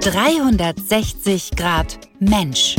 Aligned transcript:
360 0.00 1.56
Grad 1.56 1.98
Mensch. 2.20 2.76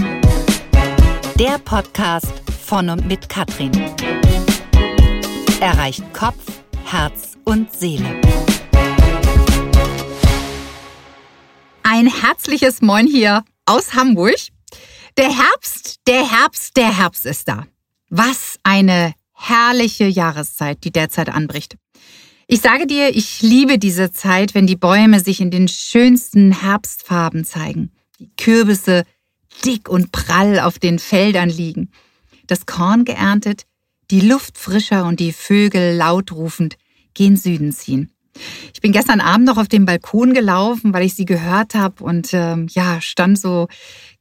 Der 1.38 1.59
Podcast 1.59 2.32
von 2.66 2.90
und 2.90 3.06
mit 3.08 3.27
Katrin. 3.27 3.72
Erreicht 5.59 6.02
Kopf, 6.13 6.42
Herz 6.86 7.38
und 7.43 7.74
Seele. 7.74 8.21
Ein 11.84 12.07
herzliches 12.07 12.82
Moin 12.82 13.05
hier 13.05 13.43
aus 13.65 13.93
Hamburg. 13.93 14.38
Der 15.17 15.29
Herbst, 15.29 15.97
der 16.07 16.25
Herbst, 16.25 16.77
der 16.77 16.97
Herbst 16.97 17.25
ist 17.25 17.49
da. 17.49 17.67
Was 18.09 18.57
eine 18.63 19.13
herrliche 19.33 20.05
Jahreszeit, 20.07 20.86
die 20.86 20.91
derzeit 20.91 21.27
anbricht. 21.27 21.75
Ich 22.52 22.61
sage 22.61 22.88
dir, 22.88 23.16
ich 23.16 23.43
liebe 23.43 23.77
diese 23.77 24.11
Zeit, 24.11 24.55
wenn 24.55 24.66
die 24.66 24.75
Bäume 24.75 25.20
sich 25.20 25.39
in 25.39 25.52
den 25.52 25.67
schönsten 25.67 26.52
Herbstfarben 26.52 27.45
zeigen. 27.45 27.91
Die 28.17 28.31
Kürbisse 28.38 29.03
dick 29.63 29.88
und 29.88 30.12
prall 30.12 30.59
auf 30.59 30.80
den 30.80 30.98
Feldern 30.98 31.49
liegen. 31.49 31.91
Das 32.48 32.66
Korn 32.66 33.05
geerntet, 33.05 33.66
die 34.09 34.22
Luft 34.22 34.58
frischer 34.58 35.05
und 35.05 35.20
die 35.20 35.31
Vögel 35.31 35.95
laut 35.95 36.31
rufend 36.31 36.77
gen 37.13 37.38
Süden 37.38 37.72
ziehen. 37.72 38.12
Ich 38.73 38.81
bin 38.81 38.94
gestern 38.94 39.22
Abend 39.22 39.45
noch 39.45 39.58
auf 39.58 39.67
dem 39.67 39.86
Balkon 39.86 40.34
gelaufen, 40.34 40.91
weil 40.91 41.05
ich 41.05 41.13
sie 41.13 41.25
gehört 41.25 41.75
habe 41.75 42.03
und 42.03 42.30
ähm, 42.34 42.66
ja, 42.72 43.00
stand 43.00 43.38
so 43.38 43.67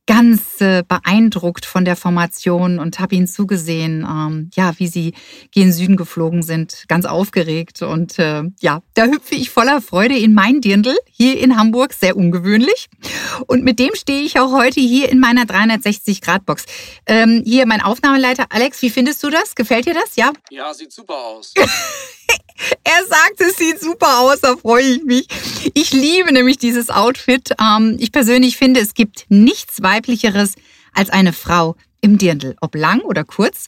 ganz 0.09 0.63
äh, 0.63 0.83
beeindruckt 0.89 1.67
von 1.67 1.85
der 1.85 1.95
Formation 1.95 2.79
und 2.79 2.99
habe 2.99 3.15
ihnen 3.15 3.27
zugesehen, 3.27 4.07
ähm, 4.09 4.51
ja, 4.55 4.73
wie 4.79 4.89
sie 4.89 5.13
gen 5.53 5.71
Süden 5.71 5.97
geflogen 5.97 6.43
sind, 6.43 6.87
ganz 6.89 7.05
aufgeregt. 7.05 7.83
Und 7.83 8.19
äh, 8.19 8.45
ja, 8.61 8.81
da 8.95 9.05
hüpfe 9.05 9.35
ich 9.35 9.51
voller 9.51 9.83
Freude 9.83 10.17
in 10.17 10.33
mein 10.33 10.63
Dirndl 10.63 10.97
hier 11.11 11.39
in 11.39 11.59
Hamburg, 11.59 11.93
sehr 11.93 12.17
ungewöhnlich. 12.17 12.89
Und 13.47 13.65
mit 13.65 13.79
dem 13.79 13.95
stehe 13.95 14.23
ich 14.23 14.41
auch 14.41 14.53
heute 14.53 14.81
hier 14.81 15.11
in 15.11 15.21
meiner 15.21 15.43
360-Grad-Box. 15.43 16.65
Ähm, 17.05 17.43
hier 17.45 17.67
mein 17.67 17.83
Aufnahmeleiter 17.83 18.47
Alex, 18.49 18.81
wie 18.81 18.91
findest 18.91 19.23
du 19.23 19.29
das? 19.29 19.55
Gefällt 19.55 19.85
dir 19.85 19.95
das? 19.95 20.17
Ja? 20.17 20.33
Ja, 20.51 20.73
sieht 20.73 20.91
super 20.91 21.17
aus. 21.17 21.53
Er 22.85 23.07
sagt, 23.07 23.41
es 23.41 23.57
sieht 23.57 23.81
super 23.81 24.21
aus, 24.21 24.41
da 24.41 24.57
freue 24.57 24.85
ich 24.85 25.05
mich. 25.05 25.29
Ich 25.75 25.93
liebe 25.93 26.33
nämlich 26.33 26.59
dieses 26.59 26.91
Outfit. 26.91 27.51
Ähm, 27.61 27.97
ich 27.99 28.13
persönlich 28.13 28.57
finde, 28.57 28.81
es 28.81 28.95
gibt 28.95 29.27
nichts 29.29 29.83
Weiblicheres 29.83 30.55
als 30.93 31.11
eine 31.11 31.33
Frau 31.33 31.77
im 32.01 32.19
Dirndl, 32.19 32.57
ob 32.61 32.75
lang 32.75 33.01
oder 33.01 33.25
kurz. 33.25 33.67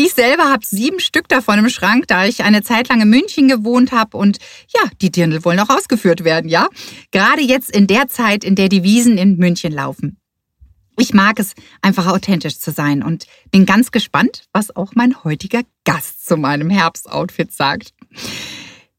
Ich 0.00 0.14
selber 0.14 0.44
habe 0.44 0.64
sieben 0.64 1.00
Stück 1.00 1.28
davon 1.28 1.58
im 1.58 1.68
Schrank, 1.68 2.06
da 2.06 2.24
ich 2.24 2.44
eine 2.44 2.62
Zeit 2.62 2.88
lang 2.88 3.00
in 3.00 3.10
München 3.10 3.48
gewohnt 3.48 3.90
habe 3.90 4.16
und 4.16 4.38
ja, 4.72 4.88
die 5.00 5.10
Dirndl 5.10 5.44
wollen 5.44 5.58
auch 5.58 5.70
ausgeführt 5.70 6.22
werden, 6.22 6.48
ja? 6.48 6.68
Gerade 7.10 7.42
jetzt 7.42 7.70
in 7.70 7.88
der 7.88 8.06
Zeit, 8.06 8.44
in 8.44 8.54
der 8.54 8.68
die 8.68 8.84
Wiesen 8.84 9.18
in 9.18 9.38
München 9.38 9.72
laufen. 9.72 10.16
Ich 11.00 11.14
mag 11.14 11.38
es, 11.38 11.54
einfach 11.80 12.06
authentisch 12.06 12.58
zu 12.58 12.70
sein 12.70 13.02
und 13.02 13.26
bin 13.50 13.66
ganz 13.66 13.90
gespannt, 13.90 14.44
was 14.52 14.74
auch 14.74 14.92
mein 14.94 15.22
heutiger 15.24 15.62
Gast 15.84 16.26
zu 16.26 16.36
meinem 16.36 16.70
Herbstoutfit 16.70 17.52
sagt. 17.52 17.92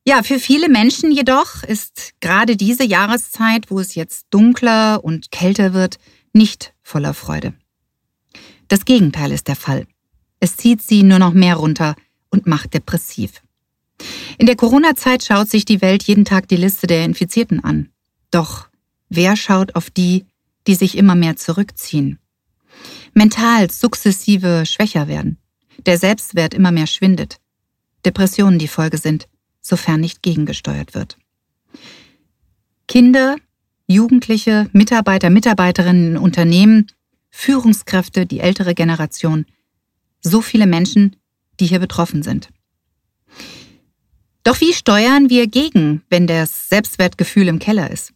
Ja, 0.05 0.23
für 0.23 0.39
viele 0.39 0.69
Menschen 0.69 1.11
jedoch 1.11 1.63
ist 1.63 2.13
gerade 2.19 2.55
diese 2.55 2.83
Jahreszeit, 2.83 3.69
wo 3.69 3.79
es 3.79 3.95
jetzt 3.95 4.27
dunkler 4.31 5.03
und 5.03 5.31
kälter 5.31 5.73
wird, 5.73 5.99
nicht 6.33 6.73
voller 6.81 7.13
Freude. 7.13 7.53
Das 8.67 8.85
Gegenteil 8.85 9.31
ist 9.31 9.47
der 9.47 9.55
Fall. 9.55 9.87
Es 10.39 10.57
zieht 10.57 10.81
sie 10.81 11.03
nur 11.03 11.19
noch 11.19 11.33
mehr 11.33 11.55
runter 11.55 11.95
und 12.29 12.47
macht 12.47 12.73
depressiv. 12.73 13.41
In 14.37 14.45
der 14.45 14.55
Corona-Zeit 14.55 15.23
schaut 15.23 15.49
sich 15.49 15.65
die 15.65 15.81
Welt 15.81 16.03
jeden 16.03 16.25
Tag 16.25 16.47
die 16.47 16.55
Liste 16.55 16.87
der 16.87 17.03
Infizierten 17.03 17.63
an. 17.63 17.89
Doch 18.31 18.69
wer 19.09 19.35
schaut 19.35 19.75
auf 19.75 19.89
die, 19.89 20.25
die 20.67 20.75
sich 20.75 20.97
immer 20.97 21.15
mehr 21.15 21.35
zurückziehen? 21.35 22.19
Mental 23.13 23.69
sukzessive 23.69 24.65
schwächer 24.65 25.07
werden, 25.07 25.37
der 25.85 25.97
Selbstwert 25.97 26.53
immer 26.53 26.71
mehr 26.71 26.87
schwindet, 26.87 27.37
Depressionen 28.05 28.59
die 28.59 28.67
Folge 28.67 28.97
sind, 28.97 29.27
sofern 29.61 30.01
nicht 30.01 30.23
gegengesteuert 30.23 30.93
wird. 30.95 31.17
Kinder, 32.87 33.35
Jugendliche, 33.87 34.69
Mitarbeiter, 34.71 35.29
Mitarbeiterinnen 35.29 36.11
in 36.11 36.17
Unternehmen, 36.17 36.87
Führungskräfte, 37.29 38.25
die 38.25 38.39
ältere 38.39 38.73
Generation, 38.73 39.45
so 40.21 40.41
viele 40.41 40.67
Menschen, 40.67 41.15
die 41.59 41.67
hier 41.67 41.79
betroffen 41.79 42.23
sind. 42.23 42.49
Doch 44.43 44.61
wie 44.61 44.73
steuern 44.73 45.29
wir 45.29 45.47
gegen, 45.47 46.03
wenn 46.09 46.25
das 46.25 46.69
Selbstwertgefühl 46.69 47.47
im 47.47 47.59
Keller 47.59 47.91
ist? 47.91 48.13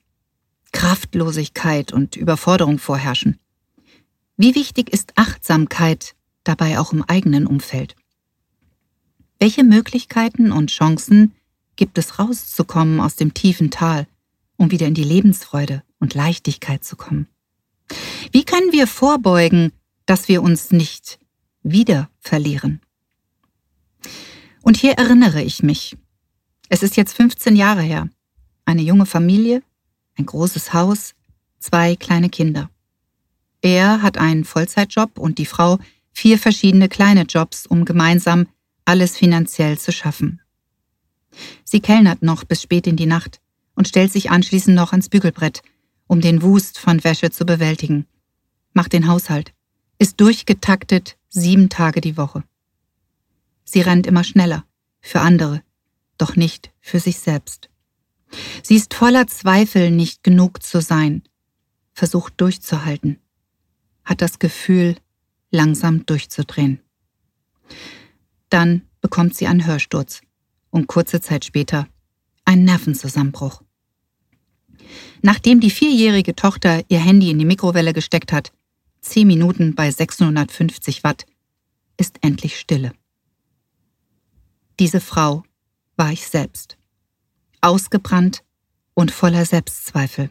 Kraftlosigkeit 0.71 1.93
und 1.93 2.15
Überforderung 2.15 2.79
vorherrschen. 2.79 3.39
Wie 4.37 4.55
wichtig 4.55 4.91
ist 4.91 5.13
Achtsamkeit 5.15 6.15
dabei 6.43 6.79
auch 6.79 6.93
im 6.93 7.03
eigenen 7.03 7.45
Umfeld? 7.45 7.95
Welche 9.39 9.63
Möglichkeiten 9.63 10.51
und 10.51 10.71
Chancen 10.71 11.33
gibt 11.75 11.97
es 11.97 12.19
rauszukommen 12.19 12.99
aus 12.99 13.15
dem 13.15 13.33
tiefen 13.33 13.71
Tal, 13.71 14.07
um 14.57 14.71
wieder 14.71 14.87
in 14.87 14.93
die 14.93 15.03
Lebensfreude 15.03 15.83
und 15.99 16.13
Leichtigkeit 16.13 16.83
zu 16.83 16.95
kommen? 16.95 17.27
Wie 18.31 18.43
können 18.45 18.71
wir 18.71 18.87
vorbeugen, 18.87 19.71
dass 20.05 20.27
wir 20.27 20.41
uns 20.41 20.71
nicht 20.71 21.19
wieder 21.61 22.09
verlieren? 22.19 22.81
Und 24.61 24.77
hier 24.77 24.93
erinnere 24.93 25.41
ich 25.41 25.61
mich. 25.61 25.97
Es 26.69 26.83
ist 26.83 26.95
jetzt 26.95 27.13
15 27.13 27.55
Jahre 27.55 27.81
her. 27.81 28.09
Eine 28.65 28.81
junge 28.81 29.05
Familie, 29.05 29.61
ein 30.15 30.25
großes 30.25 30.73
Haus, 30.73 31.13
zwei 31.59 31.95
kleine 31.95 32.29
Kinder. 32.29 32.69
Er 33.61 34.01
hat 34.01 34.17
einen 34.17 34.45
Vollzeitjob 34.45 35.17
und 35.17 35.37
die 35.37 35.45
Frau 35.45 35.79
vier 36.11 36.37
verschiedene 36.37 36.89
kleine 36.89 37.23
Jobs, 37.23 37.65
um 37.65 37.85
gemeinsam 37.85 38.47
alles 38.85 39.17
finanziell 39.17 39.77
zu 39.77 39.91
schaffen. 39.91 40.41
Sie 41.63 41.79
kellnert 41.79 42.21
noch 42.21 42.43
bis 42.43 42.61
spät 42.61 42.87
in 42.87 42.95
die 42.95 43.05
Nacht 43.05 43.39
und 43.75 43.87
stellt 43.87 44.11
sich 44.11 44.29
anschließend 44.29 44.75
noch 44.75 44.91
ans 44.91 45.09
Bügelbrett, 45.09 45.61
um 46.07 46.21
den 46.21 46.41
Wust 46.41 46.77
von 46.77 47.03
Wäsche 47.03 47.31
zu 47.31 47.45
bewältigen, 47.45 48.05
macht 48.73 48.93
den 48.93 49.07
Haushalt, 49.07 49.53
ist 49.97 50.19
durchgetaktet 50.19 51.17
sieben 51.29 51.69
Tage 51.69 52.01
die 52.01 52.17
Woche. 52.17 52.43
Sie 53.63 53.81
rennt 53.81 54.05
immer 54.05 54.23
schneller, 54.23 54.65
für 55.01 55.21
andere, 55.21 55.63
doch 56.17 56.35
nicht 56.35 56.71
für 56.79 56.99
sich 56.99 57.19
selbst. 57.19 57.69
Sie 58.61 58.75
ist 58.75 58.93
voller 58.93 59.27
Zweifel, 59.27 59.91
nicht 59.91 60.23
genug 60.23 60.63
zu 60.63 60.81
sein, 60.81 61.23
versucht 61.93 62.33
durchzuhalten, 62.37 63.19
hat 64.03 64.21
das 64.21 64.39
Gefühl, 64.39 64.97
langsam 65.51 66.05
durchzudrehen. 66.05 66.79
Dann 68.53 68.83
bekommt 69.01 69.33
sie 69.35 69.47
einen 69.47 69.65
Hörsturz 69.65 70.21
und 70.69 70.85
kurze 70.85 71.19
Zeit 71.19 71.43
später 71.43 71.87
einen 72.45 72.65
Nervenzusammenbruch. 72.65 73.63
Nachdem 75.23 75.59
die 75.59 75.71
vierjährige 75.71 76.35
Tochter 76.35 76.83
ihr 76.87 76.99
Handy 76.99 77.31
in 77.31 77.39
die 77.39 77.45
Mikrowelle 77.45 77.93
gesteckt 77.93 78.31
hat, 78.31 78.51
zehn 79.01 79.25
Minuten 79.25 79.73
bei 79.73 79.89
650 79.89 81.03
Watt, 81.03 81.25
ist 81.97 82.19
endlich 82.21 82.59
Stille. 82.59 82.93
Diese 84.79 85.01
Frau 85.01 85.41
war 85.95 86.11
ich 86.11 86.27
selbst, 86.27 86.77
ausgebrannt 87.61 88.43
und 88.93 89.09
voller 89.09 89.45
Selbstzweifel. 89.45 90.29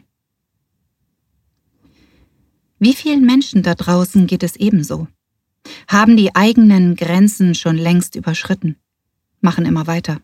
Wie 2.79 2.93
vielen 2.93 3.25
Menschen 3.25 3.63
da 3.63 3.75
draußen 3.75 4.27
geht 4.27 4.43
es 4.43 4.55
ebenso? 4.55 5.09
Haben 5.87 6.17
die 6.17 6.35
eigenen 6.35 6.95
Grenzen 6.95 7.55
schon 7.55 7.77
längst 7.77 8.15
überschritten, 8.15 8.77
machen 9.41 9.65
immer 9.65 9.87
weiter, 9.87 10.21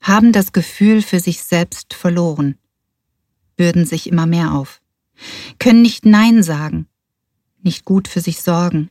haben 0.00 0.32
das 0.32 0.52
Gefühl 0.52 1.02
für 1.02 1.20
sich 1.20 1.42
selbst 1.42 1.94
verloren, 1.94 2.58
bürden 3.56 3.84
sich 3.84 4.08
immer 4.08 4.26
mehr 4.26 4.54
auf, 4.54 4.80
können 5.58 5.82
nicht 5.82 6.06
Nein 6.06 6.42
sagen, 6.42 6.86
nicht 7.62 7.84
gut 7.84 8.08
für 8.08 8.20
sich 8.20 8.42
sorgen, 8.42 8.90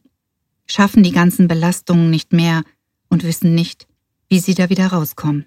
schaffen 0.67 1.03
die 1.03 1.11
ganzen 1.11 1.47
Belastungen 1.47 2.09
nicht 2.09 2.33
mehr 2.33 2.63
und 3.09 3.23
wissen 3.23 3.55
nicht, 3.55 3.87
wie 4.27 4.39
sie 4.39 4.53
da 4.53 4.69
wieder 4.69 4.87
rauskommen. 4.87 5.45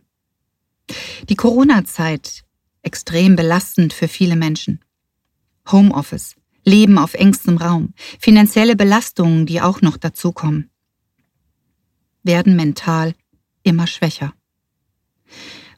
Die 1.28 1.36
Corona-Zeit 1.36 2.44
extrem 2.82 3.36
belastend 3.36 3.92
für 3.92 4.08
viele 4.08 4.36
Menschen. 4.36 4.80
Homeoffice, 5.70 6.34
Leben 6.64 6.98
auf 6.98 7.14
engstem 7.14 7.56
Raum, 7.56 7.94
finanzielle 8.18 8.76
Belastungen, 8.76 9.46
die 9.46 9.60
auch 9.60 9.80
noch 9.80 9.96
dazukommen, 9.96 10.70
werden 12.22 12.56
mental 12.56 13.14
immer 13.62 13.86
schwächer. 13.86 14.32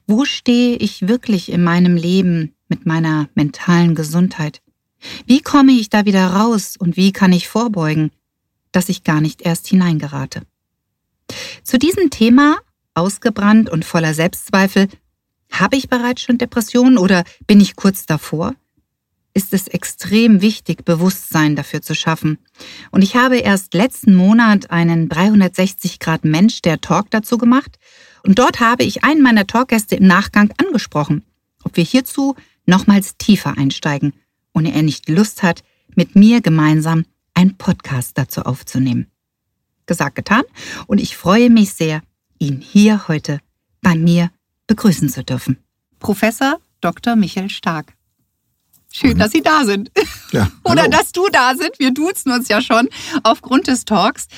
Wo 0.06 0.24
stehe 0.24 0.76
ich 0.76 1.08
wirklich 1.08 1.50
in 1.50 1.62
meinem 1.64 1.96
Leben 1.96 2.54
mit 2.68 2.84
meiner 2.84 3.28
mentalen 3.34 3.94
Gesundheit? 3.94 4.60
Wie 5.26 5.40
komme 5.40 5.72
ich 5.72 5.88
da 5.88 6.04
wieder 6.04 6.26
raus 6.26 6.76
und 6.78 6.96
wie 6.96 7.12
kann 7.12 7.32
ich 7.32 7.48
vorbeugen, 7.48 8.10
dass 8.72 8.88
ich 8.88 9.04
gar 9.04 9.20
nicht 9.20 9.42
erst 9.42 9.66
hineingerate? 9.66 10.42
Zu 11.62 11.78
diesem 11.78 12.10
Thema, 12.10 12.58
ausgebrannt 12.94 13.70
und 13.70 13.84
voller 13.84 14.14
Selbstzweifel, 14.14 14.88
habe 15.50 15.76
ich 15.76 15.88
bereits 15.88 16.22
schon 16.22 16.38
Depressionen 16.38 16.98
oder 16.98 17.24
bin 17.46 17.60
ich 17.60 17.76
kurz 17.76 18.06
davor? 18.06 18.54
Ist 19.34 19.52
es 19.52 19.66
extrem 19.66 20.40
wichtig, 20.40 20.84
Bewusstsein 20.84 21.56
dafür 21.56 21.82
zu 21.82 21.94
schaffen. 21.94 22.38
Und 22.92 23.02
ich 23.02 23.16
habe 23.16 23.38
erst 23.38 23.74
letzten 23.74 24.14
Monat 24.14 24.70
einen 24.70 25.08
360 25.08 25.98
Grad 25.98 26.24
Mensch 26.24 26.62
der 26.62 26.80
Talk 26.80 27.10
dazu 27.10 27.36
gemacht. 27.36 27.78
Und 28.22 28.38
dort 28.38 28.60
habe 28.60 28.84
ich 28.84 29.02
einen 29.02 29.22
meiner 29.22 29.46
Talkgäste 29.46 29.96
im 29.96 30.06
Nachgang 30.06 30.52
angesprochen, 30.56 31.24
ob 31.64 31.76
wir 31.76 31.84
hierzu 31.84 32.36
nochmals 32.64 33.16
tiefer 33.18 33.58
einsteigen 33.58 34.14
und 34.52 34.66
er 34.66 34.82
nicht 34.82 35.08
Lust 35.08 35.42
hat, 35.42 35.62
mit 35.96 36.14
mir 36.14 36.40
gemeinsam 36.40 37.04
einen 37.34 37.58
Podcast 37.58 38.16
dazu 38.16 38.42
aufzunehmen. 38.42 39.10
Gesagt, 39.86 40.14
getan. 40.14 40.42
Und 40.86 40.98
ich 40.98 41.16
freue 41.16 41.50
mich 41.50 41.74
sehr, 41.74 42.02
ihn 42.38 42.60
hier 42.60 43.08
heute 43.08 43.40
bei 43.82 43.96
mir 43.96 44.30
begrüßen 44.66 45.08
zu 45.08 45.24
dürfen. 45.24 45.58
Professor 45.98 46.58
Dr. 46.80 47.16
Michael 47.16 47.50
Stark. 47.50 47.93
Schön, 48.96 49.18
dass 49.18 49.32
Sie 49.32 49.42
da 49.42 49.64
sind. 49.64 49.90
Ja, 50.30 50.48
Oder 50.62 50.86
dass 50.86 51.10
du 51.10 51.26
da 51.28 51.56
sind. 51.56 51.72
Wir 51.78 51.90
duzen 51.90 52.30
uns 52.30 52.46
ja 52.46 52.60
schon 52.60 52.88
aufgrund 53.24 53.66
des 53.66 53.84
Talks. 53.84 54.28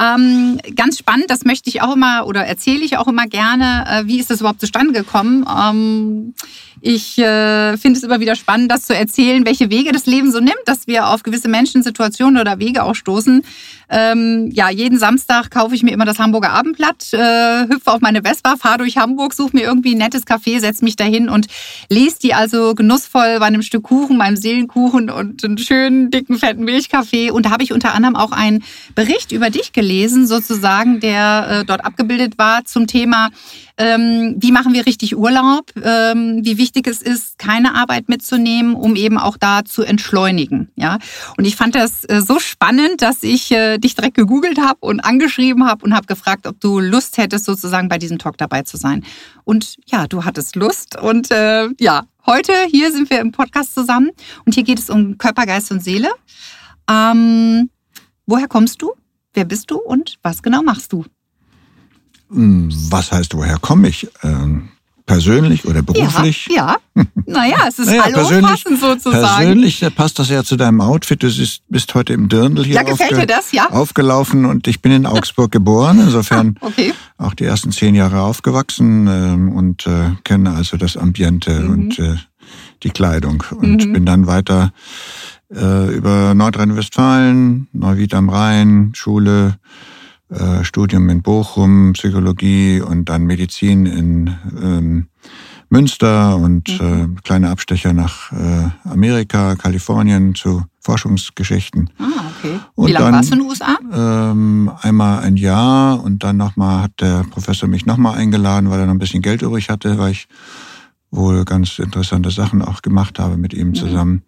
Ähm, 0.00 0.58
ganz 0.74 0.98
spannend, 0.98 1.26
das 1.28 1.44
möchte 1.44 1.68
ich 1.68 1.82
auch 1.82 1.94
immer 1.94 2.26
oder 2.26 2.46
erzähle 2.46 2.82
ich 2.82 2.96
auch 2.96 3.08
immer 3.08 3.26
gerne. 3.26 3.84
Äh, 3.86 4.06
wie 4.06 4.18
ist 4.18 4.30
das 4.30 4.40
überhaupt 4.40 4.60
zustande 4.60 4.94
gekommen? 4.94 5.44
Ähm, 5.46 6.34
ich 6.80 7.18
äh, 7.18 7.76
finde 7.76 7.98
es 7.98 8.04
immer 8.04 8.20
wieder 8.20 8.36
spannend, 8.36 8.70
das 8.70 8.82
zu 8.82 8.94
erzählen, 8.94 9.46
welche 9.46 9.70
Wege 9.70 9.92
das 9.92 10.06
Leben 10.06 10.30
so 10.30 10.40
nimmt, 10.40 10.60
dass 10.66 10.86
wir 10.86 11.08
auf 11.08 11.22
gewisse 11.22 11.48
Menschen, 11.48 11.82
Situationen 11.82 12.40
oder 12.40 12.58
Wege 12.58 12.82
auch 12.82 12.94
stoßen. 12.94 13.42
Ähm, 13.88 14.50
ja, 14.52 14.68
jeden 14.68 14.98
Samstag 14.98 15.50
kaufe 15.50 15.74
ich 15.74 15.82
mir 15.82 15.92
immer 15.92 16.04
das 16.04 16.18
Hamburger 16.18 16.50
Abendblatt, 16.50 17.12
äh, 17.12 17.68
hüpfe 17.68 17.92
auf 17.92 18.00
meine 18.00 18.22
Vespa, 18.22 18.56
fahre 18.56 18.78
durch 18.78 18.96
Hamburg, 18.96 19.32
suche 19.32 19.56
mir 19.56 19.62
irgendwie 19.62 19.94
ein 19.94 19.98
nettes 19.98 20.26
Café, 20.26 20.58
setze 20.58 20.84
mich 20.84 20.96
dahin 20.96 21.28
und 21.28 21.46
lese 21.88 22.18
die 22.20 22.34
also 22.34 22.74
genussvoll 22.74 23.38
bei 23.38 23.46
einem 23.46 23.62
Stück 23.62 23.84
Kuchen, 23.84 24.16
meinem 24.16 24.36
Seelenkuchen 24.36 25.08
und 25.08 25.44
einen 25.44 25.58
schönen, 25.58 26.10
dicken, 26.10 26.38
fetten 26.38 26.64
Milchkaffee. 26.64 27.30
Und 27.30 27.46
da 27.46 27.50
habe 27.50 27.62
ich 27.62 27.72
unter 27.72 27.94
anderem 27.94 28.16
auch 28.16 28.32
einen 28.32 28.64
Bericht 28.96 29.30
über 29.30 29.50
dich 29.50 29.72
gelesen, 29.72 30.26
sozusagen, 30.26 30.98
der 30.98 31.46
äh, 31.48 31.64
dort 31.64 31.84
abgebildet 31.84 32.38
war 32.38 32.64
zum 32.64 32.88
Thema 32.88 33.30
ähm, 33.78 34.36
wie 34.38 34.52
machen 34.52 34.72
wir 34.72 34.86
richtig 34.86 35.16
Urlaub, 35.16 35.70
ähm, 35.82 36.40
wie 36.42 36.56
wichtig 36.56 36.86
es 36.86 37.02
ist, 37.02 37.38
keine 37.38 37.74
Arbeit 37.74 38.08
mitzunehmen, 38.08 38.74
um 38.74 38.96
eben 38.96 39.18
auch 39.18 39.36
da 39.36 39.64
zu 39.64 39.82
entschleunigen. 39.82 40.70
Ja, 40.76 40.98
und 41.36 41.44
ich 41.44 41.56
fand 41.56 41.74
das 41.74 42.04
äh, 42.04 42.22
so 42.22 42.38
spannend, 42.38 43.02
dass 43.02 43.22
ich 43.22 43.50
äh, 43.52 43.78
dich 43.78 43.94
direkt 43.94 44.16
gegoogelt 44.16 44.58
habe 44.58 44.78
und 44.80 45.00
angeschrieben 45.00 45.66
habe 45.66 45.84
und 45.84 45.94
habe 45.94 46.06
gefragt, 46.06 46.46
ob 46.46 46.60
du 46.60 46.80
Lust 46.80 47.18
hättest, 47.18 47.44
sozusagen 47.44 47.88
bei 47.88 47.98
diesem 47.98 48.18
Talk 48.18 48.38
dabei 48.38 48.62
zu 48.62 48.76
sein. 48.76 49.04
Und 49.44 49.76
ja, 49.86 50.06
du 50.06 50.24
hattest 50.24 50.56
Lust 50.56 50.98
und 51.00 51.30
äh, 51.30 51.68
ja, 51.78 52.04
heute 52.24 52.52
hier 52.70 52.90
sind 52.92 53.10
wir 53.10 53.20
im 53.20 53.32
Podcast 53.32 53.74
zusammen 53.74 54.10
und 54.46 54.54
hier 54.54 54.64
geht 54.64 54.78
es 54.78 54.88
um 54.88 55.18
Körper, 55.18 55.44
Geist 55.44 55.70
und 55.70 55.84
Seele. 55.84 56.08
Ähm, 56.90 57.68
woher 58.26 58.48
kommst 58.48 58.80
du? 58.80 58.92
Wer 59.34 59.44
bist 59.44 59.70
du 59.70 59.76
und 59.76 60.16
was 60.22 60.42
genau 60.42 60.62
machst 60.62 60.94
du? 60.94 61.04
Hm, 62.30 62.68
was 62.90 63.12
heißt, 63.12 63.34
woher 63.34 63.58
komme 63.58 63.88
ich? 63.88 64.08
Ähm, 64.22 64.68
persönlich 65.06 65.64
oder 65.64 65.82
beruflich? 65.82 66.48
Ja, 66.50 66.76
ja. 66.94 67.04
naja, 67.26 67.56
es 67.68 67.78
ist 67.78 67.86
naja, 67.86 68.02
allumfassend 68.02 68.80
sozusagen. 68.80 69.22
Persönlich 69.22 69.86
passt 69.94 70.18
das 70.18 70.28
ja 70.28 70.42
zu 70.42 70.56
deinem 70.56 70.80
Outfit. 70.80 71.22
Du 71.22 71.30
bist 71.68 71.94
heute 71.94 72.12
im 72.12 72.28
Dirndl 72.28 72.64
hier 72.64 72.74
ja, 72.74 72.82
dir 72.82 73.26
das, 73.26 73.52
ja? 73.52 73.70
aufgelaufen 73.70 74.44
und 74.44 74.66
ich 74.66 74.82
bin 74.82 74.92
in 74.92 75.06
Augsburg 75.06 75.52
geboren. 75.52 76.00
Insofern 76.00 76.58
ah, 76.60 76.66
okay. 76.66 76.92
auch 77.16 77.34
die 77.34 77.44
ersten 77.44 77.70
zehn 77.70 77.94
Jahre 77.94 78.20
aufgewachsen 78.20 79.06
ähm, 79.06 79.52
und 79.52 79.86
äh, 79.86 80.10
kenne 80.24 80.52
also 80.52 80.76
das 80.76 80.96
Ambiente 80.96 81.60
mhm. 81.60 81.70
und 81.70 81.98
äh, 81.98 82.16
die 82.82 82.90
Kleidung. 82.90 83.44
Und 83.52 83.86
mhm. 83.86 83.92
bin 83.92 84.06
dann 84.06 84.26
weiter 84.26 84.72
äh, 85.54 85.94
über 85.94 86.34
Nordrhein-Westfalen, 86.34 87.68
Neuwied 87.72 88.14
am 88.14 88.28
Rhein, 88.28 88.92
Schule, 88.94 89.58
äh, 90.30 90.64
Studium 90.64 91.08
in 91.08 91.22
Bochum, 91.22 91.92
Psychologie 91.92 92.80
und 92.80 93.08
dann 93.08 93.24
Medizin 93.24 93.86
in 93.86 94.36
ähm, 94.60 95.06
Münster 95.68 96.36
und 96.36 96.80
mhm. 96.80 97.16
äh, 97.16 97.20
kleine 97.22 97.50
Abstecher 97.50 97.92
nach 97.92 98.32
äh, 98.32 98.68
Amerika, 98.88 99.56
Kalifornien 99.56 100.34
zu 100.34 100.64
Forschungsgeschichten. 100.80 101.90
Ah, 101.98 102.04
okay. 102.38 102.60
Und 102.76 102.88
Wie 102.88 102.92
lange 102.92 103.16
warst 103.16 103.30
du 103.30 103.34
in 103.34 103.40
den 103.40 103.48
USA? 103.48 103.78
Ähm, 103.92 104.70
einmal 104.82 105.20
ein 105.20 105.36
Jahr 105.36 106.02
und 106.02 106.22
dann 106.22 106.36
nochmal 106.36 106.84
hat 106.84 107.00
der 107.00 107.24
Professor 107.30 107.68
mich 107.68 107.86
nochmal 107.86 108.16
eingeladen, 108.16 108.70
weil 108.70 108.80
er 108.80 108.86
noch 108.86 108.94
ein 108.94 109.00
bisschen 109.00 109.22
Geld 109.22 109.42
übrig 109.42 109.68
hatte, 109.68 109.98
weil 109.98 110.12
ich 110.12 110.28
wohl 111.10 111.44
ganz 111.44 111.78
interessante 111.78 112.30
Sachen 112.30 112.62
auch 112.62 112.82
gemacht 112.82 113.18
habe 113.18 113.36
mit 113.36 113.52
ihm 113.52 113.68
mhm. 113.68 113.74
zusammen. 113.74 114.22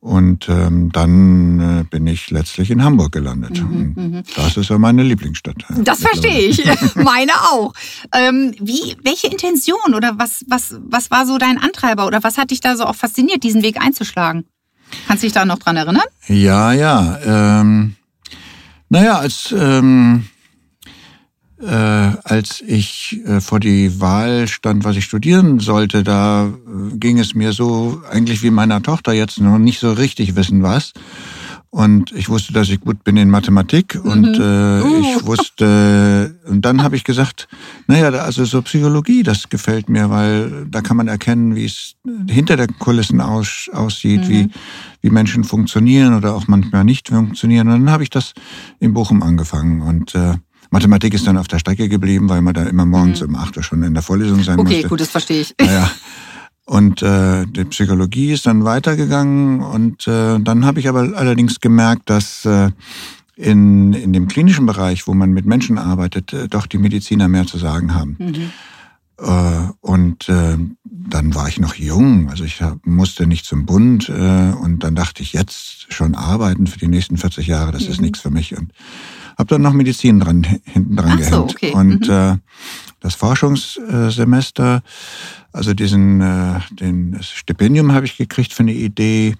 Und 0.00 0.48
ähm, 0.48 0.90
dann 0.92 1.80
äh, 1.80 1.84
bin 1.84 2.06
ich 2.06 2.30
letztlich 2.30 2.70
in 2.70 2.82
Hamburg 2.82 3.12
gelandet. 3.12 3.60
Mhm, 3.60 3.92
mhm. 3.94 4.22
das 4.34 4.56
ist 4.56 4.70
ja 4.70 4.78
meine 4.78 5.02
Lieblingsstadt. 5.02 5.56
Das 5.84 6.00
verstehe 6.00 6.48
ich. 6.48 6.64
meine 6.94 7.32
auch. 7.52 7.74
Ähm, 8.14 8.54
wie, 8.58 8.96
welche 9.04 9.26
Intention 9.26 9.94
oder 9.94 10.18
was, 10.18 10.42
was, 10.48 10.74
was 10.80 11.10
war 11.10 11.26
so 11.26 11.36
dein 11.36 11.58
Antreiber 11.58 12.06
oder 12.06 12.22
was 12.22 12.38
hat 12.38 12.50
dich 12.50 12.60
da 12.60 12.76
so 12.76 12.84
auch 12.84 12.96
fasziniert, 12.96 13.42
diesen 13.42 13.62
Weg 13.62 13.78
einzuschlagen? 13.78 14.46
Kannst 15.06 15.22
du 15.22 15.26
dich 15.26 15.34
da 15.34 15.44
noch 15.44 15.58
dran 15.58 15.76
erinnern? 15.76 16.06
Ja, 16.28 16.72
ja. 16.72 17.18
Ähm, 17.60 17.96
naja, 18.88 19.18
als 19.18 19.54
ähm, 19.56 20.24
äh, 21.60 22.16
als 22.24 22.62
ich 22.66 23.20
äh, 23.26 23.40
vor 23.40 23.60
die 23.60 24.00
Wahl 24.00 24.48
stand, 24.48 24.84
was 24.84 24.96
ich 24.96 25.04
studieren 25.04 25.60
sollte, 25.60 26.02
da 26.02 26.46
äh, 26.46 26.96
ging 26.96 27.18
es 27.18 27.34
mir 27.34 27.52
so 27.52 28.00
eigentlich 28.10 28.42
wie 28.42 28.50
meiner 28.50 28.82
Tochter 28.82 29.12
jetzt 29.12 29.40
noch 29.40 29.58
nicht 29.58 29.78
so 29.78 29.92
richtig 29.92 30.36
wissen 30.36 30.62
was. 30.62 30.92
Und 31.72 32.10
ich 32.10 32.28
wusste, 32.28 32.52
dass 32.52 32.68
ich 32.68 32.80
gut 32.80 33.04
bin 33.04 33.16
in 33.16 33.30
Mathematik 33.30 33.94
mhm. 33.94 34.10
und 34.10 34.38
äh, 34.38 34.82
uh. 34.82 35.00
ich 35.00 35.24
wusste, 35.24 36.34
und 36.48 36.64
dann 36.64 36.82
habe 36.82 36.96
ich 36.96 37.04
gesagt, 37.04 37.46
naja, 37.86 38.08
also 38.08 38.44
so 38.44 38.60
Psychologie, 38.62 39.22
das 39.22 39.48
gefällt 39.48 39.88
mir, 39.88 40.10
weil 40.10 40.66
da 40.68 40.80
kann 40.80 40.96
man 40.96 41.06
erkennen, 41.06 41.54
wie 41.54 41.66
es 41.66 41.94
hinter 42.28 42.56
den 42.56 42.76
Kulissen 42.80 43.20
aus, 43.20 43.70
aussieht, 43.72 44.22
mhm. 44.22 44.28
wie, 44.28 44.48
wie 45.02 45.10
Menschen 45.10 45.44
funktionieren 45.44 46.14
oder 46.14 46.34
auch 46.34 46.48
manchmal 46.48 46.84
nicht 46.84 47.08
funktionieren. 47.08 47.68
Und 47.68 47.84
dann 47.84 47.90
habe 47.90 48.02
ich 48.02 48.10
das 48.10 48.32
in 48.80 48.92
Bochum 48.92 49.22
angefangen 49.22 49.82
und 49.82 50.16
äh, 50.16 50.34
Mathematik 50.70 51.14
ist 51.14 51.26
dann 51.26 51.36
auf 51.36 51.48
der 51.48 51.58
Strecke 51.58 51.88
geblieben, 51.88 52.28
weil 52.28 52.42
man 52.42 52.54
da 52.54 52.62
immer 52.62 52.86
morgens 52.86 53.20
mhm. 53.20 53.30
um 53.30 53.36
8 53.36 53.56
Uhr 53.56 53.62
schon 53.62 53.82
in 53.82 53.94
der 53.94 54.02
Vorlesung 54.02 54.42
sein 54.42 54.58
okay, 54.58 54.62
musste. 54.62 54.78
Okay, 54.78 54.88
gut, 54.88 55.00
das 55.00 55.08
verstehe 55.08 55.40
ich. 55.40 55.54
Naja. 55.60 55.90
Und 56.64 57.02
äh, 57.02 57.46
die 57.46 57.64
Psychologie 57.64 58.32
ist 58.32 58.46
dann 58.46 58.64
weitergegangen 58.64 59.60
und 59.60 60.06
äh, 60.06 60.38
dann 60.38 60.64
habe 60.64 60.78
ich 60.78 60.88
aber 60.88 61.16
allerdings 61.16 61.58
gemerkt, 61.58 62.08
dass 62.08 62.44
äh, 62.44 62.70
in, 63.34 63.92
in 63.92 64.12
dem 64.12 64.28
klinischen 64.28 64.66
Bereich, 64.66 65.08
wo 65.08 65.14
man 65.14 65.32
mit 65.32 65.46
Menschen 65.46 65.78
arbeitet, 65.78 66.32
äh, 66.32 66.46
doch 66.46 66.66
die 66.66 66.78
Mediziner 66.78 67.26
mehr 67.26 67.46
zu 67.46 67.58
sagen 67.58 67.92
haben. 67.92 68.16
Mhm. 68.20 68.52
Äh, 69.18 69.72
und 69.80 70.28
äh, 70.28 70.56
dann 70.84 71.34
war 71.34 71.48
ich 71.48 71.58
noch 71.58 71.74
jung, 71.74 72.30
also 72.30 72.44
ich 72.44 72.62
hab, 72.62 72.86
musste 72.86 73.26
nicht 73.26 73.46
zum 73.46 73.66
Bund 73.66 74.08
äh, 74.08 74.52
und 74.52 74.84
dann 74.84 74.94
dachte 74.94 75.22
ich, 75.22 75.32
jetzt 75.32 75.92
schon 75.92 76.14
arbeiten 76.14 76.66
für 76.66 76.78
die 76.78 76.88
nächsten 76.88 77.16
40 77.16 77.46
Jahre, 77.46 77.72
das 77.72 77.84
mhm. 77.84 77.90
ist 77.90 78.00
nichts 78.00 78.20
für 78.20 78.30
mich. 78.30 78.56
Und 78.56 78.72
habe 79.40 79.48
dann 79.48 79.62
noch 79.62 79.72
Medizin 79.72 80.20
dran, 80.20 80.42
hinten 80.42 80.96
dran 80.96 81.12
Ach 81.12 81.16
gehängt. 81.16 81.34
So, 81.34 81.42
okay. 81.44 81.72
Und 81.72 82.06
mhm. 82.06 82.14
äh, 82.14 82.36
das 83.00 83.14
Forschungssemester, 83.14 84.82
also 85.52 85.74
diesen, 85.74 86.20
äh, 86.20 86.60
den 86.70 87.12
das 87.12 87.30
Stipendium 87.30 87.92
habe 87.92 88.06
ich 88.06 88.16
gekriegt 88.16 88.52
für 88.52 88.62
eine 88.62 88.74
Idee, 88.74 89.36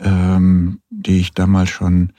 ähm, 0.00 0.80
die 0.90 1.20
ich 1.20 1.32
damals 1.32 1.70
schon 1.70 2.12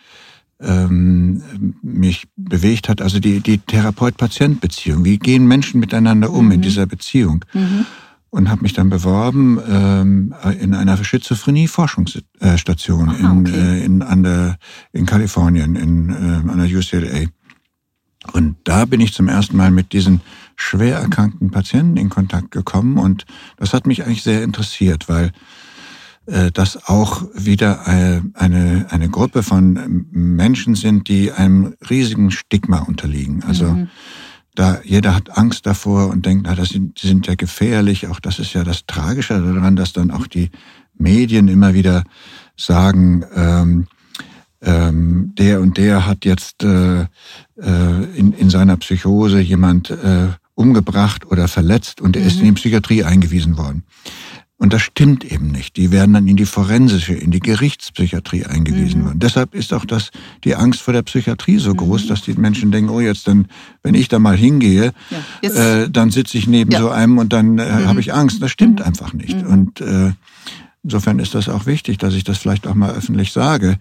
ähm, 0.62 1.44
mich 1.82 2.27
bewegt 2.38 2.88
hat. 2.88 3.01
Also 3.01 3.20
die, 3.20 3.41
die 3.41 3.58
Therapeut-Patient-Beziehung. 3.58 5.03
Wie 5.03 5.18
gehen 5.18 5.46
Menschen 5.46 5.80
miteinander 5.80 6.32
um 6.32 6.46
mhm. 6.46 6.51
in 6.53 6.62
dieser 6.62 6.86
Beziehung? 6.86 7.44
Mhm 7.53 7.86
und 8.31 8.50
habe 8.50 8.63
mich 8.63 8.73
dann 8.73 8.89
beworben 8.89 9.59
ähm, 9.69 10.33
in 10.59 10.73
einer 10.73 10.97
Schizophrenie-Forschungsstation 10.97 13.13
in, 13.13 13.41
okay. 13.41 13.55
äh, 13.55 13.85
in, 13.85 14.01
an 14.01 14.23
der, 14.23 14.57
in 14.93 15.05
Kalifornien, 15.05 15.75
in, 15.75 16.09
äh, 16.09 16.41
an 16.50 16.57
der 16.57 16.67
UCLA. 16.67 17.27
Und 18.33 18.55
da 18.63 18.85
bin 18.85 19.00
ich 19.01 19.13
zum 19.13 19.27
ersten 19.27 19.57
Mal 19.57 19.69
mit 19.71 19.91
diesen 19.93 20.21
schwer 20.55 20.97
erkrankten 21.00 21.50
Patienten 21.51 21.97
in 21.97 22.09
Kontakt 22.09 22.50
gekommen 22.51 22.97
und 22.97 23.25
das 23.57 23.73
hat 23.73 23.85
mich 23.85 24.05
eigentlich 24.05 24.23
sehr 24.23 24.43
interessiert, 24.43 25.09
weil 25.09 25.33
äh, 26.27 26.51
das 26.51 26.88
auch 26.88 27.23
wieder 27.33 27.85
eine, 27.88 28.23
eine, 28.35 28.85
eine 28.91 29.09
Gruppe 29.09 29.43
von 29.43 30.05
Menschen 30.11 30.75
sind, 30.75 31.09
die 31.09 31.33
einem 31.33 31.75
riesigen 31.89 32.31
Stigma 32.31 32.79
unterliegen. 32.79 33.43
Also 33.43 33.65
mhm 33.65 33.89
da 34.55 34.79
jeder 34.84 35.15
hat 35.15 35.38
Angst 35.38 35.65
davor 35.65 36.10
und 36.10 36.25
denkt, 36.25 36.46
na, 36.46 36.55
das 36.55 36.70
sind, 36.70 37.01
die 37.01 37.08
sind 37.08 37.27
ja 37.27 37.36
gefährlich. 37.36 38.08
Auch 38.08 38.20
das 38.20 38.39
ist 38.39 38.53
ja 38.53 38.63
das 38.63 38.86
Tragische 38.86 39.39
daran, 39.41 39.75
dass 39.75 39.93
dann 39.93 40.12
auch 40.12 40.27
die 40.27 40.50
Medien 40.98 41.48
immer 41.48 41.74
wieder 41.74 42.03
sagen, 42.58 43.25
ähm, 43.36 43.88
ähm, 44.62 45.34
der 45.38 45.62
und 45.62 45.77
der 45.77 46.05
hat 46.05 46.25
jetzt 46.25 46.63
äh, 46.63 47.01
äh, 47.01 47.08
in, 48.15 48.34
in 48.34 48.50
seiner 48.50 48.77
Psychose 48.77 49.39
jemand 49.39 49.89
äh, 49.89 50.27
umgebracht 50.53 51.25
oder 51.25 51.48
verletzt 51.48 52.01
und 52.01 52.15
er 52.15 52.22
mhm. 52.22 52.27
ist 52.27 52.39
in 52.39 52.46
die 52.46 52.51
Psychiatrie 52.51 53.03
eingewiesen 53.03 53.58
worden. 53.58 53.84
Und 54.62 54.74
das 54.74 54.84
stimmt 54.84 55.25
eben 55.25 55.48
nicht. 55.48 55.75
Die 55.75 55.89
werden 55.89 56.13
dann 56.13 56.27
in 56.27 56.38
die 56.38 56.46
forensische, 56.46 57.15
in 57.15 57.32
die 57.32 57.39
Gerichtspsychiatrie 57.39 58.46
eingewiesen 58.46 59.01
mhm. 59.01 59.06
worden. 59.06 59.20
Deshalb 59.20 59.56
ist 59.56 59.74
auch 59.74 59.86
das, 59.86 60.12
die 60.44 60.56
Angst 60.56 60.82
vor 60.82 60.94
der 60.94 61.01
Psychiatrie 61.01 61.58
so 61.58 61.74
groß, 61.74 62.03
mhm. 62.03 62.08
dass 62.10 62.22
die 62.22 62.34
Menschen 62.36 62.70
denken, 62.72 62.91
oh 62.91 63.00
jetzt 63.00 63.27
dann, 63.27 63.48
wenn 63.82 63.96
ich 63.96 64.08
da 64.08 64.20
mal 64.20 64.38
hingehe, 64.38 64.94
ja, 65.41 65.50
äh, 65.50 65.89
dann 65.89 66.12
sitze 66.12 66.38
ich 66.38 66.46
neben 66.46 66.70
ja. 66.70 66.80
so 66.80 66.89
einem 66.89 67.18
und 67.18 67.34
dann 67.34 67.58
äh, 67.58 67.65
mhm. 67.65 67.88
habe 67.88 68.01
ich 68.01 68.13
Angst. 68.13 68.39
Das 68.39 68.51
stimmt 68.51 68.82
mhm. 68.82 68.86
einfach 68.86 69.13
nicht. 69.13 69.41
Mhm. 69.41 69.50
Und 69.51 69.82
äh, 69.82 70.12
insofern 70.84 71.18
ist 71.18 71.34
das 71.34 71.50
auch 71.50 71.65
wichtig, 71.65 71.98
dass 71.98 72.13
ich 72.13 72.24
das 72.24 72.38
vielleicht 72.38 72.68
auch 72.68 72.75
mal 72.75 72.91
öffentlich 72.91 73.32
sage, 73.32 73.80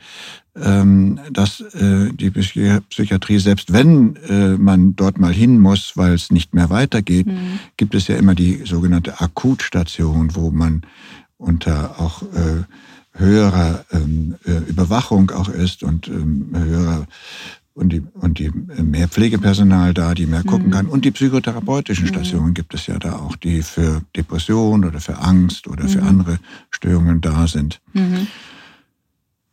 dass 1.30 1.60
äh, 1.60 2.12
die 2.12 2.30
Psychiatrie, 2.30 3.38
selbst 3.38 3.72
wenn 3.72 4.16
äh, 4.28 4.56
man 4.56 4.96
dort 4.96 5.18
mal 5.18 5.32
hin 5.32 5.60
muss, 5.60 5.92
weil 5.96 6.12
es 6.14 6.30
nicht 6.30 6.54
mehr 6.54 6.70
weitergeht, 6.70 7.26
mhm. 7.26 7.60
gibt 7.76 7.94
es 7.94 8.08
ja 8.08 8.16
immer 8.16 8.34
die 8.34 8.62
sogenannte 8.64 9.20
Akutstation, 9.20 10.34
wo 10.34 10.50
man 10.50 10.82
unter 11.36 12.00
auch 12.00 12.22
äh, 12.22 12.64
höherer 13.12 13.84
ähm, 13.92 14.36
Überwachung 14.68 15.30
auch 15.30 15.48
ist 15.48 15.82
und 15.82 16.08
ähm, 16.08 16.50
höherer 16.54 17.06
und 17.74 17.92
die, 17.92 18.02
und 18.14 18.38
die 18.38 18.50
mehr 18.50 19.08
Pflegepersonal 19.08 19.94
da, 19.94 20.14
die 20.14 20.26
mehr 20.26 20.42
gucken 20.42 20.66
mhm. 20.66 20.72
kann. 20.72 20.86
Und 20.86 21.04
die 21.04 21.10
psychotherapeutischen 21.10 22.04
mhm. 22.04 22.08
Stationen 22.08 22.54
gibt 22.54 22.74
es 22.74 22.86
ja 22.86 22.98
da 22.98 23.14
auch, 23.14 23.36
die 23.36 23.62
für 23.62 24.02
Depression 24.16 24.84
oder 24.84 25.00
für 25.00 25.18
Angst 25.18 25.66
oder 25.66 25.88
für 25.88 26.02
mhm. 26.02 26.08
andere 26.08 26.38
Störungen 26.70 27.20
da 27.20 27.46
sind. 27.46 27.80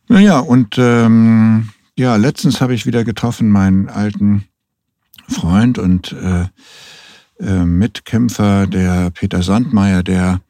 Mhm. 0.08 0.14
Naja, 0.14 0.38
und 0.38 0.76
ähm, 0.78 1.70
ja, 1.96 2.16
letztens 2.16 2.60
habe 2.60 2.74
ich 2.74 2.86
wieder 2.86 3.04
getroffen 3.04 3.50
meinen 3.50 3.88
alten 3.88 4.44
Freund 5.28 5.78
und 5.78 6.12
äh, 6.12 6.46
äh, 7.40 7.64
Mitkämpfer, 7.64 8.66
der 8.66 9.10
Peter 9.10 9.42
Sandmeier, 9.42 10.02
der 10.02 10.40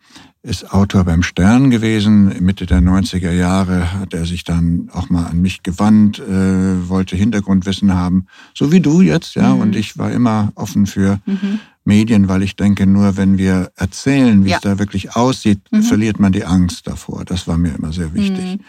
ist 0.43 0.73
Autor 0.73 1.05
beim 1.05 1.23
Stern 1.23 1.71
gewesen. 1.71 2.33
Mitte 2.41 2.65
der 2.65 2.81
90er 2.81 3.33
Jahre 3.33 3.93
hat 3.93 4.15
er 4.15 4.25
sich 4.25 4.45
dann 4.45 4.89
auch 4.93 5.11
mal 5.11 5.27
an 5.27 5.43
mich 5.43 5.63
gewandt, 5.63 6.21
äh, 6.21 6.89
wollte 6.89 7.17
Hintergrundwissen 7.17 7.95
haben, 7.95 8.27
so 8.55 8.73
wie 8.73 8.81
du 8.81 9.01
jetzt, 9.01 9.35
ja. 9.35 9.55
Mhm. 9.55 9.61
Und 9.61 9.77
ich 9.77 9.99
war 9.99 10.11
immer 10.11 10.53
offen 10.55 10.87
für 10.87 11.21
mhm. 11.27 11.61
Medien, 11.85 12.29
weil 12.29 12.43
ich 12.43 12.57
denke, 12.57 12.87
nur 12.87 13.17
wenn 13.17 13.37
wir 13.37 13.73
erzählen, 13.77 14.45
wie 14.45 14.51
ja. 14.51 14.57
es 14.57 14.63
da 14.63 14.79
wirklich 14.79 15.17
aussieht, 15.17 15.61
mhm. 15.71 15.83
verliert 15.83 16.21
man 16.21 16.33
die 16.33 16.45
Angst 16.45 16.87
davor. 16.87 17.25
Das 17.25 17.49
war 17.49 17.59
mir 17.59 17.75
immer 17.75 17.93
sehr 17.93 18.15
wichtig. 18.15 18.61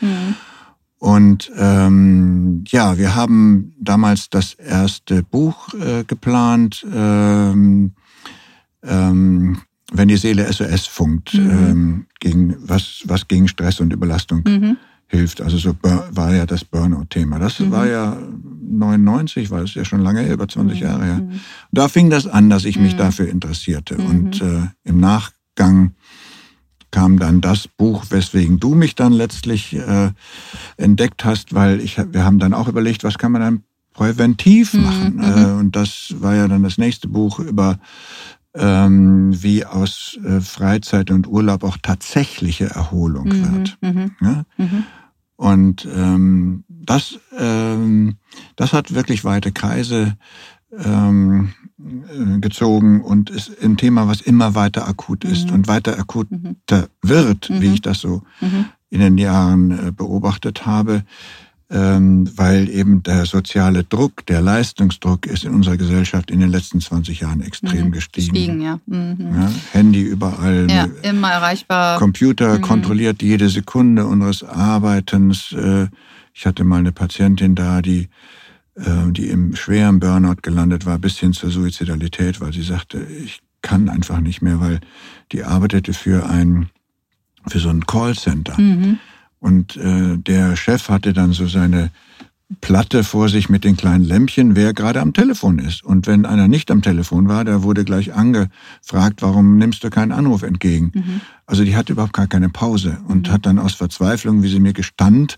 Und 0.99 1.49
ähm, 1.57 2.65
ja, 2.67 2.97
wir 2.97 3.15
haben 3.15 3.73
damals 3.79 4.29
das 4.29 4.53
erste 4.53 5.23
Buch 5.23 5.73
äh, 5.73 6.03
geplant, 6.03 6.85
ähm, 6.93 7.93
ähm, 8.83 9.61
wenn 9.91 10.07
die 10.09 10.17
Seele 10.17 10.51
SOS 10.51 10.87
funkt, 10.87 11.33
mhm. 11.33 11.49
ähm, 11.49 12.05
gegen 12.19 12.55
was 12.59 13.03
was 13.05 13.27
gegen 13.29 13.47
Stress 13.47 13.79
und 13.79 13.93
Überlastung 13.93 14.43
mhm. 14.45 14.77
hilft. 15.07 15.41
Also 15.41 15.57
so 15.57 15.73
war 15.81 16.35
ja 16.35 16.45
das 16.45 16.65
Burnout-Thema. 16.65 17.39
Das 17.39 17.61
mhm. 17.61 17.71
war 17.71 17.87
ja 17.87 18.17
99, 18.69 19.51
war 19.51 19.63
es 19.63 19.73
ja 19.75 19.85
schon 19.85 20.01
lange, 20.01 20.29
über 20.29 20.49
20 20.49 20.79
mhm. 20.79 20.85
Jahre 20.85 21.05
her. 21.05 21.15
Mhm. 21.15 21.39
Da 21.71 21.87
fing 21.87 22.09
das 22.09 22.27
an, 22.27 22.49
dass 22.49 22.65
ich 22.65 22.77
mich 22.77 22.93
mhm. 22.93 22.97
dafür 22.97 23.29
interessierte. 23.29 23.95
Und 23.97 24.41
äh, 24.41 24.63
im 24.83 24.99
Nachgang 24.99 25.93
kam 26.91 27.19
dann 27.19 27.41
das 27.41 27.67
Buch, 27.67 28.05
weswegen 28.09 28.59
du 28.59 28.75
mich 28.75 28.95
dann 28.95 29.13
letztlich 29.13 29.75
äh, 29.75 30.11
entdeckt 30.77 31.25
hast, 31.25 31.53
weil 31.53 31.81
ich, 31.81 31.97
wir 31.97 32.23
haben 32.23 32.39
dann 32.39 32.53
auch 32.53 32.67
überlegt, 32.67 33.03
was 33.03 33.17
kann 33.17 33.31
man 33.31 33.41
dann 33.41 33.63
präventiv 33.93 34.73
mhm, 34.73 34.83
machen. 34.83 35.15
Mhm. 35.15 35.23
Äh, 35.23 35.59
und 35.59 35.75
das 35.75 36.15
war 36.19 36.35
ja 36.35 36.47
dann 36.47 36.63
das 36.63 36.77
nächste 36.77 37.07
Buch 37.07 37.39
über 37.39 37.79
ähm, 38.55 39.31
wie 39.43 39.65
aus 39.65 40.17
äh, 40.23 40.41
Freizeit 40.41 41.11
und 41.11 41.27
Urlaub 41.27 41.63
auch 41.63 41.77
tatsächliche 41.81 42.65
Erholung 42.65 43.27
mhm, 43.27 43.53
wird. 43.53 43.77
Mhm. 43.81 44.11
Ja? 44.21 44.43
Mhm. 44.57 44.83
Und 45.35 45.87
ähm, 45.95 46.63
das, 46.67 47.19
ähm, 47.37 48.17
das 48.55 48.73
hat 48.73 48.93
wirklich 48.93 49.23
weite 49.23 49.51
Kreise 49.51 50.17
ähm, 50.71 51.53
äh, 51.79 52.39
gezogen 52.39 53.01
und 53.01 53.29
ist 53.29 53.51
ein 53.63 53.77
Thema, 53.77 54.07
was 54.07 54.21
immer 54.21 54.55
weiter 54.55 54.87
akut 54.87 55.23
ist 55.23 55.47
mhm. 55.47 55.55
und 55.55 55.67
weiter 55.67 55.97
akuter 55.97 56.35
mhm. 56.35 56.55
wird, 57.01 57.49
mhm. 57.49 57.61
wie 57.61 57.73
ich 57.73 57.81
das 57.81 57.99
so 57.99 58.21
mhm. 58.41 58.65
in 58.89 58.99
den 58.99 59.17
Jahren 59.17 59.87
äh, 59.87 59.91
beobachtet 59.91 60.65
habe, 60.65 61.03
ähm, 61.71 62.29
weil 62.35 62.69
eben 62.69 63.03
der 63.03 63.25
soziale 63.25 63.83
Druck, 63.83 64.25
der 64.25 64.41
Leistungsdruck 64.41 65.25
ist 65.25 65.43
in 65.43 65.53
unserer 65.53 65.77
Gesellschaft 65.77 66.31
in 66.31 66.39
den 66.39 66.49
letzten 66.49 66.81
20 66.81 67.19
Jahren 67.21 67.41
extrem 67.41 67.87
mhm. 67.87 67.91
gestiegen. 67.91 68.33
gestiegen 68.33 68.61
ja. 68.61 68.79
Mhm. 68.85 69.17
ja. 69.19 69.51
Handy 69.71 70.01
überall. 70.01 70.67
Ja, 70.69 70.87
immer 71.03 71.31
erreichbar. 71.31 71.99
Computer 71.99 72.59
kontrolliert 72.59 73.21
jede 73.21 73.49
Sekunde 73.49 74.05
unseres 74.05 74.43
Arbeitens. 74.43 75.53
Äh, 75.53 75.87
ich 76.33 76.45
hatte 76.45 76.63
mal 76.63 76.79
eine 76.79 76.91
Patientin 76.91 77.55
da, 77.55 77.81
die 77.81 78.09
die 79.11 79.29
im 79.29 79.55
schweren 79.55 79.99
Burnout 79.99 80.41
gelandet 80.41 80.85
war, 80.85 80.97
bis 80.99 81.19
hin 81.19 81.33
zur 81.33 81.49
Suizidalität, 81.49 82.39
weil 82.39 82.53
sie 82.53 82.61
sagte, 82.61 82.99
ich 83.03 83.41
kann 83.61 83.89
einfach 83.89 84.19
nicht 84.19 84.41
mehr, 84.41 84.59
weil 84.59 84.79
die 85.31 85.43
arbeitete 85.43 85.93
für 85.93 86.29
ein, 86.29 86.69
für 87.47 87.59
so 87.59 87.69
ein 87.69 87.85
Callcenter. 87.85 88.59
Mhm. 88.59 88.99
Und 89.39 89.77
äh, 89.77 90.17
der 90.17 90.55
Chef 90.55 90.89
hatte 90.89 91.13
dann 91.13 91.31
so 91.33 91.47
seine 91.47 91.91
Platte 92.61 93.03
vor 93.03 93.29
sich 93.29 93.47
mit 93.47 93.63
den 93.63 93.77
kleinen 93.77 94.03
Lämpchen, 94.03 94.55
wer 94.55 94.73
gerade 94.73 95.01
am 95.01 95.13
Telefon 95.13 95.59
ist. 95.59 95.83
Und 95.83 96.07
wenn 96.07 96.25
einer 96.25 96.47
nicht 96.47 96.71
am 96.71 96.81
Telefon 96.81 97.27
war, 97.27 97.45
der 97.45 97.61
wurde 97.61 97.85
gleich 97.85 98.15
angefragt, 98.15 99.21
warum 99.21 99.57
nimmst 99.57 99.83
du 99.83 99.91
keinen 99.91 100.11
Anruf 100.11 100.41
entgegen? 100.41 100.91
Mhm. 100.95 101.21
Also 101.45 101.63
die 101.63 101.75
hatte 101.75 101.93
überhaupt 101.93 102.13
gar 102.13 102.25
keine 102.25 102.49
Pause 102.49 102.97
und 103.07 103.27
mhm. 103.27 103.31
hat 103.31 103.45
dann 103.45 103.59
aus 103.59 103.75
Verzweiflung, 103.75 104.41
wie 104.41 104.49
sie 104.49 104.59
mir 104.59 104.73
gestand, 104.73 105.37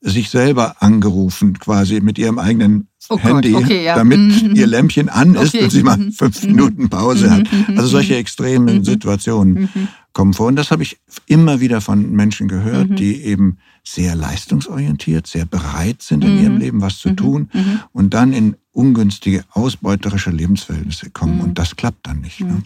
sich 0.00 0.30
selber 0.30 0.82
angerufen, 0.82 1.58
quasi 1.60 2.00
mit 2.00 2.18
ihrem 2.18 2.40
eigenen 2.40 2.88
oh 3.08 3.18
Handy, 3.18 3.54
okay, 3.54 3.84
ja. 3.84 3.94
damit 3.94 4.18
mhm. 4.18 4.56
ihr 4.56 4.66
Lämpchen 4.66 5.08
an 5.08 5.36
ist 5.36 5.54
okay. 5.54 5.64
und 5.64 5.70
sie 5.70 5.82
mal 5.84 5.96
mhm. 5.96 6.12
fünf 6.12 6.42
mhm. 6.42 6.50
Minuten 6.50 6.88
Pause 6.88 7.30
hat. 7.30 7.52
Mhm. 7.52 7.78
Also 7.78 7.88
solche 7.88 8.16
extremen 8.16 8.82
Situationen 8.82 9.68
kommen 10.12 10.34
vor. 10.34 10.48
Und 10.48 10.56
das 10.56 10.72
habe 10.72 10.82
ich 10.82 10.98
immer 11.26 11.60
wieder 11.60 11.80
von 11.80 12.10
Menschen 12.10 12.48
gehört, 12.48 12.98
die 12.98 13.22
eben 13.22 13.58
sehr 13.92 14.14
leistungsorientiert, 14.14 15.26
sehr 15.26 15.46
bereit 15.46 16.02
sind 16.02 16.22
in 16.24 16.42
ihrem 16.42 16.58
Leben 16.58 16.82
was 16.82 16.98
zu 16.98 17.10
tun 17.10 17.48
und 17.92 18.12
dann 18.12 18.32
in 18.32 18.56
ungünstige, 18.78 19.44
ausbeuterische 19.50 20.30
Lebensverhältnisse 20.30 21.10
kommen. 21.10 21.40
Und 21.40 21.58
das 21.58 21.74
klappt 21.74 22.06
dann 22.06 22.20
nicht. 22.20 22.40
Ne? 22.40 22.62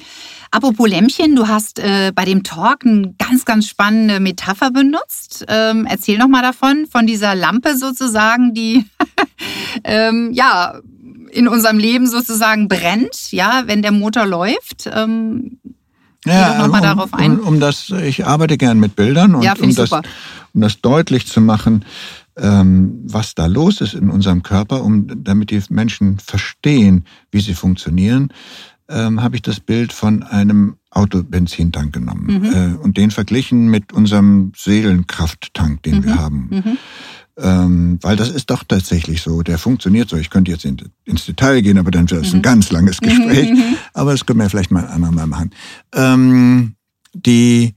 Apropos 0.51 0.89
Lämpchen, 0.89 1.35
du 1.35 1.49
hast 1.49 1.79
äh, 1.79 2.13
bei 2.15 2.27
dem 2.27 2.43
Talk 2.43 2.85
eine 2.85 3.15
ganz, 3.19 3.47
ganz 3.47 3.67
spannende 3.67 4.21
Metapher 4.21 4.71
benutzt. 4.71 5.47
Ähm, 5.49 5.87
erzähl 5.89 6.19
noch 6.19 6.29
mal 6.29 6.43
davon, 6.43 6.87
von 6.87 7.07
dieser 7.07 7.35
Lampe 7.35 7.79
sozusagen, 7.79 8.53
die 8.53 8.85
ähm, 9.85 10.33
ja 10.35 10.81
in 11.31 11.49
unserem 11.49 11.79
Leben 11.79 12.07
sozusagen 12.07 12.69
brennt, 12.69 13.33
ja, 13.33 13.63
wenn 13.67 13.81
der 13.81 13.93
Motor 13.93 14.27
läuft. 14.27 14.91
Ähm, 14.93 15.61
ja, 16.25 16.59
noch 16.59 16.69
mal 16.69 16.79
um, 16.79 16.85
darauf 16.85 17.15
ein. 17.15 17.41
Um, 17.41 17.47
um, 17.47 17.61
das, 17.61 17.91
ich 17.91 18.27
arbeite 18.27 18.57
gern 18.57 18.79
mit 18.79 18.97
Bildern 18.97 19.35
und 19.35 19.43
ja, 19.43 19.55
um, 19.61 19.75
das, 19.75 19.91
um 19.93 20.61
das 20.61 20.81
deutlich 20.81 21.27
zu 21.27 21.41
machen, 21.41 21.85
ähm, 22.37 23.01
was 23.05 23.35
da 23.35 23.47
los 23.47 23.81
ist 23.81 23.95
in 23.95 24.11
unserem 24.11 24.43
Körper, 24.43 24.83
um 24.83 25.07
damit 25.25 25.51
die 25.51 25.61
Menschen 25.69 26.19
verstehen, 26.19 27.05
wie 27.31 27.41
sie 27.41 27.55
funktionieren, 27.55 28.33
ähm, 28.89 29.23
habe 29.23 29.37
ich 29.37 29.43
das 29.43 29.61
Bild 29.61 29.93
von 29.93 30.23
einem 30.23 30.77
Autobenzintank 30.91 31.93
genommen 31.93 32.41
mhm. 32.41 32.45
äh, 32.45 32.77
und 32.83 32.97
den 32.97 33.11
verglichen 33.11 33.69
mit 33.69 33.93
unserem 33.93 34.53
Seelenkrafttank, 34.57 35.83
den 35.83 35.97
mhm. 35.97 36.05
wir 36.05 36.19
haben. 36.19 36.49
Mhm. 36.51 36.79
Ähm, 37.39 37.99
weil 38.03 38.17
das 38.17 38.29
ist 38.29 38.51
doch 38.51 38.63
tatsächlich 38.63 39.23
so, 39.23 39.43
der 39.43 39.59
funktioniert 39.59 40.09
so. 40.09 40.17
Ich 40.17 40.29
könnte 40.29 40.51
jetzt 40.51 40.65
in, 40.65 40.77
ins 41.05 41.25
Detail 41.25 41.63
gehen, 41.63 41.79
aber 41.79 41.91
dann 41.91 42.11
wäre 42.11 42.21
es 42.21 42.33
ein 42.33 42.39
mhm. 42.39 42.43
ganz 42.43 42.71
langes 42.71 42.99
Gespräch. 43.01 43.51
Mhm. 43.51 43.77
Aber 43.95 44.13
das 44.13 44.27
können 44.27 44.41
wir 44.41 44.51
vielleicht 44.51 44.71
mal 44.71 44.85
ein 44.85 44.91
andermal 44.91 45.27
machen. 45.27 45.51
Ähm, 45.95 46.75
die 47.15 47.75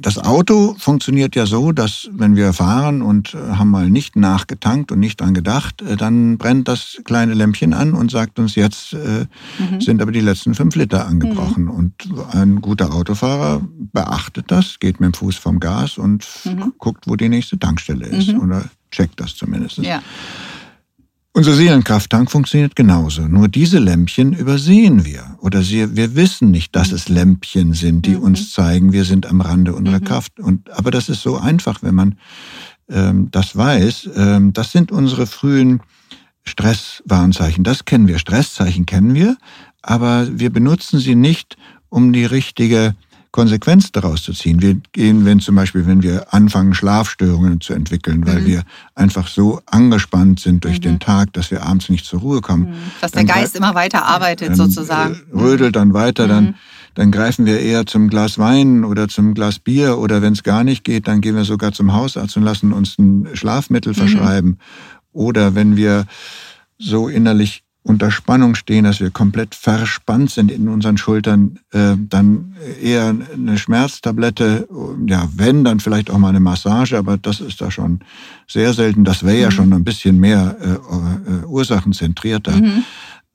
das 0.00 0.18
Auto 0.18 0.74
funktioniert 0.78 1.36
ja 1.36 1.44
so, 1.44 1.72
dass 1.72 2.08
wenn 2.12 2.34
wir 2.34 2.54
fahren 2.54 3.02
und 3.02 3.34
äh, 3.34 3.56
haben 3.56 3.70
mal 3.70 3.90
nicht 3.90 4.16
nachgetankt 4.16 4.90
und 4.90 5.00
nicht 5.00 5.20
dran 5.20 5.34
gedacht, 5.34 5.82
äh, 5.82 5.96
dann 5.96 6.38
brennt 6.38 6.66
das 6.66 7.02
kleine 7.04 7.34
Lämpchen 7.34 7.74
an 7.74 7.92
und 7.92 8.10
sagt 8.10 8.38
uns, 8.38 8.54
jetzt 8.54 8.94
äh, 8.94 9.26
mhm. 9.58 9.80
sind 9.82 10.00
aber 10.00 10.12
die 10.12 10.20
letzten 10.20 10.54
fünf 10.54 10.76
Liter 10.76 11.06
angebrochen. 11.06 11.64
Mhm. 11.64 11.70
Und 11.70 11.92
ein 12.32 12.62
guter 12.62 12.94
Autofahrer 12.94 13.60
beachtet 13.92 14.46
das, 14.50 14.78
geht 14.80 14.98
mit 14.98 15.12
dem 15.12 15.14
Fuß 15.14 15.36
vom 15.36 15.60
Gas 15.60 15.98
und 15.98 16.26
mhm. 16.44 16.72
guckt, 16.78 17.06
wo 17.06 17.16
die 17.16 17.28
nächste 17.28 17.58
Tankstelle 17.58 18.06
ist. 18.06 18.32
Mhm. 18.32 18.40
Oder 18.40 18.64
checkt 18.90 19.20
das 19.20 19.36
zumindest. 19.36 19.76
Ja. 19.78 20.02
Unser 21.36 21.52
Seelenkrafttank 21.52 22.30
funktioniert 22.30 22.76
genauso. 22.76 23.28
Nur 23.28 23.48
diese 23.48 23.78
Lämpchen 23.78 24.32
übersehen 24.32 25.04
wir. 25.04 25.36
Oder 25.40 25.60
sie, 25.60 25.94
wir 25.94 26.16
wissen 26.16 26.50
nicht, 26.50 26.74
dass 26.74 26.92
es 26.92 27.10
Lämpchen 27.10 27.74
sind, 27.74 28.06
die 28.06 28.16
mhm. 28.16 28.22
uns 28.22 28.52
zeigen, 28.52 28.94
wir 28.94 29.04
sind 29.04 29.26
am 29.26 29.42
Rande 29.42 29.74
unserer 29.74 30.00
mhm. 30.00 30.04
Kraft. 30.04 30.40
Und, 30.40 30.70
aber 30.70 30.90
das 30.90 31.10
ist 31.10 31.20
so 31.20 31.36
einfach, 31.36 31.82
wenn 31.82 31.94
man 31.94 32.18
ähm, 32.88 33.28
das 33.32 33.54
weiß. 33.54 34.08
Ähm, 34.16 34.54
das 34.54 34.72
sind 34.72 34.90
unsere 34.90 35.26
frühen 35.26 35.80
Stresswarnzeichen. 36.42 37.64
Das 37.64 37.84
kennen 37.84 38.08
wir. 38.08 38.18
Stresszeichen 38.18 38.86
kennen 38.86 39.12
wir. 39.12 39.36
Aber 39.82 40.26
wir 40.32 40.48
benutzen 40.48 41.00
sie 41.00 41.16
nicht, 41.16 41.58
um 41.90 42.14
die 42.14 42.24
richtige 42.24 42.96
Konsequenz 43.36 43.92
daraus 43.92 44.22
zu 44.22 44.32
ziehen. 44.32 44.62
Wir 44.62 44.76
gehen, 44.92 45.26
wenn 45.26 45.40
zum 45.40 45.56
Beispiel, 45.56 45.86
wenn 45.86 46.02
wir 46.02 46.32
anfangen, 46.32 46.72
Schlafstörungen 46.72 47.60
zu 47.60 47.74
entwickeln, 47.74 48.26
weil 48.26 48.40
mhm. 48.40 48.46
wir 48.46 48.62
einfach 48.94 49.28
so 49.28 49.60
angespannt 49.66 50.40
sind 50.40 50.64
durch 50.64 50.78
mhm. 50.78 50.84
den 50.84 51.00
Tag, 51.00 51.34
dass 51.34 51.50
wir 51.50 51.62
abends 51.62 51.90
nicht 51.90 52.06
zur 52.06 52.20
Ruhe 52.20 52.40
kommen. 52.40 52.70
Mhm. 52.70 52.76
Dass 53.02 53.12
der 53.12 53.24
Geist 53.24 53.54
immer 53.54 53.74
weiter 53.74 54.06
arbeitet, 54.06 54.48
dann, 54.48 54.56
sozusagen. 54.56 55.20
Äh, 55.34 55.38
rödelt 55.38 55.76
dann 55.76 55.92
weiter, 55.92 56.26
dann, 56.26 56.44
mhm. 56.44 56.54
dann 56.94 57.10
greifen 57.12 57.44
wir 57.44 57.60
eher 57.60 57.84
zum 57.84 58.08
Glas 58.08 58.38
Wein 58.38 58.84
oder 58.84 59.06
zum 59.06 59.34
Glas 59.34 59.58
Bier 59.58 59.98
oder 59.98 60.22
wenn 60.22 60.32
es 60.32 60.42
gar 60.42 60.64
nicht 60.64 60.82
geht, 60.82 61.06
dann 61.06 61.20
gehen 61.20 61.36
wir 61.36 61.44
sogar 61.44 61.72
zum 61.72 61.92
Hausarzt 61.92 62.38
und 62.38 62.42
lassen 62.42 62.72
uns 62.72 62.98
ein 62.98 63.28
Schlafmittel 63.34 63.92
mhm. 63.92 63.96
verschreiben. 63.96 64.58
Oder 65.12 65.54
wenn 65.54 65.76
wir 65.76 66.06
so 66.78 67.08
innerlich 67.08 67.65
unter 67.86 68.10
Spannung 68.10 68.56
stehen, 68.56 68.84
dass 68.84 68.98
wir 69.00 69.10
komplett 69.10 69.54
verspannt 69.54 70.30
sind 70.30 70.50
in 70.50 70.68
unseren 70.68 70.98
Schultern, 70.98 71.60
äh, 71.72 71.94
dann 71.96 72.56
eher 72.82 73.14
eine 73.32 73.58
Schmerztablette, 73.58 74.68
ja, 75.06 75.28
wenn, 75.34 75.62
dann 75.62 75.78
vielleicht 75.78 76.10
auch 76.10 76.18
mal 76.18 76.30
eine 76.30 76.40
Massage, 76.40 76.98
aber 76.98 77.16
das 77.16 77.40
ist 77.40 77.60
da 77.60 77.70
schon 77.70 78.00
sehr 78.48 78.72
selten. 78.72 79.04
Das 79.04 79.22
wäre 79.22 79.38
ja 79.38 79.48
mhm. 79.48 79.52
schon 79.52 79.72
ein 79.72 79.84
bisschen 79.84 80.18
mehr 80.18 80.56
äh, 80.60 80.72
äh, 80.72 81.44
ursachenzentrierter. 81.46 82.56
Mhm. 82.56 82.84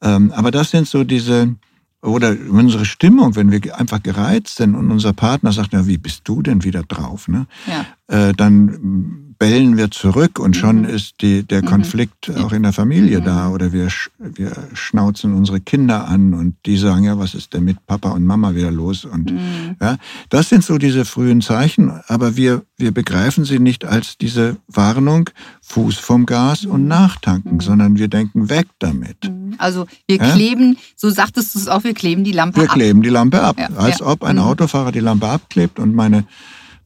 Ähm, 0.02 0.32
aber 0.36 0.52
das 0.52 0.72
sind 0.72 0.86
so 0.88 1.06
diese, 1.06 1.56
oder 2.02 2.36
unsere 2.50 2.84
Stimmung, 2.84 3.38
wenn 3.38 3.52
wir 3.52 3.80
einfach 3.80 4.04
gereizt 4.04 4.58
sind 4.58 4.76
und 4.76 4.92
unser 4.92 5.14
Partner 5.14 5.54
sagt, 5.54 5.72
ja, 5.72 5.88
wie 5.88 5.98
bist 5.98 6.22
du 6.26 6.42
denn 6.42 6.66
wieder 6.66 6.84
drauf? 6.84 7.30
Ne? 7.30 7.46
Ja. 7.68 7.86
Äh, 8.30 8.34
dann 8.34 9.31
bellen 9.42 9.76
wir 9.76 9.90
zurück 9.90 10.38
und 10.38 10.56
schon 10.56 10.84
mhm. 10.84 10.90
ist 10.90 11.16
die, 11.22 11.42
der 11.42 11.64
mhm. 11.64 11.66
Konflikt 11.66 12.28
mhm. 12.28 12.44
auch 12.44 12.52
in 12.52 12.62
der 12.62 12.74
Familie 12.74 13.22
mhm. 13.22 13.26
da 13.26 13.50
oder 13.50 13.74
wir, 13.74 13.88
wir 14.20 14.52
schnauzen 14.74 15.34
unsere 15.34 15.60
Kinder 15.60 16.08
an 16.08 16.36
und 16.36 16.58
die 16.68 16.78
sagen, 16.78 17.06
ja, 17.06 17.18
was 17.18 17.34
ist 17.34 17.52
denn 17.56 17.64
mit 17.64 17.84
Papa 17.88 18.12
und 18.12 18.24
Mama 18.24 18.54
wieder 18.54 18.70
los? 18.70 19.04
Und 19.04 19.32
mhm. 19.32 19.78
ja, 19.82 19.98
das 20.30 20.50
sind 20.50 20.64
so 20.64 20.78
diese 20.78 21.06
frühen 21.06 21.42
Zeichen, 21.42 21.92
aber 22.06 22.38
wir, 22.38 22.62
wir 22.78 22.92
begreifen 22.92 23.44
sie 23.44 23.58
nicht 23.58 23.84
als 23.84 24.16
diese 24.16 24.58
Warnung, 24.68 25.32
Fuß 25.64 25.98
vom 25.98 26.28
Gas 26.28 26.66
und 26.66 26.84
mhm. 26.84 26.90
nachtanken, 26.90 27.60
sondern 27.62 27.98
wir 27.98 28.10
denken 28.10 28.48
weg 28.52 28.68
damit. 28.78 29.32
Also 29.58 29.88
wir 30.08 30.18
ja? 30.18 30.34
kleben, 30.34 30.78
so 30.96 31.10
sagtest 31.10 31.56
du 31.56 31.60
es 31.60 31.68
auch, 31.68 31.84
wir 31.84 31.96
kleben 31.96 32.24
die 32.24 32.32
Lampe 32.32 32.58
wir 32.58 32.70
ab. 32.70 32.76
Wir 32.76 32.84
kleben 32.84 33.02
die 33.02 33.10
Lampe 33.10 33.42
ab, 33.42 33.58
ja. 33.58 33.70
als 33.76 34.04
ob 34.04 34.24
ein 34.24 34.38
Autofahrer 34.38 34.92
die 34.92 35.00
Lampe 35.00 35.28
abklebt 35.28 35.80
und 35.80 35.96
meine 35.96 36.26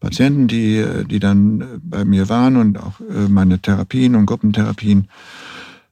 Patienten, 0.05 0.47
die, 0.47 0.85
die 1.09 1.19
dann 1.19 1.81
bei 1.81 2.05
mir 2.05 2.29
waren 2.29 2.57
und 2.57 2.77
auch 2.77 2.99
äh, 2.99 3.27
meine 3.27 3.57
Therapien 3.57 4.13
und 4.13 4.27
Gruppentherapien 4.27 5.07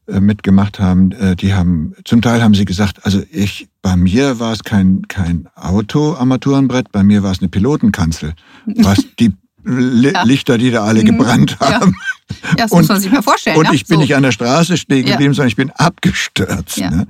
äh, 0.05 0.19
mitgemacht 0.19 0.79
haben, 0.79 1.11
äh, 1.13 1.35
die 1.35 1.55
haben, 1.55 1.95
zum 2.05 2.21
Teil 2.21 2.43
haben 2.43 2.53
sie 2.53 2.65
gesagt, 2.65 3.03
also 3.07 3.23
ich, 3.31 3.69
bei 3.81 3.97
mir 3.97 4.39
war 4.39 4.53
es 4.53 4.63
kein, 4.63 5.07
kein 5.07 5.49
Auto-Armaturenbrett, 5.55 6.91
bei 6.91 7.01
mir 7.01 7.23
war 7.23 7.31
es 7.31 7.39
eine 7.39 7.49
Pilotenkanzel, 7.49 8.35
was 8.65 9.03
die 9.17 9.33
ja. 9.65 10.23
Lichter, 10.23 10.59
die 10.59 10.69
da 10.69 10.83
alle 10.83 11.01
mhm. 11.01 11.05
gebrannt 11.07 11.59
haben. 11.59 11.95
Ja, 12.43 12.55
das 12.57 12.71
und, 12.71 12.81
muss 12.81 12.89
man 12.89 13.01
sich 13.01 13.11
mal 13.11 13.23
vorstellen. 13.23 13.57
Und 13.57 13.73
ich 13.73 13.87
bin 13.87 13.95
so. 13.95 14.01
nicht 14.01 14.15
an 14.15 14.21
der 14.21 14.31
Straße 14.31 14.77
stehen 14.77 15.05
geblieben, 15.05 15.31
ja. 15.31 15.33
sondern 15.33 15.47
ich 15.47 15.55
bin 15.55 15.71
abgestürzt. 15.71 16.77
Ja. 16.77 16.91
Ne? 16.91 17.07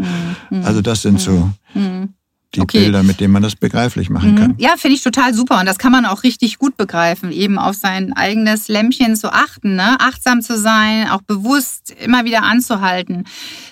Mhm. 0.49 0.63
Also 0.63 0.81
das 0.81 1.01
sind 1.01 1.19
so 1.19 1.49
mhm 1.73 2.13
die 2.55 2.61
okay. 2.61 2.79
Bilder, 2.79 3.03
mit 3.03 3.19
denen 3.19 3.33
man 3.33 3.41
das 3.41 3.55
begreiflich 3.55 4.09
machen 4.09 4.31
mhm. 4.31 4.37
kann. 4.37 4.55
Ja, 4.57 4.75
finde 4.77 4.95
ich 4.95 5.03
total 5.03 5.33
super. 5.33 5.59
Und 5.59 5.65
das 5.65 5.77
kann 5.77 5.91
man 5.91 6.05
auch 6.05 6.23
richtig 6.23 6.59
gut 6.59 6.77
begreifen, 6.77 7.31
eben 7.31 7.57
auf 7.57 7.75
sein 7.75 8.13
eigenes 8.13 8.67
Lämpchen 8.67 9.15
zu 9.15 9.33
achten, 9.33 9.75
ne? 9.75 9.99
achtsam 9.99 10.41
zu 10.41 10.57
sein, 10.57 11.09
auch 11.09 11.21
bewusst 11.21 11.91
immer 12.03 12.25
wieder 12.25 12.43
anzuhalten. 12.43 13.25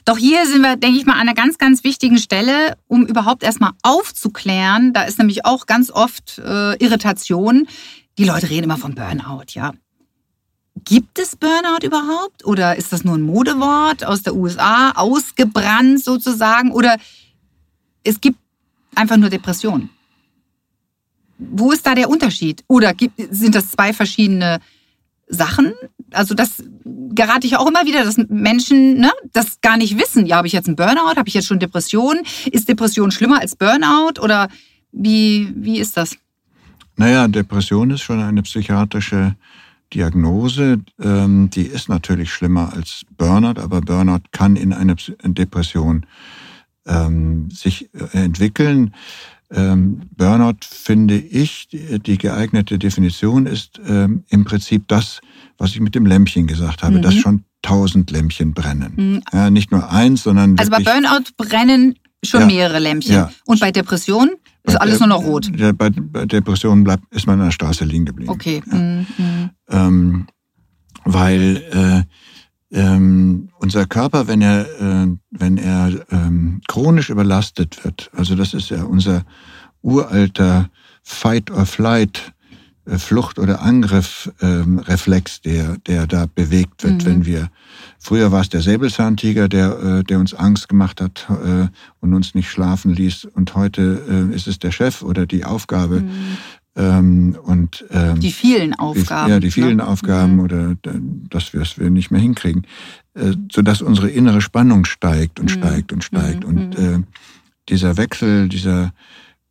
Doch 0.06 0.18
hier 0.18 0.46
sind 0.48 0.62
wir, 0.62 0.76
denke 0.76 0.98
ich 0.98 1.06
mal, 1.06 1.14
an 1.14 1.22
einer 1.22 1.34
ganz, 1.34 1.58
ganz 1.58 1.84
wichtigen 1.84 2.18
Stelle, 2.18 2.76
um 2.88 3.06
überhaupt 3.06 3.44
erstmal 3.44 3.72
aufzuklären. 3.84 4.94
Da 4.94 5.04
ist 5.04 5.20
nämlich 5.20 5.46
auch 5.46 5.66
ganz 5.68 5.92
oft 5.92 6.40
äh, 6.40 6.76
Irritation. 6.84 7.68
Die 8.18 8.26
Leute 8.26 8.50
reden 8.50 8.66
immer 8.66 8.78
von 8.78 8.96
Burnout, 8.96 9.46
ja. 9.50 9.74
Gibt 10.86 11.20
es 11.20 11.36
Burnout 11.36 11.86
überhaupt? 11.86 12.46
Oder 12.46 12.76
ist 12.78 12.94
das 12.94 13.04
nur 13.04 13.16
ein 13.16 13.22
Modewort 13.22 14.06
aus 14.06 14.24
der 14.24 14.36
USA, 14.36 14.92
ausgebrannt 14.92 16.04
sozusagen? 16.04 16.72
Oder 16.72 16.98
es 18.04 18.22
gibt 18.22 18.38
einfach 18.96 19.18
nur 19.18 19.30
Depression. 19.30 19.90
Wo 21.38 21.72
ist 21.72 21.86
da 21.86 21.96
der 21.96 22.10
Unterschied? 22.10 22.64
Oder 22.68 22.94
gibt, 22.94 23.20
sind 23.32 23.56
das 23.56 23.72
zwei 23.72 23.94
verschiedene 23.94 24.60
Sachen? 25.28 25.74
Also 26.12 26.36
das 26.36 26.64
gerate 26.86 27.48
ich 27.48 27.58
auch 27.58 27.68
immer 27.68 27.86
wieder, 27.86 28.04
dass 28.04 28.18
Menschen 28.30 29.00
ne, 29.00 29.12
das 29.34 29.60
gar 29.62 29.78
nicht 29.78 29.98
wissen. 29.98 30.26
Ja, 30.26 30.38
habe 30.38 30.48
ich 30.48 30.54
jetzt 30.54 30.68
einen 30.68 30.76
Burnout? 30.76 31.16
Habe 31.16 31.28
ich 31.28 31.34
jetzt 31.34 31.48
schon 31.48 31.60
Depression? 31.60 32.20
Ist 32.52 32.70
Depression 32.70 33.12
schlimmer 33.12 33.40
als 33.40 33.56
Burnout? 33.56 34.22
Oder 34.22 34.50
wie, 34.92 35.52
wie 35.56 35.80
ist 35.80 35.98
das? 35.98 36.18
Naja, 36.98 37.28
Depression 37.28 37.90
ist 37.92 38.02
schon 38.02 38.22
eine 38.22 38.44
psychiatrische 38.44 39.36
Diagnose. 39.94 40.82
Ähm, 41.02 41.50
die 41.50 41.64
ist 41.64 41.90
natürlich 41.90 42.32
schlimmer 42.32 42.74
als 42.74 43.06
Burnout, 43.18 43.60
aber 43.60 43.82
Burnout 43.82 44.24
kann 44.32 44.56
in 44.56 44.74
eine 44.74 44.96
Depression 45.24 46.06
ähm, 46.88 47.50
sich 47.52 47.90
äh, 47.94 48.18
entwickeln. 48.18 48.94
Ähm, 49.54 50.02
Burnout, 50.16 50.60
finde 50.62 51.18
ich, 51.18 51.68
die, 51.70 52.18
geeignete 52.18 52.80
Definition 52.80 53.46
ist 53.46 53.82
ähm, 53.86 54.24
im 54.30 54.46
Prinzip 54.46 54.88
das, 54.88 55.20
was 55.58 55.72
ich 55.72 55.82
mit 55.82 55.94
dem 55.94 56.06
Lämpchen 56.06 56.48
gesagt 56.48 56.84
habe, 56.84 56.98
mhm. 56.98 57.02
dass 57.02 57.16
schon 57.16 57.44
tausend 57.62 58.12
Lämpchen 58.12 58.54
brennen. 58.54 58.94
Mhm. 58.96 59.24
Ja, 59.34 59.50
nicht 59.50 59.72
nur 59.72 59.92
eins, 59.92 60.24
sondern. 60.24 60.58
Also 60.58 60.72
bei 60.72 60.80
Burnout 60.80 61.32
brennen 61.38 61.96
schon 62.24 62.42
ja, 62.42 62.46
mehrere 62.48 62.80
Lämpchen. 62.80 63.14
Ja. 63.14 63.32
Und 63.46 63.60
bei 63.60 63.72
Depression 63.72 64.32
ist 64.64 64.76
alles 64.76 65.00
nur 65.00 65.10
noch 65.10 65.24
rot. 65.24 65.52
Der, 65.60 65.74
bei, 65.74 65.90
bei 65.90 66.26
Depression 66.26 66.84
bleibt, 66.84 67.04
ist 67.14 67.28
man 67.28 67.40
an 67.40 67.48
der 67.48 67.52
Straße 67.52 67.84
liegen 67.84 68.06
geblieben. 68.06 68.32
Okay. 68.32 68.62
Mhm. 68.66 69.06
Ähm, 69.70 70.28
weil 71.04 71.64
äh, 71.72 72.04
ähm, 72.72 73.50
unser 73.60 73.86
Körper, 73.86 74.28
wenn 74.28 74.42
er, 74.42 74.62
äh, 74.80 75.08
wenn 75.32 75.58
er 75.58 75.92
ähm, 76.12 76.62
chronisch 76.68 77.10
überlastet 77.10 77.84
wird, 77.84 78.10
also 78.16 78.36
das 78.36 78.54
ist 78.54 78.70
ja 78.70 78.84
unser 78.84 79.24
uralter 79.82 80.70
Fight 81.04 81.52
or 81.52 81.66
Flight, 81.66 82.34
äh, 82.86 82.98
Flucht 82.98 83.40
oder 83.40 83.62
Angriff 83.62 84.32
ähm, 84.42 84.80
Reflex, 84.80 85.42
der, 85.42 85.78
der 85.86 86.08
da 86.08 86.26
bewegt 86.34 86.84
wird, 86.84 87.04
mhm. 87.04 87.06
wenn 87.06 87.26
wir, 87.26 87.50
früher 88.00 88.32
war 88.32 88.42
es 88.42 88.50
der 88.50 88.62
Säbelzahntiger, 88.62 89.48
der, 89.48 89.80
äh, 89.80 90.04
der 90.04 90.20
uns 90.20 90.34
Angst 90.34 90.70
gemacht 90.70 91.02
hat 91.02 91.28
äh, 91.30 91.68
und 92.00 92.14
uns 92.14 92.34
nicht 92.34 92.50
schlafen 92.50 92.94
ließ 92.94 93.26
und 93.26 93.54
heute 93.54 94.30
äh, 94.32 94.36
ist 94.36 94.48
es 94.48 94.60
der 94.60 94.72
Chef 94.72 95.04
oder 95.04 95.26
die 95.26 95.46
Aufgabe, 95.46 96.02
mhm. 96.02 96.38
Ähm, 96.76 97.38
und, 97.44 97.86
ähm, 97.92 98.20
die 98.20 98.32
vielen 98.32 98.74
Aufgaben. 98.74 99.30
Ja, 99.30 99.40
die 99.40 99.52
vielen 99.52 99.78
ne? 99.78 99.98
Mhm. 100.08 100.40
oder 100.40 100.76
dass 101.30 101.54
wir 101.54 101.62
es 101.62 101.78
nicht 101.78 102.12
mehr 102.12 102.22
hinkriegen, 102.22 102.66
äh, 103.14 103.34
sodass 103.52 103.82
unsere 103.82 104.10
innere 104.10 104.42
Spannung 104.42 104.86
steigt 104.86 105.40
und 105.40 105.50
mhm. 105.50 105.60
steigt 105.60 105.92
und 105.92 106.04
steigt. 106.04 106.48
Mhm. 106.48 106.50
Und 106.50 106.78
äh, 106.78 107.00
dieser 107.68 107.98
Wechsel, 107.98 108.48
dieser 108.48 108.94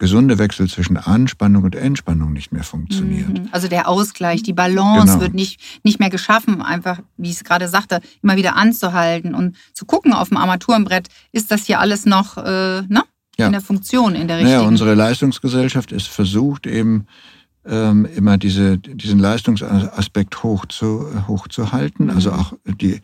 gesunde 0.01 0.39
Wechsel 0.39 0.67
zwischen 0.67 0.97
Anspannung 0.97 1.63
und 1.63 1.77
Entspannung 1.77 2.33
nicht 2.33 2.53
mehr 2.53 2.65
funktioniert. 2.65 3.29
Mhm. 3.29 3.49
Also 3.53 3.69
der 3.69 3.87
Ausgleich, 3.87 4.43
die 4.43 4.55
Balance 4.55 5.13
genau. 5.13 5.21
wird 5.21 5.35
nicht, 5.35 5.61
nicht 5.85 6.01
mehr 6.01 6.09
geschaffen, 6.09 6.63
einfach, 6.63 7.01
wie 7.19 7.29
ich 7.29 7.37
es 7.37 7.45
gerade 7.45 7.69
sagte, 7.69 8.01
immer 8.23 8.37
wieder 8.37 8.57
anzuhalten 8.57 9.35
und 9.35 9.57
zu 9.75 9.85
gucken 9.85 10.15
auf 10.15 10.31
dem 10.31 10.39
Armaturenbrett, 10.39 11.09
ist 11.33 11.51
das 11.51 11.67
hier 11.67 11.81
alles 11.81 12.07
noch, 12.07 12.39
äh, 12.39 12.83
ne? 12.89 13.05
Ja. 13.41 13.47
in 13.47 13.53
der 13.53 13.61
Funktion, 13.61 14.15
in 14.15 14.29
der 14.29 14.39
richtigen. 14.39 14.57
Naja, 14.57 14.69
unsere 14.69 14.95
Leistungsgesellschaft 14.95 15.93
ist 15.93 16.09
versucht 16.09 16.67
eben 16.67 17.07
ähm, 17.67 18.07
immer 18.17 18.39
diese, 18.39 18.79
diesen 18.79 19.19
Leistungsaspekt 19.19 20.43
hoch 20.43 20.67
zu, 20.67 21.07
hoch 21.29 21.49
zu 21.49 21.73
halten. 21.73 22.05
Mhm. 22.05 22.11
Also 22.11 22.33
auch 22.33 22.55
die, 22.65 23.01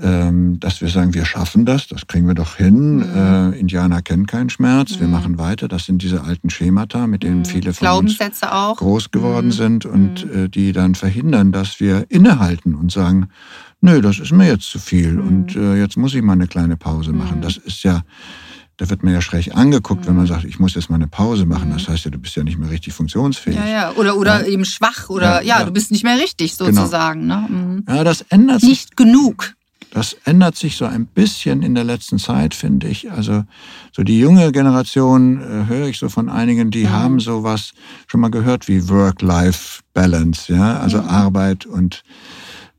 ähm, 0.00 0.58
dass 0.58 0.80
wir 0.80 0.88
sagen, 0.88 1.12
wir 1.12 1.26
schaffen 1.26 1.66
das, 1.66 1.86
das 1.86 2.06
kriegen 2.06 2.26
wir 2.26 2.34
doch 2.34 2.56
hin. 2.56 2.96
Mhm. 2.96 3.02
Äh, 3.14 3.58
Indianer 3.58 4.00
kennen 4.00 4.26
keinen 4.26 4.48
Schmerz, 4.48 4.96
mhm. 4.96 5.00
wir 5.00 5.08
machen 5.08 5.38
weiter. 5.38 5.68
Das 5.68 5.84
sind 5.84 6.02
diese 6.02 6.22
alten 6.22 6.48
Schemata, 6.48 7.06
mit 7.06 7.22
denen 7.22 7.40
mhm. 7.40 7.44
viele 7.44 7.74
von 7.74 7.88
uns 7.88 8.18
auch. 8.42 8.76
groß 8.76 9.10
geworden 9.10 9.48
mhm. 9.48 9.52
sind 9.52 9.86
und 9.86 10.24
mhm. 10.24 10.44
äh, 10.44 10.48
die 10.48 10.72
dann 10.72 10.94
verhindern, 10.94 11.52
dass 11.52 11.78
wir 11.78 12.06
innehalten 12.08 12.74
und 12.74 12.90
sagen, 12.90 13.28
nö, 13.82 14.00
das 14.00 14.18
ist 14.18 14.32
mir 14.32 14.46
jetzt 14.46 14.70
zu 14.70 14.78
viel 14.78 15.20
und 15.20 15.56
äh, 15.56 15.76
jetzt 15.76 15.96
muss 15.98 16.14
ich 16.14 16.22
mal 16.22 16.32
eine 16.32 16.46
kleine 16.46 16.76
Pause 16.78 17.12
machen. 17.12 17.42
Das 17.42 17.58
ist 17.58 17.82
ja 17.82 18.02
da 18.78 18.90
wird 18.90 19.02
man 19.02 19.12
ja 19.12 19.20
schräg 19.20 19.54
angeguckt, 19.54 20.02
mhm. 20.02 20.08
wenn 20.08 20.16
man 20.16 20.24
mhm. 20.24 20.28
sagt, 20.28 20.44
ich 20.44 20.58
muss 20.58 20.74
jetzt 20.74 20.90
mal 20.90 20.96
eine 20.96 21.08
Pause 21.08 21.46
machen. 21.46 21.68
Mhm. 21.68 21.74
Das 21.74 21.88
heißt 21.88 22.04
ja, 22.04 22.10
du 22.10 22.18
bist 22.18 22.36
ja 22.36 22.42
nicht 22.42 22.58
mehr 22.58 22.70
richtig 22.70 22.92
funktionsfähig. 22.92 23.56
Ja, 23.56 23.66
ja. 23.66 23.92
Oder, 23.92 24.16
oder 24.16 24.42
ja. 24.42 24.46
eben 24.46 24.64
schwach 24.64 25.08
oder 25.08 25.42
ja, 25.42 25.58
ja, 25.58 25.64
du 25.64 25.72
bist 25.72 25.90
nicht 25.90 26.04
mehr 26.04 26.18
richtig 26.18 26.56
genau. 26.56 26.72
sozusagen. 26.72 27.22
Genau. 27.22 27.40
Ne? 27.42 27.48
Mhm. 27.48 27.84
Ja, 27.88 28.04
das 28.04 28.22
ändert 28.22 28.60
sich. 28.60 28.68
Nicht 28.68 28.96
genug. 28.96 29.54
Das 29.92 30.16
ändert 30.24 30.56
sich 30.56 30.76
so 30.76 30.86
ein 30.86 31.04
bisschen 31.04 31.62
in 31.62 31.74
der 31.74 31.84
letzten 31.84 32.18
Zeit, 32.18 32.54
finde 32.54 32.88
ich. 32.88 33.12
Also 33.12 33.44
so 33.92 34.02
die 34.02 34.18
junge 34.18 34.50
Generation 34.50 35.42
äh, 35.42 35.66
höre 35.68 35.86
ich 35.86 35.98
so 35.98 36.08
von 36.08 36.30
einigen, 36.30 36.70
die 36.70 36.84
mhm. 36.84 36.90
haben 36.90 37.20
sowas 37.20 37.72
schon 38.06 38.20
mal 38.20 38.30
gehört 38.30 38.68
wie 38.68 38.88
Work-Life-Balance, 38.88 40.54
ja, 40.54 40.78
also 40.78 41.02
mhm. 41.02 41.08
Arbeit 41.08 41.66
und 41.66 42.04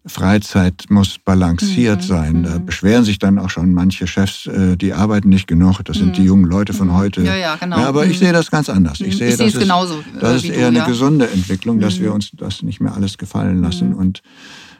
Freizeit 0.05 0.85
muss 0.89 1.17
balanciert 1.17 2.01
Mhm, 2.01 2.07
sein. 2.07 2.43
Da 2.43 2.59
mhm. 2.59 2.65
beschweren 2.65 3.03
sich 3.05 3.19
dann 3.19 3.39
auch 3.39 3.49
schon 3.49 3.73
manche 3.73 4.05
Chefs, 4.05 4.47
äh, 4.47 4.75
die 4.75 4.93
arbeiten 4.93 5.29
nicht 5.29 5.47
genug. 5.47 5.79
Das 5.85 5.97
sind 5.97 6.17
die 6.17 6.23
jungen 6.23 6.45
Leute 6.45 6.73
von 6.73 6.93
heute. 6.93 7.21
Mhm. 7.21 7.25
Ja, 7.27 7.35
ja, 7.35 7.55
genau. 7.55 7.77
aber 7.77 8.05
ich 8.05 8.17
Mhm. 8.19 8.25
sehe 8.25 8.33
das 8.33 8.51
ganz 8.51 8.67
anders. 8.69 8.99
Ich 8.99 9.17
sehe, 9.17 9.29
ich 9.29 9.37
sehe 9.37 9.45
das 9.47 9.53
es 9.55 9.59
genauso. 9.61 9.99
äh, 9.99 10.19
das 10.19 10.43
ist 10.43 10.49
eher 10.49 10.61
du, 10.61 10.67
eine 10.67 10.77
ja. 10.79 10.85
gesunde 10.85 11.29
Entwicklung, 11.29 11.79
dass 11.79 11.97
Mhm. 11.99 12.03
wir 12.03 12.13
uns 12.13 12.31
das 12.33 12.63
nicht 12.63 12.81
mehr 12.81 12.93
alles 12.93 13.17
gefallen 13.17 13.61
lassen. 13.61 13.93
Und 13.93 14.21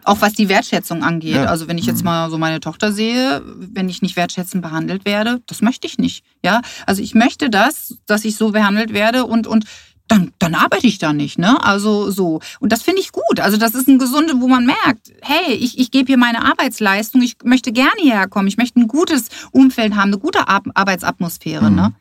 Auch 0.06 0.20
was 0.20 0.34
die 0.34 0.50
Wertschätzung 0.50 1.02
angeht. 1.02 1.36
Ja. 1.36 1.46
Also 1.46 1.70
wenn 1.70 1.78
ich 1.78 1.86
jetzt 1.86 2.00
Mhm. 2.00 2.06
mal 2.06 2.30
so 2.30 2.38
meine 2.38 2.60
Tochter 2.60 2.92
sehe, 2.92 3.42
wenn 3.58 3.88
ich 3.88 4.02
nicht 4.02 4.18
wertschätzend 4.18 4.62
behandelt 4.62 5.06
werde, 5.06 5.40
das 5.48 5.62
möchte 5.62 5.88
ich 5.88 5.98
nicht. 5.98 6.26
Ja, 6.44 6.60
also 6.86 7.02
ich 7.02 7.16
möchte 7.16 7.50
das, 7.50 7.96
dass 8.06 8.26
ich 8.26 8.36
so 8.36 8.52
behandelt 8.52 8.92
werde 8.94 9.24
und 9.24 9.48
und 9.48 9.64
dann, 10.08 10.32
dann 10.38 10.54
arbeite 10.54 10.86
ich 10.86 10.98
da 10.98 11.14
nicht, 11.14 11.40
ne? 11.40 11.64
Also 11.64 12.12
so. 12.12 12.40
Und 12.60 12.72
das 12.72 12.84
finde 12.84 13.02
ich 13.02 13.12
gut. 13.12 13.40
Also 13.40 13.58
das 13.58 13.74
ist 13.74 13.88
ein 13.88 14.00
gesunde, 14.00 14.34
wo 14.42 14.48
man 14.48 14.66
merkt, 14.66 15.12
hey, 15.22 15.54
ich, 15.54 15.80
ich 15.80 15.92
gebe 15.92 16.08
hier 16.08 16.18
meine 16.18 16.44
Arbeitsleistung, 16.46 17.22
ich 17.22 17.38
möchte 17.44 17.72
gerne 17.72 17.92
hierher 18.00 18.28
kommen, 18.28 18.48
ich 18.48 18.58
möchte 18.58 18.80
ein 18.80 18.88
gutes 18.88 19.30
Umfeld 19.52 19.96
haben, 19.96 20.10
eine 20.10 20.20
gute 20.20 20.48
Ar 20.48 20.62
Arbeitsatmosphäre, 20.74 21.70
Mhm. 21.70 21.76
ne? 21.76 21.94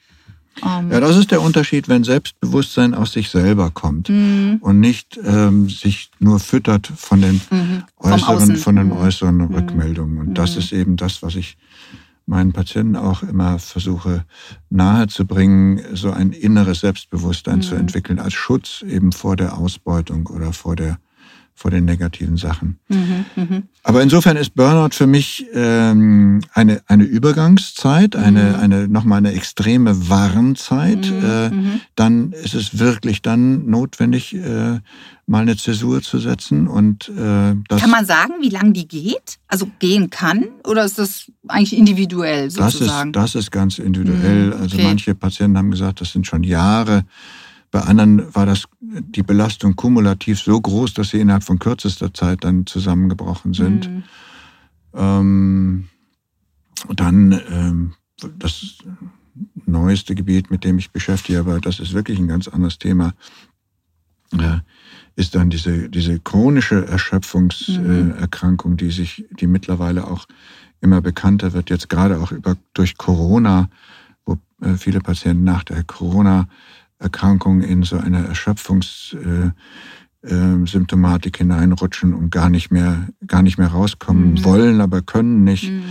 Ähm, 0.62 0.90
ja, 0.92 1.00
das 1.00 1.16
ist 1.16 1.30
der 1.30 1.40
Unterschied, 1.40 1.88
wenn 1.88 2.04
Selbstbewusstsein 2.04 2.92
aus 2.92 3.12
sich 3.12 3.30
selber 3.30 3.70
kommt 3.70 4.10
mhm, 4.10 4.58
und 4.60 4.80
nicht 4.80 5.18
ähm, 5.24 5.70
sich 5.70 6.10
nur 6.18 6.40
füttert 6.40 6.86
von 6.94 7.22
den 7.22 7.40
mhm. 7.50 7.84
Äußeren, 7.96 8.56
von 8.56 8.76
den 8.76 8.88
Mhm. 8.88 8.92
äußeren 8.92 9.40
Rückmeldungen. 9.40 10.18
Und 10.18 10.34
das 10.34 10.52
Mhm. 10.54 10.58
ist 10.60 10.72
eben 10.72 10.96
das, 10.96 11.22
was 11.22 11.36
ich 11.36 11.56
meinen 12.26 12.52
Patienten 12.52 12.96
auch 12.96 13.22
immer 13.22 13.58
versuche 13.58 14.24
nahezubringen, 14.70 15.80
so 15.94 16.10
ein 16.10 16.32
inneres 16.32 16.80
Selbstbewusstsein 16.80 17.58
Mhm. 17.58 17.62
zu 17.62 17.74
entwickeln 17.74 18.18
als 18.18 18.34
Schutz 18.34 18.82
eben 18.82 19.12
vor 19.12 19.36
der 19.36 19.56
Ausbeutung 19.58 20.26
oder 20.26 20.52
vor 20.52 20.76
der 20.76 20.98
vor 21.54 21.70
den 21.70 21.84
negativen 21.84 22.36
Sachen. 22.36 22.78
Mhm, 22.88 23.24
mhm. 23.36 23.62
Aber 23.84 24.02
insofern 24.02 24.36
ist 24.36 24.54
Burnout 24.54 24.94
für 24.94 25.06
mich 25.06 25.46
ähm, 25.54 26.40
eine, 26.52 26.82
eine 26.86 27.04
Übergangszeit, 27.04 28.16
eine, 28.16 28.42
Mhm. 28.50 28.54
eine 28.56 28.88
nochmal 28.88 29.18
eine 29.18 29.32
extreme 29.32 30.08
Warnzeit. 30.08 31.10
Mhm, 31.10 31.24
Äh, 31.24 31.50
mhm. 31.50 31.80
dann 31.94 32.32
ist 32.32 32.54
es 32.54 32.78
wirklich 32.78 33.22
dann 33.22 33.66
notwendig, 33.66 34.34
äh, 34.34 34.80
mal 35.26 35.42
eine 35.42 35.56
Zäsur 35.56 36.02
zu 36.02 36.18
setzen. 36.18 36.66
Und 36.68 37.08
äh, 37.10 37.54
das, 37.68 37.80
Kann 37.80 37.90
man 37.90 38.06
sagen, 38.06 38.32
wie 38.40 38.48
lange 38.48 38.72
die 38.72 38.88
geht? 38.88 39.38
Also 39.46 39.68
gehen 39.78 40.10
kann? 40.10 40.46
Oder 40.66 40.84
ist 40.84 40.98
das 40.98 41.30
eigentlich 41.48 41.76
individuell 41.76 42.48
das, 42.48 42.54
ist, 42.74 42.78
sozusagen? 42.80 43.12
das 43.12 43.34
ist 43.36 43.50
ganz 43.52 43.78
individuell. 43.78 44.46
Mhm, 44.46 44.52
Also 44.60 44.76
okay. 44.76 44.84
manche 44.86 45.14
Patienten 45.14 45.58
haben 45.58 45.70
gesagt, 45.70 46.00
das 46.00 46.12
sind 46.12 46.26
schon 46.26 46.42
Jahre. 46.42 47.04
Bei 47.72 47.80
anderen 47.80 48.32
war 48.34 48.46
das 48.46 48.66
die 48.80 49.22
Belastung 49.22 49.74
kumulativ 49.76 50.38
so 50.38 50.60
groß, 50.60 50.92
dass 50.94 51.08
sie 51.08 51.20
innerhalb 51.20 51.42
von 51.42 51.58
kürzester 51.58 52.12
Zeit 52.14 52.44
dann 52.44 52.66
zusammengebrochen 52.66 53.54
sind. 53.54 53.90
Mhm. 53.90 54.02
Ähm, 54.94 55.88
dann 56.94 57.40
ähm, 57.50 57.94
das 58.38 58.76
neueste 59.64 60.14
Gebiet, 60.14 60.50
mit 60.50 60.64
dem 60.64 60.78
ich 60.78 60.90
beschäftige, 60.90 61.40
aber 61.40 61.60
das 61.60 61.80
ist 61.80 61.94
wirklich 61.94 62.18
ein 62.18 62.28
ganz 62.28 62.46
anderes 62.46 62.78
Thema, 62.78 63.14
äh, 64.32 64.58
ist 65.16 65.34
dann 65.34 65.48
diese, 65.48 65.88
diese 65.88 66.20
chronische 66.20 66.86
Erschöpfungserkrankung, 66.86 68.72
Mhm. 68.72 68.76
äh, 68.76 68.80
die 68.80 68.90
sich, 68.90 69.24
die 69.40 69.46
mittlerweile 69.46 70.06
auch 70.06 70.26
immer 70.82 71.00
bekannter 71.00 71.54
wird, 71.54 71.70
jetzt 71.70 71.88
gerade 71.88 72.20
auch 72.20 72.32
über, 72.32 72.56
durch 72.74 72.98
Corona, 72.98 73.70
wo 74.26 74.36
äh, 74.60 74.74
viele 74.76 75.00
Patienten 75.00 75.44
nach 75.44 75.64
der 75.64 75.84
Corona-Erkrankung 77.10 77.60
in 77.62 77.82
so 77.82 77.96
eine 77.98 78.28
Erschöpfungs- 78.28 79.16
äh, 79.16 79.50
äh, 80.24 80.66
Symptomatik 80.66 81.38
hineinrutschen 81.38 82.14
und 82.14 82.30
gar 82.30 82.48
nicht 82.48 82.70
mehr, 82.70 83.08
gar 83.26 83.42
nicht 83.42 83.58
mehr 83.58 83.68
rauskommen 83.68 84.34
Mhm. 84.34 84.44
wollen, 84.44 84.80
aber 84.80 85.02
können 85.02 85.42
nicht. 85.44 85.70
Mhm. 85.70 85.82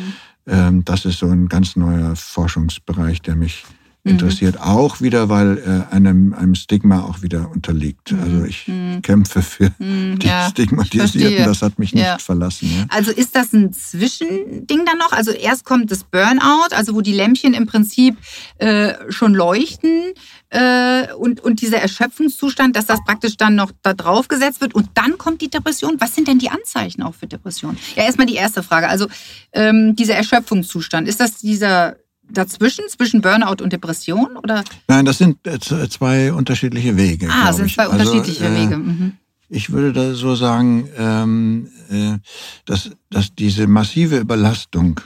Ähm, 0.48 0.86
das 0.86 1.06
ist 1.06 1.20
so 1.20 1.28
ein 1.28 1.48
ganz 1.50 1.76
neuer 1.76 2.16
Forschungsbereich, 2.16 3.22
der 3.22 3.36
mich 3.36 3.66
Mhm. 4.04 4.12
interessiert. 4.14 4.60
Auch 4.60 5.00
wieder, 5.02 5.30
weil 5.30 5.58
äh, 5.60 5.94
einem, 5.94 6.34
einem 6.34 6.56
Stigma 6.56 7.02
auch 7.04 7.22
wieder 7.22 7.52
unterliegt. 7.52 8.14
Also 8.14 8.44
ich 8.46 8.68
Mhm. 8.68 9.02
kämpfe 9.04 9.42
für 9.42 9.72
Mhm. 9.78 10.18
die 10.20 10.28
Ja, 10.28 10.50
Stigmatisierten. 10.50 11.46
Das 11.46 11.62
hat 11.62 11.78
mich 11.78 11.94
nicht 11.94 12.04
Ja. 12.04 12.18
verlassen. 12.18 12.70
Ja? 12.76 12.86
Also 12.90 13.12
ist 13.12 13.36
das 13.36 13.54
ein 13.54 13.72
Zwischending 13.74 14.86
dann 14.86 14.98
noch? 14.98 15.12
Also 15.12 15.32
erst 15.32 15.66
kommt 15.66 15.92
das 15.92 16.04
Burnout, 16.04 16.74
also 16.76 16.96
wo 16.96 17.02
die 17.02 17.14
Lämpchen 17.14 17.54
im 17.54 17.68
Prinzip 17.68 18.18
äh, 18.58 18.94
schon 19.10 19.34
leuchten 19.34 20.14
äh, 20.50 21.14
und, 21.14 21.40
und 21.42 21.62
dieser 21.62 21.78
Erschöpfungszustand, 21.78 22.76
dass 22.76 22.86
das 22.88 23.00
praktisch 23.06 23.38
dann 23.38 23.56
noch 23.56 23.72
da 23.84 23.94
drauf 23.94 24.28
gesetzt 24.28 24.62
wird 24.62 24.74
und 24.76 24.90
dann 24.96 25.18
kommt 25.18 25.42
die 25.42 25.50
Depression. 25.50 25.96
Was 26.00 26.16
sind 26.16 26.28
denn 26.28 26.40
die 26.40 26.50
Anzeichen 26.50 27.04
auch 27.04 27.14
für 27.16 27.28
Depression? 27.28 27.78
Ja, 27.96 28.04
erstmal 28.04 28.28
die 28.28 28.36
erste 28.36 28.64
Frage. 28.64 28.90
Also 28.90 29.08
ähm, 29.54 29.96
dieser 29.96 30.16
Erschöpfungszustand, 30.16 31.08
ist 31.08 31.20
das 31.20 31.38
dieser 31.38 31.96
dazwischen, 32.34 32.86
zwischen 32.90 33.22
Burnout 33.22 33.64
und 33.64 33.72
Depression? 33.74 34.38
Oder? 34.38 34.64
Nein, 34.88 35.06
das 35.06 35.18
sind 35.18 35.46
äh, 35.48 35.60
zwei 35.60 36.34
unterschiedliche 36.34 36.98
Wege. 36.98 37.28
Ah, 37.32 37.52
sind 37.54 37.68
ich. 37.68 37.76
zwei 37.76 37.88
Also, 37.88 38.12
unterschiedliche 38.12 38.46
äh, 38.46 38.56
Wege. 38.56 38.78
Mhm. 38.78 39.14
Ich 39.50 39.72
würde 39.72 39.92
da 39.94 40.14
so 40.14 40.36
sagen, 40.36 40.88
ähm, 40.98 41.68
äh, 41.90 42.18
dass, 42.66 42.92
dass 43.10 43.36
diese 43.36 43.68
massive 43.68 44.18
Überlastung 44.18 45.02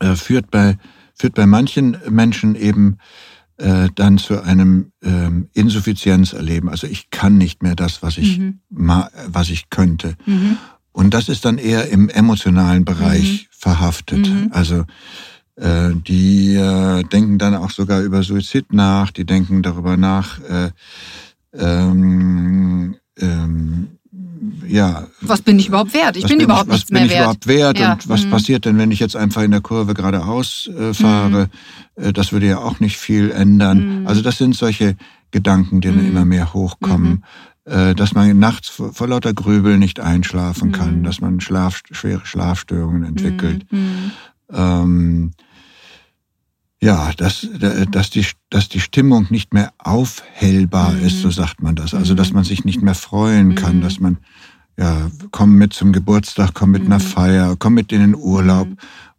äh, 0.00 0.14
führt, 0.14 0.50
bei, 0.50 0.78
führt 1.14 1.34
bei 1.34 1.46
manchen 1.46 1.98
Menschen 2.08 2.54
eben 2.54 2.98
äh, 3.58 3.88
dann 3.94 4.18
zu 4.18 4.40
einem 4.42 4.92
ähm, 5.02 5.48
Insuffizienzerleben. 5.52 6.68
Also 6.70 6.86
ich 6.86 7.10
kann 7.10 7.36
nicht 7.36 7.62
mehr 7.62 7.74
das, 7.74 8.02
was 8.02 8.16
ich, 8.16 8.38
Mhm. 8.38 8.60
ma, 8.70 9.10
was 9.26 9.50
ich 9.50 9.68
könnte. 9.68 10.14
Mhm. 10.26 10.56
Und 10.92 11.12
das 11.12 11.28
ist 11.28 11.44
dann 11.44 11.58
eher 11.58 11.88
im 11.90 12.08
emotionalen 12.08 12.84
Bereich 12.84 13.42
Mhm. 13.42 13.46
verhaftet. 13.50 14.26
Mhm. 14.28 14.48
Also 14.52 14.84
die 15.60 16.54
äh, 16.54 17.02
denken 17.04 17.38
dann 17.38 17.54
auch 17.56 17.70
sogar 17.70 18.00
über 18.02 18.22
Suizid 18.22 18.72
nach, 18.72 19.10
die 19.10 19.24
denken 19.24 19.62
darüber 19.62 19.96
nach, 19.96 20.38
äh, 20.40 20.70
ähm, 21.52 22.96
ähm, 23.18 23.88
ja, 24.66 25.06
Was 25.22 25.42
bin 25.42 25.58
ich 25.58 25.68
überhaupt 25.68 25.92
wert? 25.94 26.16
Ich 26.16 26.24
was 26.24 26.30
bin 26.30 26.40
überhaupt 26.40 26.68
was 26.68 26.74
nichts 26.76 26.90
bin 26.90 26.98
mehr 26.98 27.06
ich 27.06 27.12
wert. 27.12 27.20
überhaupt 27.22 27.46
wert 27.48 27.78
Ja, 27.80 27.92
und 27.94 28.08
was 28.08 28.24
mhm. 28.24 28.30
passiert 28.30 28.64
denn, 28.64 28.78
wenn 28.78 28.90
ich 28.92 29.00
jetzt 29.00 29.16
einfach 29.16 29.42
in 29.42 29.50
der 29.50 29.60
Kurve 29.60 29.94
geradeaus 29.94 30.68
äh, 30.78 30.94
fahre? 30.94 31.48
Äh, 31.96 32.12
das 32.12 32.32
würde 32.32 32.46
ja 32.46 32.58
auch 32.58 32.78
nicht 32.78 32.96
viel 32.98 33.30
ändern. 33.32 34.00
Mhm. 34.02 34.06
Also 34.06 34.22
das 34.22 34.38
sind 34.38 34.54
solche 34.54 34.96
Gedanken, 35.32 35.80
die 35.80 35.88
dann 35.88 36.00
Mhm. 36.02 36.08
immer 36.08 36.24
mehr 36.24 36.54
hochkommen. 36.54 37.24
Äh, 37.64 37.94
dass 37.94 38.14
man 38.14 38.38
nachts 38.38 38.68
vor, 38.68 38.94
vor 38.94 39.08
lauter 39.08 39.34
Grübel 39.34 39.76
nicht 39.76 40.00
einschlafen 40.00 40.70
kann, 40.72 41.00
Mhm. 41.00 41.02
dass 41.04 41.20
man 41.20 41.40
Schlaf, 41.40 41.82
schwere 41.90 42.24
Schlafstörungen 42.24 43.04
entwickelt. 43.04 43.66
Mhm. 43.72 44.12
Ähm, 44.52 45.32
ja, 46.82 47.10
dass, 47.16 47.44
äh, 47.44 47.86
dass, 47.86 48.10
die, 48.10 48.24
dass 48.50 48.68
die 48.68 48.80
Stimmung 48.80 49.26
nicht 49.30 49.52
mehr 49.52 49.72
aufhellbar 49.78 50.92
Mhm. 50.92 51.04
ist, 51.06 51.20
so 51.22 51.30
sagt 51.30 51.62
man 51.62 51.74
das. 51.74 51.94
Also, 51.94 52.12
Mhm. 52.14 52.16
dass 52.18 52.32
man 52.32 52.44
sich 52.44 52.64
nicht 52.64 52.82
mehr 52.82 52.94
freuen 52.94 53.54
kann, 53.54 53.76
Mhm. 53.78 53.80
dass 53.82 54.00
man, 54.00 54.18
ja, 54.76 55.10
komm 55.30 55.54
mit 55.56 55.72
zum 55.72 55.92
Geburtstag, 55.92 56.50
komm 56.54 56.70
mit 56.70 56.86
einer 56.86 56.98
Mhm. 56.98 57.02
Feier, 57.02 57.56
komm 57.58 57.74
mit 57.74 57.90
in 57.92 58.00
den 58.00 58.14
Urlaub 58.14 58.68
Mhm. 58.68 58.76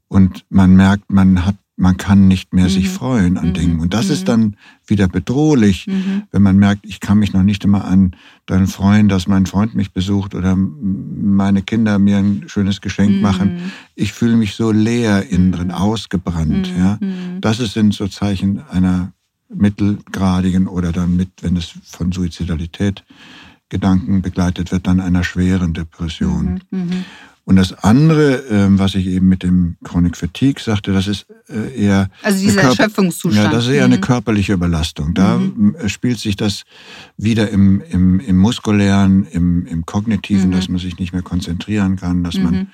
und 0.08 0.46
man 0.50 0.76
merkt, 0.76 1.12
man 1.12 1.46
hat, 1.46 1.56
man 1.80 1.96
kann 1.96 2.28
nicht 2.28 2.54
mehr 2.54 2.68
sich 2.70 2.86
Mhm. 2.90 2.92
freuen 2.92 3.38
an 3.38 3.50
Mhm. 3.50 3.54
Dingen. 3.54 3.80
Und 3.80 3.94
das 3.94 4.08
Mhm. 4.08 4.12
ist 4.12 4.28
dann 4.28 4.56
wieder 4.86 5.08
bedrohlich, 5.08 5.88
Mhm. 5.88 6.24
wenn 6.32 6.42
man 6.42 6.58
merkt, 6.58 6.86
ich 6.86 7.00
kann 7.00 7.18
mich 7.20 7.32
noch 7.32 7.44
nicht 7.44 7.64
immer 7.64 7.86
an 7.86 8.16
daran 8.48 8.68
freuen, 8.68 9.08
dass 9.08 9.28
mein 9.28 9.46
Freund 9.46 9.76
mich 9.76 9.94
besucht 9.94 10.36
oder 10.36 10.56
meine 10.58 11.62
Kinder 11.62 11.98
mir 11.98 12.18
ein 12.18 12.44
schönes 12.48 12.82
Geschenk 12.82 13.12
Mhm. 13.16 13.22
machen. 13.22 13.52
Ich 13.96 14.12
fühle 14.12 14.36
mich 14.36 14.56
so 14.56 14.72
leer 14.72 15.30
innen 15.30 15.54
drin, 15.54 15.68
Mhm. 15.68 15.74
ausgebrannt. 15.74 16.70
Ja? 16.78 17.00
Das 17.40 17.60
ist- 17.62 17.74
sind 17.74 17.94
so 17.94 18.08
Zeichen 18.08 18.62
einer 18.70 19.14
mittelgradigen 19.54 20.68
oder 20.68 20.92
dann 20.92 21.16
mit, 21.16 21.30
wenn 21.42 21.56
es 21.56 21.74
von 21.84 22.12
Suizidalität 22.12 23.04
Gedanken 23.70 24.22
begleitet 24.22 24.72
wird, 24.72 24.86
dann 24.88 25.00
einer 25.00 25.24
schweren 25.24 25.74
Depression. 25.74 26.60
Mhm. 26.72 26.80
Mhm. 26.80 27.06
Und 27.50 27.56
das 27.56 27.74
andere, 27.84 28.44
ähm, 28.52 28.78
was 28.78 28.94
ich 28.94 29.08
eben 29.08 29.28
mit 29.28 29.42
dem 29.42 29.76
Chronic 29.84 30.16
Fatigue 30.16 30.62
sagte, 30.64 30.94
das 30.94 31.08
ist 31.08 31.26
äh, 31.50 31.84
eher 31.84 32.12
Also 32.22 32.38
dieser 32.42 32.60
eine 32.62 32.68
Körper- 32.70 32.84
Erschöpfungszustand. 32.84 33.44
ja, 33.44 33.52
das 33.52 33.66
ist 33.66 33.72
eher 33.72 33.86
eine 33.86 33.98
Mhm. 33.98 34.02
körperliche 34.02 34.54
Überlastung. 34.54 35.16
Da 35.16 35.40
Mhm. 35.40 35.76
m, 35.80 35.90
spielt 35.90 36.20
sich 36.20 36.36
das 36.36 36.64
wieder 37.18 37.50
im, 37.50 37.82
im, 37.90 38.20
im 38.20 38.38
muskulären, 38.38 39.26
im, 39.26 39.66
im 39.66 39.84
kognitiven, 39.88 40.50
Mhm. 40.50 40.54
dass 40.54 40.70
man 40.70 40.78
sich 40.78 41.00
nicht 41.00 41.12
mehr 41.12 41.24
konzentrieren 41.24 41.96
kann, 41.96 42.24
dass 42.24 42.38
man 42.38 42.54
Mhm. 42.54 42.68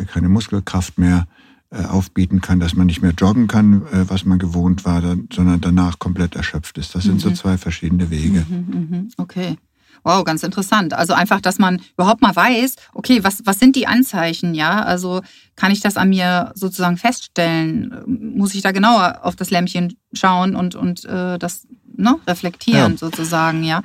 äh, 0.00 0.04
keine 0.04 0.28
Muskelkraft 0.28 0.96
mehr 0.96 1.26
äh, 1.72 1.84
aufbieten 1.86 2.40
kann, 2.40 2.60
dass 2.60 2.76
man 2.76 2.86
nicht 2.86 3.02
mehr 3.02 3.14
joggen 3.18 3.48
kann, 3.48 3.82
äh, 3.90 4.04
was 4.08 4.24
man 4.24 4.38
gewohnt 4.38 4.84
war, 4.84 5.02
sondern 5.32 5.60
danach 5.60 5.98
komplett 5.98 6.36
erschöpft 6.36 6.78
ist. 6.78 6.94
Das 6.94 7.02
sind 7.02 7.20
so 7.20 7.30
Mhm. 7.30 7.34
zwei 7.34 7.58
verschiedene 7.58 8.10
Wege. 8.10 8.46
Mhm, 8.48 8.88
mhm. 8.90 9.08
Okay. 9.16 9.56
Wow, 10.04 10.22
ganz 10.24 10.42
interessant. 10.42 10.92
Also 10.92 11.14
einfach, 11.14 11.40
dass 11.40 11.58
man 11.58 11.80
überhaupt 11.96 12.20
mal 12.22 12.36
weiß, 12.36 12.76
okay, 12.92 13.24
was, 13.24 13.40
was 13.46 13.58
sind 13.58 13.74
die 13.74 13.86
Anzeichen, 13.86 14.54
ja? 14.54 14.82
Also 14.82 15.22
kann 15.56 15.72
ich 15.72 15.80
das 15.80 15.96
an 15.96 16.10
mir 16.10 16.52
sozusagen 16.54 16.98
feststellen? 16.98 17.94
Muss 18.36 18.54
ich 18.54 18.62
da 18.62 18.70
genauer 18.72 19.20
auf 19.22 19.34
das 19.34 19.50
Lämpchen 19.50 19.96
schauen 20.12 20.54
und, 20.56 20.74
und 20.74 21.04
äh, 21.06 21.38
das 21.38 21.66
ne, 21.96 22.16
reflektieren 22.26 22.92
Ja. 22.92 22.98
sozusagen, 22.98 23.64
ja? 23.64 23.82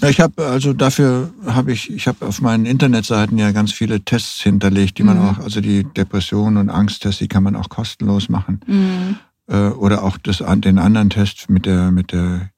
Ja, 0.00 0.08
ich 0.08 0.20
habe 0.20 0.46
also 0.46 0.72
dafür 0.72 1.32
habe 1.46 1.72
ich 1.72 1.90
ich 1.90 2.06
habe 2.06 2.24
auf 2.26 2.40
meinen 2.40 2.66
Internetseiten 2.66 3.36
ja 3.36 3.50
ganz 3.50 3.72
viele 3.72 4.00
Tests 4.00 4.40
hinterlegt, 4.40 4.98
die 4.98 5.02
man 5.02 5.18
auch 5.18 5.38
also 5.40 5.60
die 5.60 5.82
Depression 5.84 6.56
und 6.56 6.70
Angsttests, 6.70 7.18
die 7.18 7.26
kann 7.26 7.42
man 7.42 7.56
auch 7.56 7.68
kostenlos 7.68 8.28
machen 8.28 8.60
Mhm. 8.66 9.16
äh, 9.48 9.70
oder 9.70 10.04
auch 10.04 10.16
das 10.18 10.38
den 10.38 10.78
anderen 10.78 11.10
Test 11.10 11.50
mit 11.50 11.66
der 11.66 11.90
mit 11.90 12.12
der 12.12 12.50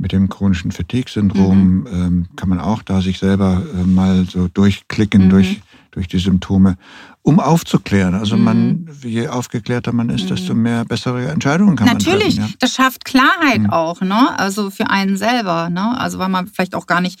mit 0.00 0.12
dem 0.12 0.28
chronischen 0.28 0.72
Fatigue-Syndrom 0.72 1.86
ähm, 1.92 2.26
kann 2.36 2.48
man 2.48 2.58
auch 2.58 2.82
da 2.82 3.00
sich 3.02 3.18
selber 3.18 3.62
äh, 3.78 3.84
mal 3.84 4.24
so 4.28 4.48
durchklicken 4.48 5.26
Mhm. 5.26 5.30
durch 5.30 5.60
durch 5.92 6.06
die 6.06 6.20
Symptome, 6.20 6.76
um 7.22 7.40
aufzuklären. 7.40 8.14
Also 8.14 8.36
Mhm. 8.36 8.44
man 8.44 8.88
je 9.02 9.26
aufgeklärter 9.26 9.92
man 9.92 10.08
ist, 10.08 10.30
desto 10.30 10.54
mehr 10.54 10.84
bessere 10.84 11.28
Entscheidungen 11.28 11.74
kann 11.74 11.88
Natürlich, 11.88 12.36
man 12.36 12.46
treffen. 12.46 12.54
das 12.60 12.74
schafft 12.74 13.04
Klarheit 13.04 13.62
Mhm. 13.62 13.70
auch, 13.70 14.00
ne? 14.00 14.38
Also 14.38 14.70
für 14.70 14.88
einen 14.88 15.16
selber, 15.16 15.68
ne? 15.68 15.98
Also 15.98 16.20
weil 16.20 16.28
man 16.28 16.46
vielleicht 16.46 16.76
auch 16.76 16.86
gar 16.86 17.00
nicht 17.00 17.20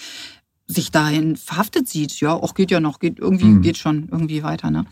sich 0.68 0.92
dahin 0.92 1.34
verhaftet 1.34 1.88
sieht. 1.88 2.20
Ja, 2.20 2.32
auch 2.32 2.54
geht 2.54 2.70
ja 2.70 2.78
noch, 2.78 3.00
geht 3.00 3.18
irgendwie 3.18 3.46
Mhm. 3.46 3.62
geht 3.62 3.76
schon 3.76 4.08
irgendwie 4.08 4.44
weiter, 4.44 4.70
ne? 4.70 4.84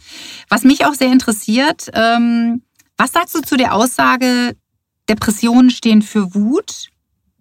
Was 0.49 0.65
mich 0.65 0.85
auch 0.85 0.95
sehr 0.95 1.13
interessiert, 1.13 1.89
ähm, 1.95 2.63
was 2.97 3.13
sagst 3.13 3.33
du 3.37 3.43
zu 3.43 3.57
der 3.57 3.75
Aussage, 3.75 4.57
Depressionen 5.09 5.71
stehen 5.71 6.03
für 6.03 6.35
Wut, 6.35 6.89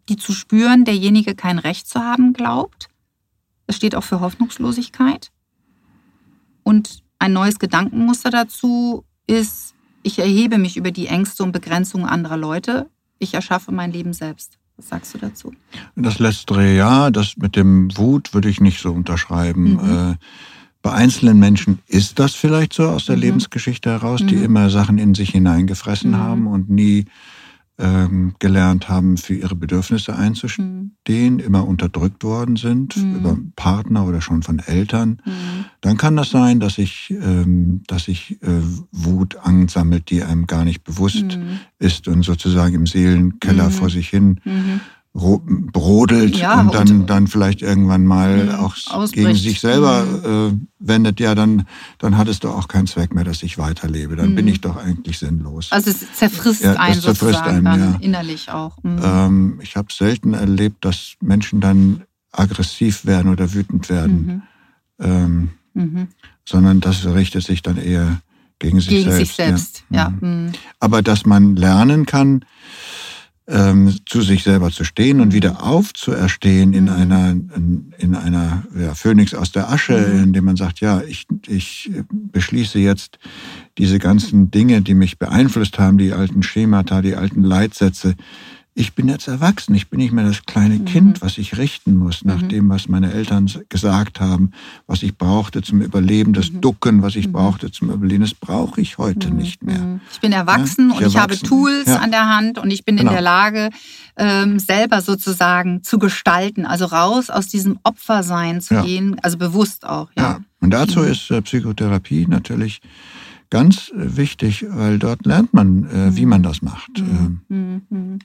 die 0.10 0.16
zu 0.16 0.32
spüren, 0.34 0.86
derjenige 0.86 1.36
kein 1.36 1.60
Recht 1.60 1.88
zu 1.88 2.00
haben 2.00 2.34
glaubt? 2.34 2.90
Es 3.68 3.76
steht 3.76 3.96
auch 3.96 4.04
für 4.04 4.20
Hoffnungslosigkeit. 4.22 5.32
Und 6.64 7.04
ein 7.20 7.34
neues 7.34 7.60
Gedankenmuster 7.60 8.30
dazu 8.30 9.04
ist, 9.26 9.74
ich 10.04 10.20
erhebe 10.20 10.58
mich 10.58 10.78
über 10.78 10.92
die 10.92 11.08
Ängste 11.08 11.44
und 11.44 11.52
Begrenzungen 11.52 12.06
anderer 12.08 12.38
Leute. 12.38 12.90
Ich 13.20 13.34
erschaffe 13.34 13.72
mein 13.72 13.92
Leben 13.92 14.14
selbst. 14.14 14.58
Was 14.78 14.90
sagst 14.90 15.14
du 15.14 15.18
dazu? 15.18 15.54
Das 15.96 16.20
letztere 16.20 16.76
ja, 16.76 17.10
das 17.10 17.36
mit 17.38 17.56
dem 17.56 17.96
Wut 17.98 18.34
würde 18.34 18.48
ich 18.48 18.62
nicht 18.62 18.80
so 18.80 18.94
unterschreiben. 18.94 19.74
Mhm. 19.74 20.12
Äh, 20.12 20.16
bei 20.84 20.94
einzelnen 20.94 21.40
Menschen 21.40 21.80
ist 21.88 22.20
das 22.20 22.36
vielleicht 22.36 22.74
so 22.74 22.88
aus 22.88 23.06
der 23.08 23.16
Mhm. 23.16 23.24
Lebensgeschichte 23.24 23.90
heraus, 23.90 24.22
die 24.24 24.36
Mhm. 24.36 24.44
immer 24.44 24.70
Sachen 24.70 25.00
in 25.00 25.16
sich 25.16 25.32
hineingefressen 25.32 26.12
Mhm. 26.12 26.18
haben 26.18 26.48
und 26.48 26.70
nie 26.70 27.06
ähm, 27.80 28.34
gelernt 28.40 28.90
haben, 28.90 29.18
für 29.18 29.36
ihre 29.36 29.56
Bedürfnisse 29.56 30.16
einzustehen, 30.16 31.34
Mhm. 31.36 31.40
immer 31.40 31.68
unterdrückt 31.68 32.24
worden 32.24 32.56
sind 32.56 32.98
Mhm. 32.98 33.16
über 33.16 33.38
Partner 33.56 34.06
oder 34.08 34.22
schon 34.22 34.42
von 34.44 34.60
Eltern. 34.60 35.22
Mhm. 35.26 35.66
Dann 35.82 35.98
kann 35.98 36.16
das 36.16 36.30
sein, 36.32 36.60
dass 36.60 36.76
sich 36.76 37.12
ähm, 37.22 37.82
dass 37.88 38.06
sich 38.06 38.42
äh, 38.42 38.48
Wut 38.92 39.36
ansammelt, 39.38 40.10
die 40.10 40.24
einem 40.24 40.48
gar 40.48 40.66
nicht 40.66 40.84
bewusst 40.84 41.24
Mhm. 41.38 41.60
ist 41.80 42.08
und 42.08 42.24
sozusagen 42.24 42.74
im 42.76 42.88
Seelenkeller 42.88 43.66
Mhm. 43.66 43.72
vor 43.72 43.90
sich 43.90 44.10
hin 44.10 44.40
Mhm. 44.44 44.82
Brodelt 45.14 46.36
Ja, 46.38 46.62
und 46.62 46.74
dann, 46.74 46.88
und- 46.90 47.08
dann 47.10 47.28
vielleicht 47.28 47.62
irgendwann 47.62 48.06
mal 48.06 48.46
Mhm, 48.46 48.52
auch 48.56 48.76
ausbricht. 48.88 49.14
gegen 49.26 49.36
sich 49.36 49.60
selber 49.60 50.52
äh, 50.52 50.58
wendet, 50.80 51.20
ja, 51.20 51.34
dann, 51.34 51.66
dann 51.98 52.18
hat 52.18 52.28
es 52.28 52.40
doch 52.40 52.56
auch 52.56 52.68
keinen 52.68 52.86
Zweck 52.88 53.14
mehr, 53.16 53.24
dass 53.24 53.42
ich 53.44 53.58
weiterlebe. 53.58 54.16
Dann 54.16 54.36
bin 54.36 54.46
Mhm. 54.46 54.52
ich 54.52 54.62
doch 54.62 54.76
eigentlich 54.78 55.18
sinnlos. 55.18 55.68
Also 55.72 55.90
es 55.90 56.06
zerfrisst 56.14 56.62
Ja, 56.64 56.74
einen 56.74 57.02
zerfrisst 57.02 57.40
dann 57.44 57.66
ja. 57.66 57.98
innerlich 58.00 58.52
auch. 58.52 58.78
Mhm. 58.84 59.00
ähm, 59.04 59.60
ich 59.64 59.76
habe 59.76 59.88
selten 59.92 60.34
erlebt, 60.34 60.86
dass 60.86 61.14
Menschen 61.22 61.62
dann 61.62 62.04
aggressiv 62.32 63.06
werden 63.06 63.32
oder 63.32 63.54
wütend 63.54 63.90
werden, 63.90 64.44
Mhm. 65.00 65.06
ähm, 65.06 65.50
Mhm. 65.74 66.08
sondern 66.46 66.80
das 66.80 67.06
richtet 67.06 67.44
sich 67.44 67.62
dann 67.64 67.78
eher 67.78 68.22
gegen 68.60 68.80
sich 68.80 68.90
Gegen 68.90 69.12
selbst. 69.12 69.28
sich 69.28 69.36
selbst, 69.36 69.84
ja. 69.90 70.10
Mhm. 70.10 70.46
Mhm. 70.48 70.52
Aber 70.80 71.02
dass 71.02 71.26
man 71.26 71.56
lernen 71.56 72.06
kann, 72.06 72.46
ähm, 73.50 73.96
zu 74.06 74.22
sich 74.22 74.44
selber 74.44 74.72
zu 74.72 74.84
stehen 74.84 75.22
und 75.22 75.34
wieder 75.34 75.64
aufzuerstehen 75.64 76.74
in 76.74 76.90
einer, 76.90 77.30
in, 77.32 77.94
in 77.98 78.14
einer 78.14 78.66
ja, 78.78 78.94
Phönix 78.94 79.34
aus 79.34 79.52
der 79.52 79.70
Asche, 79.72 79.98
Mhm. 79.98 80.24
indem 80.24 80.46
man 80.46 80.58
sagt, 80.58 80.82
ja, 80.82 81.02
ich, 81.02 81.28
ich 81.48 81.90
beschließe 82.12 82.80
jetzt 82.80 83.20
diese 83.78 84.00
ganzen 84.00 84.52
Dinge, 84.52 84.82
die 84.82 84.96
mich 84.96 85.18
beeinflusst 85.18 85.80
haben, 85.80 85.98
die 85.98 86.12
alten 86.12 86.44
Schemata, 86.44 87.02
die 87.02 87.16
alten 87.16 87.44
Leitsätze. 87.44 88.16
Ich 88.80 88.94
bin 88.94 89.08
jetzt 89.10 89.28
erwachsen, 89.28 89.74
ich 89.74 89.90
bin 89.90 89.98
nicht 90.00 90.14
mehr 90.14 90.24
das 90.24 90.46
kleine 90.46 90.76
Mhm. 90.76 90.86
Kind, 90.86 91.22
was 91.24 91.40
ich 91.40 91.58
richten 91.58 91.96
muss 91.98 92.24
nach 92.24 92.44
Mhm. 92.44 92.50
dem, 92.50 92.70
was 92.70 92.88
meine 92.88 93.12
Eltern 93.12 93.50
gesagt 93.70 94.20
haben, 94.20 94.52
was 94.86 95.02
ich 95.02 95.18
brauchte 95.18 95.64
zum 95.64 95.82
Überleben, 95.82 96.34
das 96.34 96.52
Mhm. 96.52 96.62
Ducken, 96.62 97.02
was 97.02 97.16
ich 97.16 97.26
Mhm. 97.28 97.32
brauchte 97.32 97.72
zum 97.72 97.90
Überleben, 97.90 98.22
das 98.22 98.36
brauche 98.36 98.80
ich 98.80 99.00
heute 99.00 99.32
nicht 99.32 99.64
mehr. 99.64 99.80
Mhm. 99.80 100.02
Ich 100.12 100.20
bin 100.22 100.32
erwachsen 100.32 100.90
Ja, 100.92 100.96
ich 100.98 101.02
und 101.02 101.08
ich 101.08 101.18
habe 101.18 101.34
erwachsen. 101.34 101.48
Tools 101.48 101.88
Ja. 101.88 101.96
an 101.98 102.12
der 102.12 102.28
Hand 102.30 102.60
und 102.60 102.70
ich 102.70 102.86
bin 102.86 102.98
Genau. 102.98 103.10
in 103.10 103.16
der 103.16 103.24
Lage, 103.24 103.70
ähm, 104.16 104.60
selber 104.60 105.02
sozusagen 105.02 105.82
zu 105.82 105.98
gestalten, 105.98 106.68
also 106.68 106.86
raus 106.86 107.32
aus 107.32 107.48
diesem 107.48 107.80
Opfersein 107.82 108.62
zu 108.62 108.76
Ja. 108.76 108.84
gehen, 108.84 109.16
also 109.24 109.40
bewusst 109.40 109.88
auch, 109.88 110.12
ja. 110.16 110.42
Und 110.62 110.70
dazu 110.70 111.00
Mhm. 111.00 111.08
ist 111.08 111.32
äh, 111.32 111.42
Psychotherapie 111.42 112.28
natürlich 112.30 112.82
ganz 113.50 113.90
äh, 113.90 114.18
wichtig, 114.18 114.64
weil 114.70 115.00
dort 115.00 115.26
lernt 115.26 115.56
man, 115.56 115.86
äh, 115.86 116.16
wie 116.16 116.26
Mhm. 116.26 116.30
man 116.30 116.44
das 116.44 116.62
macht. 116.62 116.92
Ähm, 117.00 117.42
Mhm. 117.50 117.82
Mhm. 117.90 118.20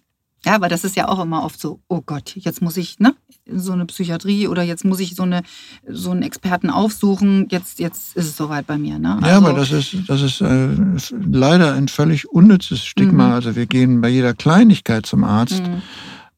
Ja, 0.45 0.55
aber 0.57 0.69
das 0.69 0.83
ist 0.85 0.97
ja 0.97 1.09
auch 1.09 1.21
immer 1.23 1.45
oft 1.45 1.61
so, 1.61 1.81
oh 1.89 2.01
Gott, 2.05 2.33
jetzt 2.35 2.63
muss 2.63 2.77
ich, 2.77 2.99
ne, 2.99 3.15
so 3.47 3.73
eine 3.73 3.87
Psychiatrie 3.87 4.49
oder 4.49 4.63
jetzt 4.63 4.85
muss 4.85 4.99
ich 5.01 5.15
so 5.15 5.23
eine 5.23 5.43
so 5.89 6.11
einen 6.11 6.23
Experten 6.23 6.69
aufsuchen, 6.71 7.47
jetzt 7.51 7.79
jetzt 7.79 8.17
ist 8.17 8.27
es 8.27 8.37
soweit 8.37 8.67
bei 8.67 8.77
mir, 8.79 8.99
ne? 8.99 9.19
ja, 9.23 9.29
Also, 9.37 9.47
aber 9.49 9.59
das 9.59 9.71
ist, 9.73 9.97
das 10.09 10.21
ist 10.23 10.41
äh, 10.41 10.69
leider 11.11 11.75
ein 11.75 11.89
völlig 11.89 12.29
unnützes 12.29 12.85
Stigma. 12.85 13.27
Mhm. 13.29 13.33
Also 13.35 13.57
wir 13.57 13.67
gehen 13.67 14.01
bei 14.01 14.09
jeder 14.09 14.35
Kleinigkeit 14.35 15.07
zum 15.07 15.23
Arzt 15.25 15.63
Mhm. 15.63 15.83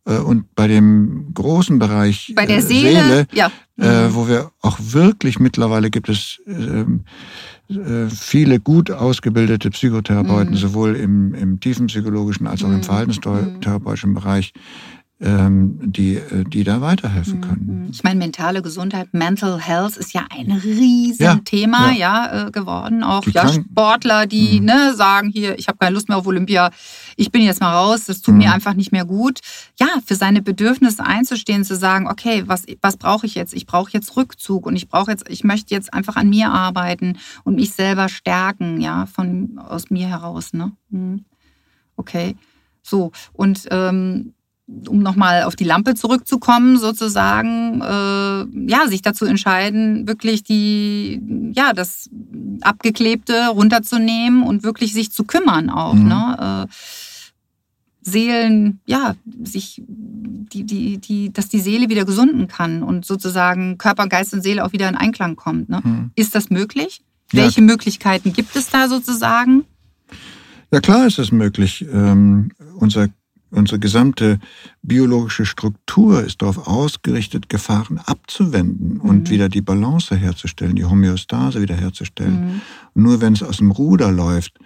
äh, 0.07 0.19
und 0.19 0.55
bei 0.55 0.69
dem 0.69 1.33
großen 1.33 1.79
Bereich 1.79 2.33
bei 2.37 2.45
der 2.47 2.59
äh, 2.59 2.63
Seele, 2.63 3.27
ja. 3.33 3.51
äh, 3.79 4.09
Mhm. 4.09 4.15
wo 4.15 4.29
wir 4.29 4.51
auch 4.61 4.79
wirklich 4.81 5.39
mittlerweile 5.41 5.91
gibt 5.91 6.09
es 6.09 6.41
ähm, 6.47 7.05
äh, 7.07 7.54
viele 8.11 8.61
gut 8.61 8.91
ausgebildete 8.91 9.71
Psychotherapeuten, 9.71 10.55
Mhm. 10.55 10.59
sowohl 10.59 10.97
im, 10.97 11.35
im 11.35 11.61
tiefenpsychologischen 11.61 12.47
als 12.47 12.63
auch 12.63 12.69
im 12.69 12.77
Mhm. 12.77 12.83
verhaltenstherapeutischen 12.83 14.15
Bereich, 14.15 14.53
ähm, 14.53 15.04
die, 15.21 16.17
äh, 16.17 16.45
die 16.45 16.65
da 16.65 16.81
weiterhelfen 16.81 17.41
können. 17.41 17.89
Ich 17.93 18.03
meine, 18.03 18.19
mentale 18.19 18.63
Gesundheit, 18.63 19.15
Mental 19.15 19.61
Health 19.61 19.97
ist 19.97 20.13
ja 20.13 20.27
ein 20.29 20.51
riesen 20.51 21.23
Ja, 21.25 21.37
Thema 21.37 21.93
ja, 21.93 22.49
äh, 22.49 22.51
geworden. 22.51 23.05
Auch 23.05 23.23
Die 23.23 23.31
ja, 23.31 23.47
Sportler, 23.51 24.27
die 24.27 24.59
Mhm. 24.61 24.67
ne, 24.67 24.95
sagen, 24.95 25.31
hier, 25.31 25.57
ich 25.57 25.69
habe 25.69 25.79
keine 25.79 25.95
Lust 25.95 26.09
mehr 26.09 26.19
auf 26.19 26.27
Olympia, 26.27 26.71
ich 27.17 27.31
bin 27.31 27.43
jetzt 27.43 27.61
mal 27.61 27.73
raus, 27.73 28.07
das 28.07 28.23
tut 28.23 28.35
Mhm. 28.35 28.39
mir 28.39 28.53
einfach 28.53 28.75
nicht 28.75 28.91
mehr 28.91 29.05
gut. 29.05 29.39
Ja, 29.79 29.87
für 30.05 30.17
seine 30.17 30.43
Bedürfnisse 30.43 31.05
einzustehen, 31.07 31.65
zu 31.65 31.77
sagen, 31.77 32.09
okay, 32.09 32.43
was, 32.47 32.65
was 32.83 32.97
brauche 32.97 33.25
ich 33.27 33.37
jetzt? 33.37 33.55
Ich 33.55 33.67
brauche 33.67 33.93
jetzt 33.93 34.17
Rückzug 34.17 34.67
und 34.67 34.75
ich 34.75 34.89
brauche 34.89 35.13
jetzt, 35.13 35.29
ich 35.31 35.45
möchte 35.45 35.73
jetzt 35.75 35.95
einfach 35.95 36.17
an 36.17 36.29
mir 36.29 36.51
arbeiten 36.51 37.19
und 37.45 37.55
mich 37.55 37.71
selber 37.73 38.09
stärken, 38.09 38.81
ja, 38.81 39.07
von 39.07 39.59
aus 39.59 39.91
mir 39.91 40.09
heraus. 40.09 40.53
Ne? 40.53 40.73
Mhm. 40.91 41.25
Okay. 41.97 42.35
So, 42.83 43.13
und 43.33 43.69
ähm, 43.71 44.35
um 44.67 45.01
nochmal 45.01 45.43
auf 45.43 45.57
die 45.57 45.65
Lampe 45.65 45.95
zurückzukommen, 45.95 46.79
sozusagen, 46.79 47.81
äh, 47.83 48.71
ja, 48.71 48.87
sich 48.89 49.03
dazu 49.03 49.27
entscheiden, 49.27 50.09
wirklich 50.09 50.43
die, 50.43 51.21
ja, 51.55 51.73
das 51.75 52.09
Abgeklebte 52.63 53.49
runterzunehmen 53.49 54.43
und 54.43 54.63
wirklich 54.63 54.93
sich 54.95 55.13
zu 55.13 55.25
kümmern 55.25 55.69
auch, 55.71 55.95
Mhm. 55.95 56.09
ne? 56.09 56.67
Äh, 56.69 56.73
Seelen, 58.07 58.81
ja, 58.85 59.15
sich, 59.45 59.83
die, 59.87 60.65
die, 60.65 60.99
die, 60.99 61.33
dass 61.33 61.49
die 61.49 61.61
Seele 61.61 61.89
wieder 61.89 62.05
gesunden 62.05 62.49
kann 62.49 62.83
und 62.83 63.07
sozusagen 63.07 63.79
Körper, 63.79 64.09
Geist 64.09 64.35
und 64.35 64.43
Seele 64.43 64.63
auch 64.63 64.73
wieder 64.75 64.91
in 64.91 64.95
Einklang 64.95 65.37
kommt. 65.37 65.71
Ne? 65.71 65.81
Mhm. 65.83 66.11
Ist 66.15 66.35
das 66.35 66.51
möglich? 66.51 67.03
Ja. 67.33 67.45
Welche 67.45 67.63
Möglichkeiten 67.63 68.35
gibt 68.35 68.55
es 68.57 68.69
da 68.69 68.89
sozusagen? 68.89 69.65
Ja 70.71 70.81
klar 70.81 71.07
ist 71.07 71.19
es 71.19 71.33
möglich. 71.33 71.87
Ähm, 71.91 72.51
unser, 72.79 73.09
unsere 73.55 73.79
gesamte 73.79 74.39
biologische 74.83 75.47
Struktur 75.47 76.23
ist 76.23 76.43
darauf 76.43 76.67
ausgerichtet, 76.67 77.49
Gefahren 77.49 77.99
abzuwenden 77.99 78.99
und 79.01 79.25
Mhm. 79.25 79.31
wieder 79.31 79.49
die 79.49 79.61
Balance 79.63 80.15
herzustellen, 80.17 80.77
die 80.77 80.85
Homöostase 80.85 81.61
wiederherzustellen. 81.63 82.61
Mhm. 82.95 83.03
Nur 83.03 83.21
wenn 83.21 83.33
es 83.35 83.43
aus 83.43 83.59
dem 83.59 83.71
Ruder 83.71 84.11
läuft, 84.13 84.59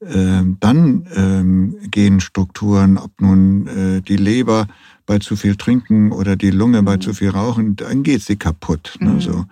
ähm, 0.00 0.56
dann 0.60 1.06
ähm, 1.16 1.76
gehen 1.90 2.20
Strukturen, 2.20 2.98
ob 2.98 3.20
nun 3.20 3.66
äh, 3.66 4.00
die 4.00 4.16
Leber 4.16 4.68
bei 5.06 5.18
zu 5.18 5.34
viel 5.34 5.56
Trinken 5.56 6.12
oder 6.12 6.36
die 6.36 6.50
Lunge 6.52 6.82
bei 6.84 6.96
Mhm. 6.96 7.00
zu 7.00 7.14
viel 7.14 7.30
Rauchen, 7.30 7.74
dann 7.76 8.02
geht 8.04 8.22
sie 8.22 8.36
kaputt. 8.36 8.96
Mhm. 9.00 9.06
Ne, 9.14 9.20
so. 9.20 9.44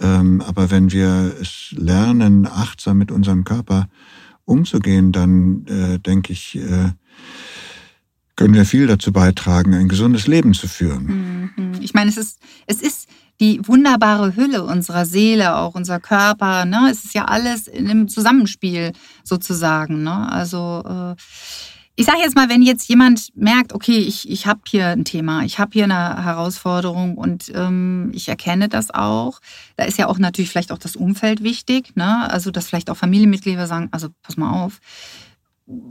ähm, 0.00 0.40
aber 0.42 0.70
wenn 0.70 0.92
wir 0.92 1.34
es 1.40 1.74
lernen, 1.76 2.46
achtsam 2.46 2.98
mit 2.98 3.10
unserem 3.10 3.44
Körper 3.44 3.88
umzugehen, 4.44 5.12
dann 5.12 5.64
äh, 5.66 5.98
denke 5.98 6.32
ich, 6.32 6.56
äh, 6.56 6.90
können 8.40 8.54
wir 8.54 8.64
viel 8.64 8.86
dazu 8.86 9.12
beitragen, 9.12 9.74
ein 9.74 9.86
gesundes 9.86 10.26
Leben 10.26 10.54
zu 10.54 10.66
führen. 10.66 11.52
Mhm. 11.56 11.72
Ich 11.82 11.92
meine, 11.92 12.08
es 12.08 12.16
ist, 12.16 12.38
es 12.66 12.80
ist 12.80 13.06
die 13.38 13.60
wunderbare 13.68 14.34
Hülle 14.34 14.64
unserer 14.64 15.04
Seele, 15.04 15.56
auch 15.56 15.74
unser 15.74 16.00
Körper. 16.00 16.64
Ne? 16.64 16.88
Es 16.90 17.04
ist 17.04 17.12
ja 17.12 17.26
alles 17.26 17.68
in 17.68 17.90
einem 17.90 18.08
Zusammenspiel 18.08 18.92
sozusagen. 19.24 20.04
Ne? 20.04 20.32
Also 20.32 20.82
äh, 20.88 21.20
ich 21.96 22.06
sage 22.06 22.20
jetzt 22.22 22.34
mal, 22.34 22.48
wenn 22.48 22.62
jetzt 22.62 22.88
jemand 22.88 23.28
merkt, 23.36 23.74
okay, 23.74 23.98
ich, 23.98 24.26
ich 24.30 24.46
habe 24.46 24.60
hier 24.66 24.86
ein 24.86 25.04
Thema, 25.04 25.42
ich 25.42 25.58
habe 25.58 25.72
hier 25.74 25.84
eine 25.84 26.24
Herausforderung 26.24 27.18
und 27.18 27.52
ähm, 27.54 28.10
ich 28.14 28.26
erkenne 28.30 28.70
das 28.70 28.90
auch, 28.90 29.40
da 29.76 29.84
ist 29.84 29.98
ja 29.98 30.06
auch 30.06 30.18
natürlich 30.18 30.48
vielleicht 30.48 30.72
auch 30.72 30.78
das 30.78 30.96
Umfeld 30.96 31.42
wichtig, 31.42 31.94
ne? 31.96 32.30
also 32.30 32.50
dass 32.50 32.68
vielleicht 32.68 32.88
auch 32.88 32.96
Familienmitglieder 32.96 33.66
sagen, 33.66 33.88
also 33.90 34.08
pass 34.22 34.38
mal 34.38 34.50
auf, 34.50 34.80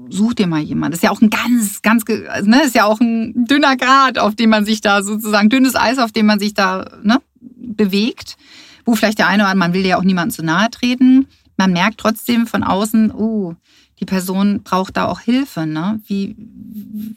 such 0.10 0.34
dir 0.34 0.48
mal 0.48 0.62
jemand. 0.62 0.94
Das 0.94 1.00
ist 1.00 1.04
ja 1.04 1.12
auch 1.12 1.22
ein 1.22 1.30
ganz, 1.30 1.82
ganz, 1.82 2.04
ne, 2.08 2.64
ist 2.64 2.76
ja 2.76 2.86
auch 2.86 3.00
ein 3.00 3.46
dünner 3.46 3.78
Grad, 3.78 4.18
auf 4.18 4.36
dem 4.36 4.50
man 4.50 4.66
sich 4.66 4.82
da 4.82 5.04
sozusagen, 5.04 5.50
dünnes 5.50 5.76
Eis, 5.76 6.00
auf 6.00 6.12
dem 6.12 6.26
man 6.26 6.40
sich 6.40 6.54
da 6.54 6.98
ne, 7.04 7.22
bewegt, 7.40 8.38
wo 8.86 8.96
vielleicht 8.96 9.20
der 9.20 9.28
eine 9.28 9.44
oder 9.44 9.52
andere, 9.52 9.70
man 9.70 9.74
will 9.74 9.86
ja 9.86 9.98
auch 9.98 10.04
niemandem 10.04 10.36
zu 10.36 10.44
nahe 10.44 10.70
treten. 10.70 11.28
Man 11.58 11.74
merkt 11.74 12.00
trotzdem 12.00 12.48
von 12.48 12.64
außen, 12.64 13.12
oh, 13.12 13.56
die 14.00 14.06
Person 14.06 14.64
braucht 14.64 14.98
da 14.98 15.06
auch 15.06 15.20
Hilfe. 15.20 15.66
Ne? 15.66 16.00
Wie, 16.08 16.36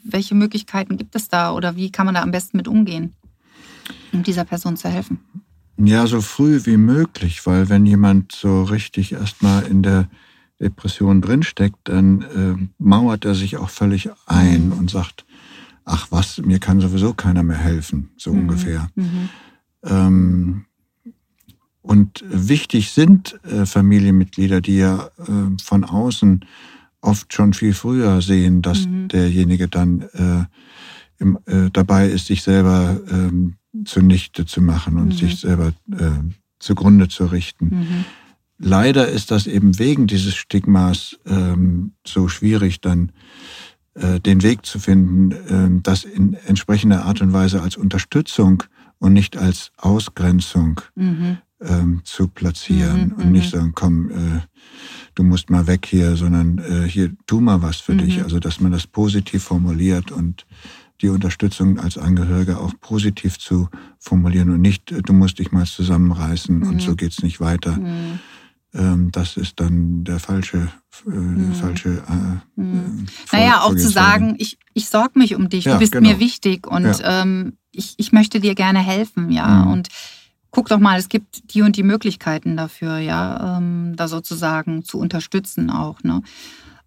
welche 0.03 0.35
Möglichkeiten 0.35 0.97
gibt 0.97 1.15
es 1.15 1.29
da 1.29 1.53
oder 1.53 1.75
wie 1.75 1.91
kann 1.91 2.05
man 2.05 2.15
da 2.15 2.21
am 2.21 2.31
besten 2.31 2.57
mit 2.57 2.67
umgehen, 2.67 3.13
um 4.11 4.23
dieser 4.23 4.43
Person 4.43 4.77
zu 4.77 4.89
helfen? 4.89 5.19
Ja, 5.77 6.05
so 6.05 6.21
früh 6.21 6.61
wie 6.65 6.77
möglich, 6.77 7.45
weil 7.45 7.69
wenn 7.69 7.85
jemand 7.85 8.33
so 8.33 8.63
richtig 8.63 9.13
erstmal 9.13 9.63
in 9.63 9.81
der 9.81 10.07
Depression 10.63 11.21
drinsteckt, 11.21 11.77
dann 11.83 12.21
äh, 12.21 12.67
mauert 12.77 13.25
er 13.25 13.35
sich 13.35 13.57
auch 13.57 13.69
völlig 13.69 14.09
ein 14.25 14.67
mhm. 14.67 14.73
und 14.73 14.89
sagt, 14.89 15.25
ach 15.85 16.07
was, 16.09 16.39
mir 16.39 16.59
kann 16.59 16.79
sowieso 16.79 17.13
keiner 17.13 17.43
mehr 17.43 17.57
helfen, 17.57 18.11
so 18.17 18.33
mhm. 18.33 18.39
ungefähr. 18.41 18.89
Mhm. 18.95 19.29
Ähm, 19.83 20.65
und 21.81 22.23
wichtig 22.29 22.91
sind 22.91 23.37
äh, 23.43 23.65
Familienmitglieder, 23.65 24.61
die 24.61 24.77
ja 24.77 25.09
äh, 25.17 25.61
von 25.61 25.83
außen 25.83 26.45
oft 27.01 27.33
schon 27.33 27.53
viel 27.53 27.73
früher 27.73 28.21
sehen, 28.21 28.61
dass 28.61 28.87
mhm. 28.87 29.09
derjenige 29.09 29.67
dann 29.67 30.01
äh, 30.13 30.45
im, 31.19 31.37
äh, 31.45 31.69
dabei 31.71 32.07
ist, 32.07 32.27
sich 32.27 32.41
selber 32.41 32.99
ähm, 33.11 33.55
zunichte 33.83 34.45
zu 34.45 34.61
machen 34.61 34.97
und 34.97 35.07
mhm. 35.07 35.11
sich 35.11 35.41
selber 35.41 35.73
äh, 35.91 36.11
zugrunde 36.59 37.09
zu 37.09 37.25
richten. 37.25 38.05
Mhm. 38.63 38.69
Leider 38.69 39.07
ist 39.07 39.31
das 39.31 39.47
eben 39.47 39.77
wegen 39.77 40.07
dieses 40.07 40.35
Stigmas 40.35 41.19
ähm, 41.25 41.93
so 42.05 42.27
schwierig, 42.27 42.81
dann 42.81 43.11
äh, 43.95 44.19
den 44.19 44.41
Weg 44.41 44.65
zu 44.65 44.79
finden, 44.79 45.31
äh, 45.31 45.81
das 45.83 46.03
in 46.03 46.33
entsprechender 46.47 47.05
Art 47.05 47.21
und 47.21 47.33
Weise 47.33 47.61
als 47.61 47.77
Unterstützung 47.77 48.63
und 48.99 49.13
nicht 49.13 49.37
als 49.37 49.71
Ausgrenzung 49.77 50.81
mhm. 50.95 51.37
ähm, 51.61 52.01
zu 52.03 52.27
platzieren 52.27 53.09
mhm, 53.09 53.23
und 53.23 53.31
nicht 53.31 53.53
mhm. 53.53 53.57
sagen, 53.57 53.71
komm, 53.75 54.09
äh, 54.11 54.41
du 55.15 55.23
musst 55.23 55.49
mal 55.49 55.67
weg 55.67 55.85
hier, 55.85 56.15
sondern 56.15 56.57
äh, 56.57 56.87
hier 56.87 57.11
tu 57.27 57.41
mal 57.41 57.61
was 57.61 57.77
für 57.77 57.93
mhm. 57.93 57.99
dich. 57.99 58.23
Also 58.23 58.39
dass 58.39 58.59
man 58.59 58.71
das 58.71 58.87
positiv 58.87 59.43
formuliert 59.43 60.11
und 60.11 60.45
die 61.01 61.09
Unterstützung 61.09 61.79
als 61.79 61.97
Angehörige 61.97 62.59
auch 62.59 62.73
positiv 62.79 63.37
zu 63.37 63.67
formulieren 63.99 64.49
und 64.51 64.61
nicht, 64.61 64.91
äh, 64.91 65.01
du 65.01 65.13
musst 65.13 65.39
dich 65.39 65.51
mal 65.51 65.65
zusammenreißen 65.65 66.59
mhm. 66.59 66.67
und 66.67 66.81
so 66.81 66.95
geht's 66.95 67.21
nicht 67.21 67.39
weiter. 67.39 67.77
Mhm. 67.77 68.19
Ähm, 68.75 69.11
das 69.11 69.37
ist 69.37 69.59
dann 69.59 70.03
der 70.03 70.19
falsche, 70.19 70.69
äh, 71.05 71.09
mhm. 71.09 71.53
falsche. 71.53 72.03
Äh, 72.09 72.61
mhm. 72.61 73.05
Äh, 73.31 73.35
naja, 73.35 73.61
auch 73.61 73.75
zu 73.75 73.89
sagen, 73.89 74.35
ich, 74.39 74.57
ich 74.73 74.89
sorge 74.89 75.19
mich 75.19 75.35
um 75.35 75.49
dich, 75.49 75.65
ja, 75.65 75.73
du 75.73 75.79
bist 75.79 75.91
genau. 75.91 76.09
mir 76.09 76.19
wichtig 76.19 76.65
und 76.65 76.85
ja. 76.85 77.21
ähm, 77.21 77.57
ich, 77.71 77.95
ich 77.97 78.11
möchte 78.11 78.39
dir 78.39 78.55
gerne 78.55 78.79
helfen, 78.79 79.31
ja. 79.31 79.47
Mhm. 79.47 79.71
Und 79.71 79.89
guck 80.49 80.69
doch 80.69 80.79
mal, 80.79 80.97
es 80.97 81.09
gibt 81.09 81.53
die 81.53 81.61
und 81.61 81.75
die 81.75 81.83
Möglichkeiten 81.83 82.57
dafür, 82.57 82.97
ja, 82.97 83.57
ähm, 83.57 83.95
da 83.95 84.07
sozusagen 84.07 84.83
zu 84.83 84.99
unterstützen 84.99 85.69
auch. 85.69 86.01
Ne? 86.03 86.21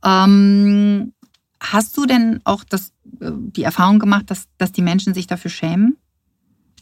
Ähm, 0.05 1.13
hast 1.61 1.97
du 1.97 2.07
denn 2.07 2.41
auch 2.45 2.65
das, 2.65 2.93
äh, 3.21 3.31
die 3.33 3.65
Erfahrung 3.65 3.99
gemacht, 3.99 4.31
dass, 4.31 4.47
dass 4.59 4.73
die 4.73 4.83
Menschen 4.83 5.15
sich 5.15 5.27
dafür 5.27 5.51
schämen? 5.51 5.97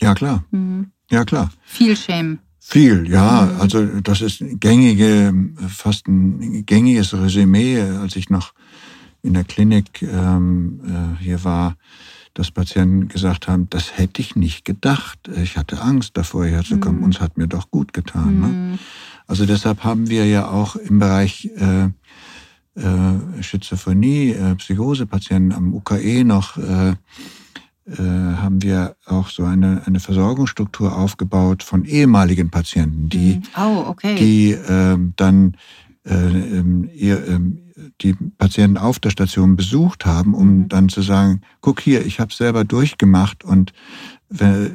Ja, 0.01 0.14
klar. 0.14 0.45
Mhm. 0.51 0.93
Ja, 1.11 1.25
klar. 1.25 1.51
Viel 1.64 1.97
schämen. 1.97 2.40
Viel, 2.66 3.09
ja. 3.11 3.50
Mhm. 3.53 3.61
Also 3.61 3.87
das 4.00 4.20
ist 4.20 4.42
gängige, 4.61 5.33
fast 5.68 6.09
ein 6.09 6.64
gängiges 6.66 7.14
Resümee, 7.14 7.81
als 7.81 8.16
ich 8.16 8.31
noch 8.31 8.55
in 9.22 9.35
der 9.35 9.44
Klinik 9.44 10.03
ähm, 10.03 10.81
äh, 11.18 11.22
hier 11.22 11.44
war 11.44 11.77
dass 12.35 12.50
Patienten 12.50 13.09
gesagt 13.09 13.46
haben, 13.46 13.70
das 13.70 13.96
hätte 13.96 14.20
ich 14.20 14.35
nicht 14.35 14.64
gedacht. 14.64 15.31
Ich 15.42 15.57
hatte 15.57 15.81
Angst 15.81 16.16
davor, 16.16 16.44
herzukommen. 16.44 16.98
Mhm. 16.98 17.05
Uns 17.05 17.20
hat 17.20 17.38
mir 17.38 17.46
doch 17.46 17.70
gut 17.70 17.92
getan. 17.92 18.40
Ne? 18.40 18.46
Mhm. 18.46 18.70
Ne? 18.72 18.79
Also 19.27 19.46
deshalb 19.46 19.85
haben 19.85 20.11
wir 20.11 20.27
ja 20.27 20.48
auch 20.48 20.77
im 20.77 20.98
Bereich 20.98 21.48
äh, 21.57 21.85
äh, 22.79 23.42
Schizophrenie, 23.42 24.33
äh, 24.33 24.57
Psychosepatienten 24.57 25.53
am 25.53 25.72
UKE 25.72 26.24
noch, 26.24 26.59
äh, 26.59 26.94
äh, 27.87 28.03
haben 28.03 28.62
wir 28.62 28.97
auch 29.05 29.29
so 29.29 29.44
eine, 29.44 29.83
eine 29.87 30.01
Versorgungsstruktur 30.01 30.97
aufgebaut 30.97 31.62
von 31.62 31.85
ehemaligen 31.85 32.51
Patienten, 32.51 33.09
die, 33.09 33.37
mhm. 33.37 33.42
oh, 33.59 33.85
okay. 33.88 34.14
die 34.14 34.53
äh, 34.53 34.99
dann 35.16 35.57
äh, 36.07 36.14
ähm, 36.14 36.88
ihr, 36.94 37.27
ähm, 37.29 37.61
die 38.01 38.14
Patienten 38.14 38.79
auf 38.79 38.99
der 39.01 39.11
Station 39.11 39.57
besucht 39.57 40.07
haben, 40.07 40.35
um 40.35 40.59
mhm. 40.59 40.68
dann 40.68 40.88
zu 40.88 41.03
sagen, 41.03 41.42
guck 41.61 41.81
hier, 41.81 42.07
ich 42.07 42.20
habe 42.20 42.33
selber 42.33 42.64
durchgemacht 42.64 43.44
und 43.44 43.73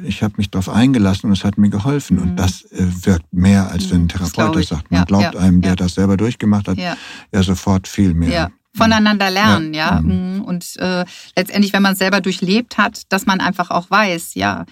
ich 0.04 0.22
habe 0.22 0.34
mich 0.38 0.50
darauf 0.50 0.70
eingelassen 0.70 1.26
und 1.26 1.36
es 1.36 1.44
hat 1.44 1.58
mir 1.58 1.68
geholfen. 1.68 2.16
Mhm. 2.16 2.22
Und 2.22 2.36
das 2.36 2.62
äh, 2.72 2.86
wirkt 3.04 3.30
mehr, 3.30 3.70
als 3.70 3.90
wenn 3.90 3.98
ein 3.98 4.02
mhm. 4.04 4.08
Therapeut 4.08 4.56
das, 4.56 4.68
sagt. 4.68 4.90
Man 4.90 5.00
ja, 5.00 5.04
glaubt 5.04 5.34
ja, 5.34 5.40
einem, 5.40 5.60
der 5.60 5.72
ja. 5.72 5.76
das 5.76 5.94
selber 5.94 6.16
durchgemacht 6.16 6.66
hat, 6.66 6.78
ja, 6.78 6.96
sofort 7.42 7.86
viel 7.86 8.14
mehr. 8.14 8.50
Ja. 8.74 8.84
Voneinander 8.84 9.30
lernen, 9.30 9.74
ja. 9.74 10.00
Mhm. 10.00 10.42
Und 10.42 10.76
äh, 10.78 11.04
letztendlich, 11.36 11.72
wenn 11.72 11.82
man 11.82 11.92
es 11.92 11.98
selber 11.98 12.20
durchlebt 12.20 12.78
hat, 12.78 13.02
dass 13.12 13.26
man 13.26 13.40
einfach 13.40 13.70
auch 13.70 13.90
weiß, 13.90 14.34
ja, 14.34 14.64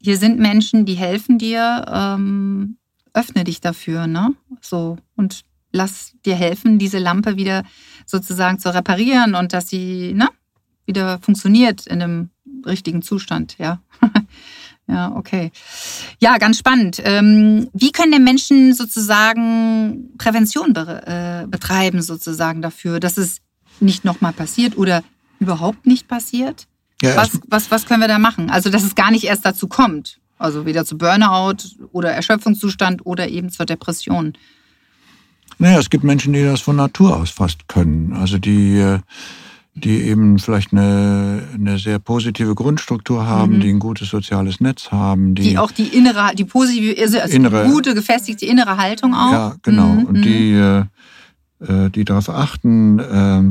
hier 0.00 0.16
sind 0.16 0.38
Menschen, 0.38 0.86
die 0.86 0.94
helfen 0.94 1.38
dir, 1.38 1.84
ähm, 1.92 2.78
öffne 3.12 3.44
dich 3.44 3.60
dafür, 3.60 4.06
ne? 4.06 4.34
So. 4.60 4.96
Und 5.16 5.44
lass 5.72 6.14
dir 6.24 6.36
helfen, 6.36 6.78
diese 6.78 6.98
Lampe 6.98 7.36
wieder 7.36 7.64
sozusagen 8.06 8.58
zu 8.58 8.72
reparieren 8.72 9.34
und 9.34 9.52
dass 9.52 9.68
sie 9.68 10.14
ne, 10.14 10.28
wieder 10.86 11.18
funktioniert 11.18 11.86
in 11.86 12.02
einem 12.02 12.30
richtigen 12.64 13.02
Zustand, 13.02 13.56
ja. 13.58 13.80
Ja, 14.88 15.14
okay. 15.14 15.52
Ja, 16.18 16.38
ganz 16.38 16.58
spannend. 16.58 17.00
Ähm, 17.04 17.68
wie 17.74 17.92
können 17.92 18.12
denn 18.12 18.24
Menschen 18.24 18.72
sozusagen 18.72 20.16
Prävention 20.16 20.74
äh, 20.74 21.46
betreiben, 21.46 22.00
sozusagen 22.00 22.62
dafür, 22.62 22.98
dass 22.98 23.18
es 23.18 23.40
nicht 23.80 24.04
nochmal 24.04 24.32
passiert 24.32 24.78
oder 24.78 25.02
überhaupt 25.40 25.86
nicht 25.86 26.08
passiert? 26.08 26.66
Ja, 27.02 27.16
was, 27.16 27.38
was, 27.48 27.70
was 27.70 27.86
können 27.86 28.00
wir 28.00 28.08
da 28.08 28.18
machen? 28.18 28.50
Also, 28.50 28.70
dass 28.70 28.82
es 28.82 28.94
gar 28.94 29.10
nicht 29.10 29.24
erst 29.24 29.44
dazu 29.44 29.68
kommt. 29.68 30.18
Also 30.38 30.64
weder 30.66 30.84
zu 30.84 30.96
Burnout 30.96 31.64
oder 31.92 32.12
Erschöpfungszustand 32.12 33.04
oder 33.04 33.28
eben 33.28 33.50
zur 33.50 33.66
Depression. 33.66 34.34
Naja, 35.58 35.80
es 35.80 35.90
gibt 35.90 36.04
Menschen, 36.04 36.32
die 36.32 36.44
das 36.44 36.60
von 36.60 36.76
Natur 36.76 37.16
aus 37.16 37.30
fast 37.30 37.66
können. 37.68 38.12
Also 38.12 38.38
die, 38.38 38.78
äh, 38.78 39.00
die 39.84 40.02
eben 40.02 40.38
vielleicht 40.38 40.72
eine, 40.72 41.42
eine 41.54 41.78
sehr 41.78 41.98
positive 41.98 42.54
Grundstruktur 42.54 43.26
haben, 43.26 43.56
mhm. 43.56 43.60
die 43.60 43.68
ein 43.70 43.78
gutes 43.78 44.08
soziales 44.08 44.60
Netz 44.60 44.90
haben. 44.90 45.34
Die, 45.34 45.42
die 45.42 45.58
auch 45.58 45.70
die 45.70 45.86
innere, 45.88 46.34
die 46.34 46.44
positive, 46.44 47.00
also, 47.00 47.18
innere, 47.18 47.66
gute, 47.68 47.94
gefestigte 47.94 48.46
innere 48.46 48.76
Haltung 48.76 49.14
auch. 49.14 49.32
Ja, 49.32 49.56
genau. 49.62 49.88
Mhm. 49.88 50.04
Und 50.04 50.22
die, 50.22 50.52
mhm. 50.52 50.88
äh, 51.60 51.86
äh, 51.86 51.90
die 51.90 52.04
darauf 52.04 52.28
achten, 52.28 52.98
äh, 52.98 53.42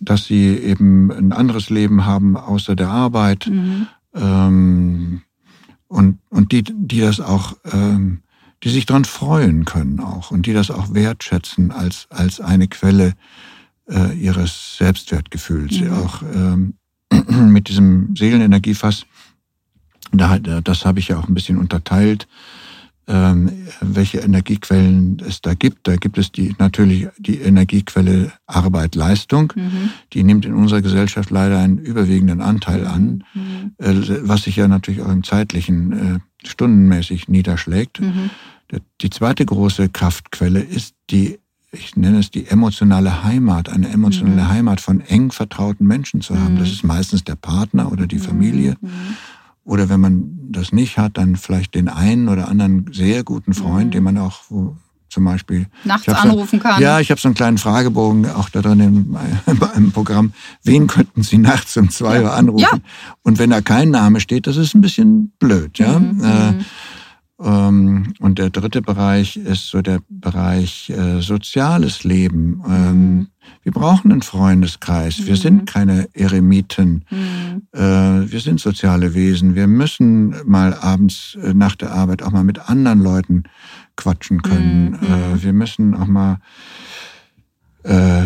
dass 0.00 0.24
sie 0.24 0.48
eben 0.48 1.10
ein 1.10 1.32
anderes 1.32 1.70
Leben 1.70 2.04
haben 2.04 2.36
außer 2.36 2.76
der 2.76 2.88
Arbeit. 2.88 3.48
Mhm. 3.48 3.86
Ähm, 4.14 5.22
und, 5.88 6.18
und 6.30 6.52
die, 6.52 6.64
die 6.64 7.00
das 7.00 7.20
auch 7.20 7.56
ähm, 7.70 8.20
die 8.64 8.70
sich 8.70 8.86
daran 8.86 9.04
freuen 9.04 9.66
können 9.66 10.00
auch 10.00 10.30
und 10.30 10.46
die 10.46 10.54
das 10.54 10.70
auch 10.70 10.94
wertschätzen 10.94 11.70
als, 11.70 12.06
als 12.08 12.40
eine 12.40 12.66
Quelle 12.66 13.12
äh, 13.88 14.12
ihres 14.14 14.76
Selbstwertgefühls. 14.78 15.80
Mhm. 15.80 15.92
Auch 15.92 16.22
ähm, 16.22 16.74
mit 17.52 17.68
diesem 17.68 18.14
Seelenenergiefass, 18.16 19.06
da, 20.12 20.38
das 20.38 20.84
habe 20.84 21.00
ich 21.00 21.08
ja 21.08 21.18
auch 21.18 21.28
ein 21.28 21.34
bisschen 21.34 21.58
unterteilt, 21.58 22.28
ähm, 23.06 23.50
welche 23.80 24.18
Energiequellen 24.18 25.20
es 25.26 25.42
da 25.42 25.54
gibt. 25.54 25.86
Da 25.86 25.96
gibt 25.96 26.16
es 26.16 26.32
die 26.32 26.54
natürlich 26.58 27.08
die 27.18 27.38
Energiequelle 27.38 28.32
Arbeit, 28.46 28.94
Leistung. 28.94 29.52
Mhm. 29.54 29.90
Die 30.12 30.22
nimmt 30.22 30.46
in 30.46 30.54
unserer 30.54 30.80
Gesellschaft 30.80 31.30
leider 31.30 31.58
einen 31.58 31.78
überwiegenden 31.78 32.40
Anteil 32.40 32.86
an, 32.86 33.24
mhm. 33.34 33.72
äh, 33.78 33.92
was 34.22 34.44
sich 34.44 34.56
ja 34.56 34.68
natürlich 34.68 35.02
auch 35.02 35.12
im 35.12 35.22
zeitlichen 35.22 35.92
äh, 35.92 36.18
stundenmäßig 36.46 37.28
niederschlägt. 37.28 38.00
Mhm. 38.00 38.30
Die 39.02 39.10
zweite 39.10 39.44
große 39.44 39.90
Kraftquelle 39.90 40.60
ist 40.60 40.94
die, 41.10 41.38
ich 41.74 41.96
nenne 41.96 42.18
es 42.18 42.30
die 42.30 42.46
emotionale 42.46 43.24
Heimat, 43.24 43.68
eine 43.68 43.88
emotionale 43.88 44.42
mhm. 44.42 44.48
Heimat 44.48 44.80
von 44.80 45.00
eng 45.00 45.32
vertrauten 45.32 45.86
Menschen 45.86 46.20
zu 46.20 46.38
haben. 46.38 46.54
Mhm. 46.54 46.58
Das 46.58 46.70
ist 46.70 46.84
meistens 46.84 47.24
der 47.24 47.36
Partner 47.36 47.92
oder 47.92 48.06
die 48.06 48.18
Familie. 48.18 48.76
Mhm. 48.80 48.90
Oder 49.64 49.88
wenn 49.88 50.00
man 50.00 50.38
das 50.50 50.72
nicht 50.72 50.98
hat, 50.98 51.16
dann 51.16 51.36
vielleicht 51.36 51.74
den 51.74 51.88
einen 51.88 52.28
oder 52.28 52.48
anderen 52.48 52.86
sehr 52.92 53.24
guten 53.24 53.54
Freund, 53.54 53.86
mhm. 53.86 53.90
den 53.92 54.04
man 54.04 54.18
auch 54.18 54.42
zum 55.14 55.24
Beispiel 55.24 55.66
nachts 55.84 56.08
anrufen 56.08 56.58
so, 56.58 56.68
kann. 56.68 56.82
Ja, 56.82 56.98
ich 56.98 57.10
habe 57.10 57.20
so 57.20 57.28
einen 57.28 57.36
kleinen 57.36 57.56
Fragebogen 57.56 58.28
auch 58.30 58.48
da 58.48 58.60
drin 58.62 58.80
im, 58.80 59.16
im 59.76 59.92
Programm. 59.92 60.32
Wen 60.64 60.88
könnten 60.88 61.22
Sie 61.22 61.38
nachts 61.38 61.76
um 61.76 61.88
zwei 61.88 62.22
Uhr 62.22 62.34
anrufen? 62.34 62.62
Ja. 62.62 62.78
Und 63.22 63.38
wenn 63.38 63.50
da 63.50 63.60
kein 63.60 63.90
Name 63.90 64.20
steht, 64.20 64.48
das 64.48 64.56
ist 64.56 64.74
ein 64.74 64.80
bisschen 64.80 65.32
blöd, 65.38 65.78
ja. 65.78 65.98
Mhm. 66.00 66.24
Äh, 66.24 66.52
mhm. 66.52 66.64
Und 67.36 68.38
der 68.38 68.50
dritte 68.50 68.80
Bereich 68.80 69.36
ist 69.36 69.68
so 69.68 69.82
der 69.82 69.98
Bereich 70.08 70.88
äh, 70.90 71.20
soziales 71.20 72.04
Leben. 72.04 72.62
Ähm, 72.66 73.16
mhm. 73.16 73.26
Wir 73.64 73.72
brauchen 73.72 74.12
einen 74.12 74.22
Freundeskreis. 74.22 75.26
Wir 75.26 75.36
sind 75.36 75.62
mhm. 75.62 75.64
keine 75.64 76.08
Eremiten. 76.12 77.04
Mhm. 77.10 77.62
Äh, 77.72 78.30
wir 78.30 78.40
sind 78.40 78.60
soziale 78.60 79.14
Wesen. 79.14 79.56
Wir 79.56 79.66
müssen 79.66 80.36
mal 80.46 80.74
abends 80.74 81.36
äh, 81.42 81.54
nach 81.54 81.74
der 81.74 81.92
Arbeit 81.92 82.22
auch 82.22 82.30
mal 82.30 82.44
mit 82.44 82.68
anderen 82.68 83.00
Leuten 83.00 83.44
quatschen 83.96 84.42
können. 84.42 84.90
Mhm. 84.90 84.94
Äh, 84.94 85.42
wir 85.42 85.52
müssen 85.52 85.94
auch 85.94 86.06
mal 86.06 86.38
äh, 87.82 88.22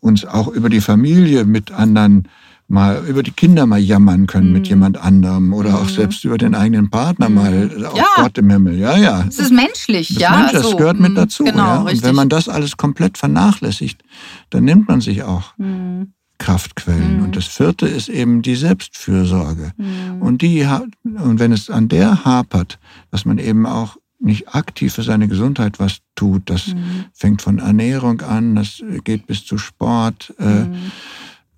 uns 0.00 0.24
auch 0.24 0.48
über 0.48 0.70
die 0.70 0.80
Familie 0.80 1.44
mit 1.44 1.70
anderen 1.70 2.28
mal 2.68 3.04
über 3.06 3.22
die 3.22 3.30
Kinder 3.30 3.66
mal 3.66 3.78
jammern 3.78 4.26
können 4.26 4.48
mhm. 4.48 4.52
mit 4.54 4.68
jemand 4.68 4.98
anderem 4.98 5.52
oder 5.52 5.70
mhm. 5.70 5.76
auch 5.76 5.88
selbst 5.88 6.24
über 6.24 6.38
den 6.38 6.54
eigenen 6.54 6.90
Partner 6.90 7.28
mhm. 7.28 7.34
mal, 7.34 7.86
auch 7.86 7.96
ja. 7.96 8.06
Gott 8.16 8.38
im 8.38 8.50
Himmel. 8.50 8.78
Ja, 8.78 8.96
ja. 8.96 9.24
Es 9.28 9.38
ist 9.38 9.52
menschlich, 9.52 10.08
das 10.08 10.18
ja. 10.18 10.36
Mensch, 10.36 10.52
das 10.52 10.70
so. 10.70 10.76
gehört 10.76 10.98
mit 10.98 11.12
mhm. 11.12 11.16
dazu. 11.16 11.44
Genau, 11.44 11.58
ja. 11.58 11.80
Und 11.82 12.02
wenn 12.02 12.14
man 12.14 12.28
das 12.28 12.48
alles 12.48 12.76
komplett 12.76 13.18
vernachlässigt, 13.18 14.02
dann 14.50 14.64
nimmt 14.64 14.88
man 14.88 15.00
sich 15.00 15.22
auch 15.22 15.56
mhm. 15.58 16.12
Kraftquellen. 16.38 17.22
Und 17.22 17.36
das 17.36 17.46
vierte 17.46 17.86
ist 17.86 18.08
eben 18.08 18.42
die 18.42 18.56
Selbstfürsorge. 18.56 19.72
Und 20.20 20.42
die 20.42 20.66
und 21.02 21.38
wenn 21.38 21.50
es 21.50 21.70
an 21.70 21.88
der 21.88 22.26
hapert, 22.26 22.78
dass 23.10 23.24
man 23.24 23.38
eben 23.38 23.64
auch 23.64 23.96
nicht 24.18 24.54
aktiv 24.54 24.94
für 24.94 25.02
seine 25.02 25.28
Gesundheit 25.28 25.78
was 25.78 25.98
tut, 26.14 26.50
das 26.50 26.74
fängt 27.14 27.40
von 27.40 27.58
Ernährung 27.58 28.20
an, 28.20 28.54
das 28.54 28.82
geht 29.04 29.26
bis 29.26 29.46
zu 29.46 29.56
Sport. 29.56 30.34
Äh, 30.38 30.66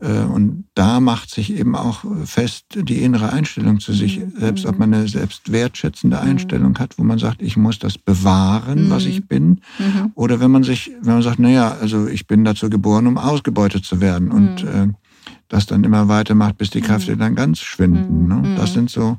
und 0.00 0.64
da 0.74 1.00
macht 1.00 1.30
sich 1.30 1.52
eben 1.52 1.74
auch 1.74 2.04
fest 2.24 2.66
die 2.74 3.02
innere 3.02 3.32
Einstellung 3.32 3.80
zu 3.80 3.92
sich, 3.92 4.20
mhm. 4.20 4.32
selbst 4.38 4.64
ob 4.64 4.78
man 4.78 4.94
eine 4.94 5.08
selbstwertschätzende 5.08 6.16
mhm. 6.16 6.22
Einstellung 6.22 6.78
hat, 6.78 6.98
wo 6.98 7.02
man 7.02 7.18
sagt, 7.18 7.42
ich 7.42 7.56
muss 7.56 7.80
das 7.80 7.98
bewahren, 7.98 8.90
was 8.90 9.06
ich 9.06 9.22
mhm. 9.22 9.26
bin. 9.26 9.60
Oder 10.14 10.38
wenn 10.38 10.52
man 10.52 10.62
sich, 10.62 10.92
wenn 11.02 11.14
man 11.14 11.22
sagt, 11.22 11.40
naja, 11.40 11.76
also 11.80 12.06
ich 12.06 12.28
bin 12.28 12.44
dazu 12.44 12.70
geboren, 12.70 13.08
um 13.08 13.18
ausgebeutet 13.18 13.84
zu 13.84 14.00
werden 14.00 14.30
und 14.30 14.62
äh, 14.62 14.86
das 15.48 15.66
dann 15.66 15.84
immer 15.84 16.08
weitermacht, 16.08 16.58
bis 16.58 16.70
die 16.70 16.80
Kräfte 16.80 17.16
dann 17.16 17.34
ganz 17.34 17.60
schwinden. 17.60 18.28
Ne? 18.28 18.54
Das 18.56 18.74
sind 18.74 18.90
so, 18.90 19.18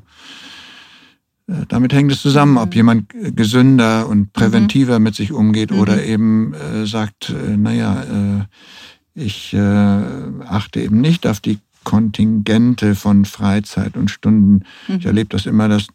äh, 1.48 1.66
damit 1.68 1.92
hängt 1.92 2.12
es 2.12 2.22
zusammen, 2.22 2.56
ob 2.56 2.74
jemand 2.74 3.12
gesünder 3.36 4.08
und 4.08 4.32
präventiver 4.32 4.98
mit 4.98 5.14
sich 5.14 5.32
umgeht 5.32 5.72
oder 5.72 6.02
eben 6.04 6.54
äh, 6.54 6.86
sagt, 6.86 7.30
äh, 7.30 7.56
naja, 7.56 8.02
äh, 8.02 8.44
ich 9.14 9.52
äh, 9.54 9.58
achte 9.58 10.80
eben 10.80 11.00
nicht 11.00 11.26
auf 11.26 11.40
die 11.40 11.58
Kontingente 11.84 12.94
von 12.94 13.24
Freizeit 13.24 13.96
und 13.96 14.10
Stunden. 14.10 14.64
Mhm. 14.88 14.96
Ich 14.96 15.06
erlebe 15.06 15.30
das 15.30 15.46
immer, 15.46 15.68
dass 15.68 15.86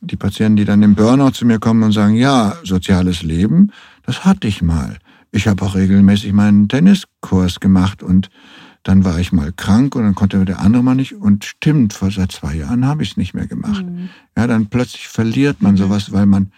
die 0.00 0.16
Patienten, 0.16 0.56
die 0.56 0.64
dann 0.64 0.82
im 0.82 0.94
Burnout 0.94 1.32
zu 1.32 1.46
mir 1.46 1.58
kommen 1.58 1.82
und 1.82 1.92
sagen, 1.92 2.14
ja, 2.14 2.56
soziales 2.64 3.22
Leben, 3.22 3.70
das 4.04 4.24
hatte 4.24 4.48
ich 4.48 4.62
mal. 4.62 4.98
Ich 5.30 5.46
habe 5.46 5.64
auch 5.64 5.74
regelmäßig 5.74 6.32
meinen 6.32 6.68
Tenniskurs 6.68 7.60
gemacht 7.60 8.02
und 8.02 8.30
dann 8.82 9.04
war 9.04 9.18
ich 9.18 9.30
mal 9.30 9.52
krank 9.52 9.94
und 9.94 10.04
dann 10.04 10.14
konnte 10.14 10.44
der 10.44 10.60
andere 10.60 10.82
mal 10.82 10.94
nicht. 10.94 11.14
Und 11.14 11.44
stimmt, 11.44 11.92
vor 11.92 12.10
seit 12.10 12.32
zwei 12.32 12.54
Jahren 12.54 12.86
habe 12.86 13.02
ich 13.02 13.12
es 13.12 13.16
nicht 13.16 13.34
mehr 13.34 13.46
gemacht. 13.46 13.84
Mhm. 13.84 14.08
Ja, 14.36 14.46
dann 14.46 14.66
plötzlich 14.66 15.08
verliert 15.08 15.60
man 15.60 15.72
mhm. 15.72 15.78
sowas, 15.78 16.12
weil 16.12 16.26
man 16.26 16.50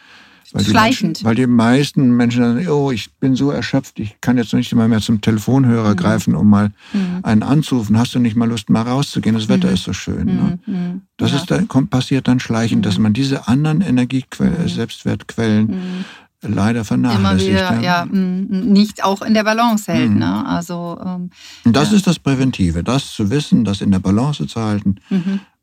weil 0.53 0.65
Schleichend. 0.65 1.21
Die 1.21 1.25
Menschen, 1.25 1.27
weil 1.27 1.35
die 1.35 1.47
meisten 1.47 2.17
Menschen 2.17 2.43
sagen, 2.43 2.69
oh, 2.69 2.91
ich 2.91 3.13
bin 3.15 3.35
so 3.37 3.51
erschöpft, 3.51 3.99
ich 3.99 4.21
kann 4.21 4.37
jetzt 4.37 4.53
nicht 4.53 4.73
immer 4.73 4.89
mehr 4.89 5.01
zum 5.01 5.21
Telefonhörer 5.21 5.93
mhm. 5.93 5.97
greifen, 5.97 6.35
um 6.35 6.49
mal 6.49 6.73
mhm. 6.93 7.21
einen 7.23 7.43
anzurufen. 7.43 7.99
Hast 7.99 8.15
du 8.15 8.19
nicht 8.19 8.37
mal 8.37 8.49
Lust, 8.49 8.71
mal 8.71 8.83
rauszugehen? 8.83 9.35
Das 9.35 9.49
Wetter 9.49 9.69
mhm. 9.69 9.75
ist 9.75 9.85
so 9.85 9.93
schön. 9.93 10.27
Ne? 10.27 10.59
Mhm. 10.67 10.75
Mhm. 10.75 11.03
Das 11.17 11.31
ja. 11.31 11.37
ist 11.39 11.51
dann, 11.51 11.69
kommt, 11.69 11.91
passiert 11.91 12.29
dann 12.29 12.41
schleichend, 12.41 12.85
dass 12.85 12.99
mhm. 12.99 13.05
man 13.05 13.13
diese 13.13 13.49
anderen 13.49 13.81
Energiequellen, 13.81 14.69
Selbstwertquellen 14.69 16.05
leider 16.43 16.85
vernachlässigt. 16.85 17.51
Immer 17.51 17.73
wieder, 17.73 17.81
ja, 17.81 18.05
nicht 18.07 19.05
auch 19.05 19.23
in 19.23 19.35
der 19.35 19.45
Balance 19.45 19.93
hält. 19.93 20.15
Ne? 20.15 20.47
Also, 20.47 20.99
ähm, 21.05 21.31
das 21.65 21.91
ja. 21.91 21.97
ist 21.97 22.07
das 22.07 22.19
Präventive, 22.19 22.83
das 22.83 23.13
zu 23.13 23.31
wissen, 23.31 23.65
das 23.65 23.81
in 23.81 23.91
der 23.91 24.01
Balance 24.01 24.47
zu 24.47 24.61
halten. 24.61 24.97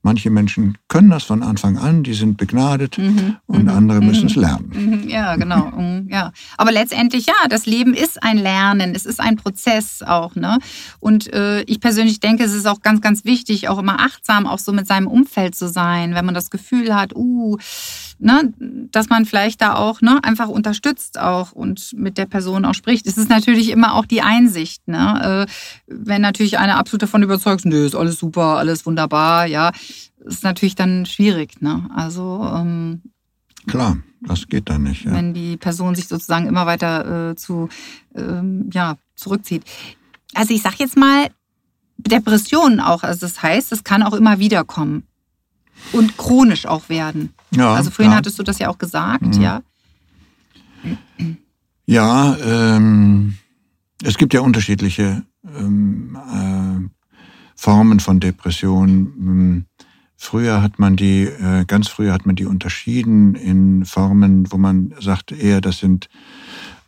Manche 0.01 0.29
Menschen 0.29 0.77
können 0.87 1.09
das 1.09 1.23
von 1.23 1.43
Anfang 1.43 1.77
an, 1.77 2.03
die 2.03 2.13
sind 2.13 2.37
begnadet 2.37 2.97
mhm, 2.97 3.35
und 3.47 3.63
mhm, 3.63 3.69
andere 3.69 3.99
müssen 3.99 4.27
es 4.27 4.37
mhm. 4.37 4.41
lernen. 4.41 4.71
Mhm, 4.73 5.09
ja, 5.09 5.35
genau. 5.35 5.73
ja. 6.07 6.31
Aber 6.55 6.71
letztendlich, 6.71 7.25
ja, 7.25 7.33
das 7.49 7.65
Leben 7.65 7.93
ist 7.93 8.23
ein 8.23 8.37
Lernen, 8.37 8.95
es 8.95 9.05
ist 9.05 9.19
ein 9.19 9.35
Prozess 9.35 10.01
auch. 10.01 10.35
Ne? 10.35 10.59
Und 11.01 11.31
äh, 11.33 11.63
ich 11.63 11.81
persönlich 11.81 12.21
denke, 12.21 12.45
es 12.45 12.53
ist 12.53 12.65
auch 12.65 12.81
ganz, 12.81 13.01
ganz 13.01 13.25
wichtig, 13.25 13.67
auch 13.67 13.77
immer 13.77 13.99
achtsam 13.99 14.47
auch 14.47 14.59
so 14.59 14.71
mit 14.71 14.87
seinem 14.87 15.07
Umfeld 15.07 15.53
zu 15.53 15.67
sein, 15.67 16.15
wenn 16.15 16.23
man 16.23 16.35
das 16.35 16.49
Gefühl 16.49 16.95
hat, 16.95 17.13
uh, 17.13 17.57
ne, 18.19 18.53
dass 18.91 19.09
man 19.09 19.25
vielleicht 19.25 19.61
da 19.61 19.75
auch 19.75 20.01
ne, 20.01 20.19
einfach 20.23 20.47
unterstützt 20.47 21.19
auch 21.19 21.51
und 21.51 21.93
mit 21.93 22.17
der 22.17 22.25
Person 22.25 22.65
auch 22.65 22.73
spricht. 22.73 23.07
Es 23.07 23.17
ist 23.17 23.29
natürlich 23.29 23.69
immer 23.69 23.95
auch 23.95 24.05
die 24.05 24.21
Einsicht. 24.21 24.87
Ne? 24.87 25.47
Äh, 25.47 25.51
wenn 25.87 26.21
natürlich 26.21 26.59
einer 26.59 26.77
absolut 26.77 27.03
davon 27.03 27.23
überzeugt, 27.23 27.65
nö, 27.65 27.85
ist 27.85 27.95
alles 27.95 28.19
super, 28.19 28.57
alles 28.57 28.85
wunderbar, 28.85 29.45
ja, 29.45 29.71
ist 30.25 30.43
natürlich 30.43 30.75
dann 30.75 31.05
schwierig. 31.05 31.61
Ne? 31.61 31.89
Also 31.95 32.47
ähm, 32.55 33.01
klar, 33.67 33.97
das 34.21 34.47
geht 34.47 34.69
dann 34.69 34.83
nicht. 34.83 35.05
Ja. 35.05 35.13
Wenn 35.13 35.33
die 35.33 35.57
Person 35.57 35.95
sich 35.95 36.07
sozusagen 36.07 36.47
immer 36.47 36.65
weiter 36.65 37.31
äh, 37.31 37.35
zu 37.35 37.69
ähm, 38.15 38.69
ja 38.73 38.97
zurückzieht. 39.15 39.63
Also 40.33 40.53
ich 40.53 40.61
sag 40.61 40.75
jetzt 40.79 40.97
mal 40.97 41.29
Depressionen 41.97 42.79
auch. 42.79 43.03
Also 43.03 43.21
das 43.21 43.41
heißt, 43.41 43.71
es 43.71 43.83
kann 43.83 44.03
auch 44.03 44.13
immer 44.13 44.39
wieder 44.39 44.63
kommen 44.63 45.03
und 45.91 46.17
chronisch 46.17 46.65
auch 46.65 46.89
werden. 46.89 47.33
Ja, 47.51 47.73
also 47.73 47.91
vorhin 47.91 48.11
ja. 48.11 48.17
hattest 48.17 48.37
du 48.39 48.43
das 48.43 48.59
ja 48.59 48.69
auch 48.69 48.77
gesagt, 48.77 49.35
mhm. 49.35 49.41
ja. 49.41 49.61
Ja, 51.85 52.37
ähm, 52.37 53.37
es 54.03 54.17
gibt 54.17 54.33
ja 54.33 54.41
unterschiedliche 54.41 55.23
ähm, 55.57 56.15
äh, 56.15 56.89
Formen 57.55 57.99
von 57.99 58.19
Depressionen. 58.19 59.13
Ähm, 59.19 59.65
früher 60.15 60.61
hat 60.61 60.79
man 60.79 60.95
die, 60.95 61.23
äh, 61.23 61.65
ganz 61.65 61.87
früher 61.87 62.13
hat 62.13 62.25
man 62.25 62.35
die 62.35 62.45
unterschieden 62.45 63.35
in 63.35 63.85
Formen, 63.85 64.51
wo 64.51 64.57
man 64.57 64.93
sagt, 64.99 65.31
eher 65.31 65.61
das 65.61 65.79
sind 65.79 66.09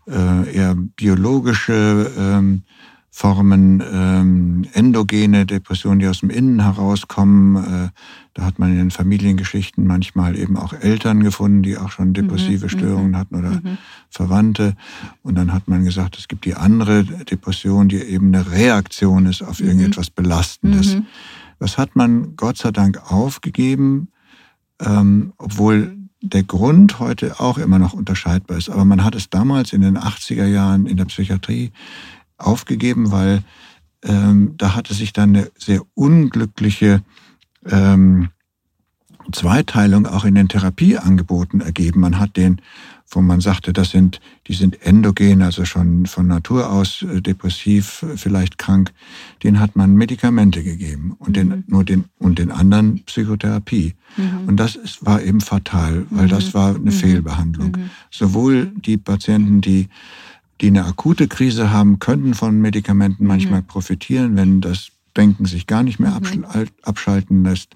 äh, 0.07 0.55
eher 0.55 0.75
biologische 0.75 2.11
ähm, 2.17 2.63
Formen, 3.13 3.83
ähm, 3.91 4.65
endogene 4.71 5.45
Depressionen, 5.45 5.99
die 5.99 6.07
aus 6.07 6.21
dem 6.21 6.29
Innen 6.29 6.61
herauskommen. 6.61 7.57
Äh, 7.57 7.89
da 8.33 8.45
hat 8.45 8.57
man 8.57 8.71
in 8.71 8.77
den 8.77 8.91
Familiengeschichten 8.91 9.85
manchmal 9.85 10.37
eben 10.37 10.55
auch 10.55 10.71
Eltern 10.71 11.21
gefunden, 11.21 11.61
die 11.61 11.77
auch 11.77 11.91
schon 11.91 12.09
mhm, 12.09 12.13
depressive 12.13 12.65
mhm, 12.65 12.69
Störungen 12.69 13.17
hatten 13.17 13.35
oder 13.35 13.51
mhm. 13.51 13.77
Verwandte. 14.09 14.75
Und 15.23 15.35
dann 15.35 15.51
hat 15.51 15.67
man 15.67 15.83
gesagt, 15.83 16.17
es 16.17 16.29
gibt 16.29 16.45
die 16.45 16.55
andere 16.55 17.03
Depression, 17.03 17.89
die 17.89 17.97
eben 17.97 18.33
eine 18.33 18.49
Reaktion 18.49 19.25
ist 19.25 19.41
auf 19.41 19.59
mhm. 19.59 19.67
irgendetwas 19.67 20.09
Belastendes. 20.09 20.95
Mhm. 20.95 21.05
Das 21.59 21.77
hat 21.77 21.97
man 21.97 22.37
Gott 22.37 22.57
sei 22.57 22.71
Dank 22.71 23.11
aufgegeben, 23.11 24.07
ähm, 24.79 25.33
obwohl 25.37 25.97
der 26.21 26.43
Grund 26.43 26.99
heute 26.99 27.39
auch 27.39 27.57
immer 27.57 27.79
noch 27.79 27.93
unterscheidbar 27.93 28.57
ist. 28.57 28.69
Aber 28.69 28.85
man 28.85 29.03
hat 29.03 29.15
es 29.15 29.29
damals 29.29 29.73
in 29.73 29.81
den 29.81 29.97
80er 29.97 30.45
Jahren 30.45 30.85
in 30.85 30.97
der 30.97 31.05
Psychiatrie 31.05 31.71
aufgegeben, 32.41 33.11
weil 33.11 33.43
ähm, 34.03 34.55
da 34.57 34.75
hatte 34.75 34.93
sich 34.93 35.13
dann 35.13 35.35
eine 35.35 35.51
sehr 35.57 35.81
unglückliche 35.93 37.03
ähm, 37.65 38.29
Zweiteilung 39.31 40.07
auch 40.07 40.25
in 40.25 40.35
den 40.35 40.47
Therapieangeboten 40.47 41.61
ergeben. 41.61 42.01
Man 42.01 42.19
hat 42.19 42.37
den, 42.37 42.61
wo 43.07 43.21
man 43.21 43.41
sagte, 43.41 43.73
das 43.73 43.91
sind, 43.91 44.19
die 44.47 44.53
sind 44.53 44.81
endogen, 44.81 45.41
also 45.41 45.65
schon 45.65 46.05
von 46.05 46.27
Natur 46.27 46.71
aus 46.71 47.03
äh, 47.03 47.21
depressiv, 47.21 48.05
vielleicht 48.15 48.57
krank, 48.57 48.91
den 49.43 49.59
hat 49.59 49.75
man 49.75 49.95
Medikamente 49.95 50.63
gegeben 50.63 51.15
und 51.19 51.35
den, 51.35 51.49
mhm. 51.49 51.63
nur 51.67 51.83
den, 51.83 52.05
und 52.17 52.39
den 52.39 52.51
anderen 52.51 53.03
Psychotherapie. 53.05 53.93
Mhm. 54.17 54.47
Und 54.47 54.57
das 54.57 54.75
ist, 54.75 55.05
war 55.05 55.21
eben 55.21 55.41
fatal, 55.41 56.05
weil 56.09 56.25
mhm. 56.25 56.29
das 56.29 56.53
war 56.53 56.69
eine 56.69 56.79
mhm. 56.79 56.91
Fehlbehandlung. 56.91 57.71
Mhm. 57.77 57.89
Sowohl 58.09 58.67
die 58.67 58.97
Patienten, 58.97 59.61
die 59.61 59.89
die 60.61 60.67
eine 60.67 60.85
akute 60.85 61.27
Krise 61.27 61.71
haben, 61.71 61.99
könnten 61.99 62.33
von 62.33 62.59
Medikamenten 62.61 63.25
manchmal 63.25 63.61
mhm. 63.61 63.67
profitieren, 63.67 64.35
wenn 64.35 64.61
das 64.61 64.89
Denken 65.17 65.45
sich 65.45 65.67
gar 65.67 65.83
nicht 65.83 65.99
mehr 65.99 66.17
mhm. 66.19 66.45
abschalten 66.83 67.43
lässt. 67.43 67.75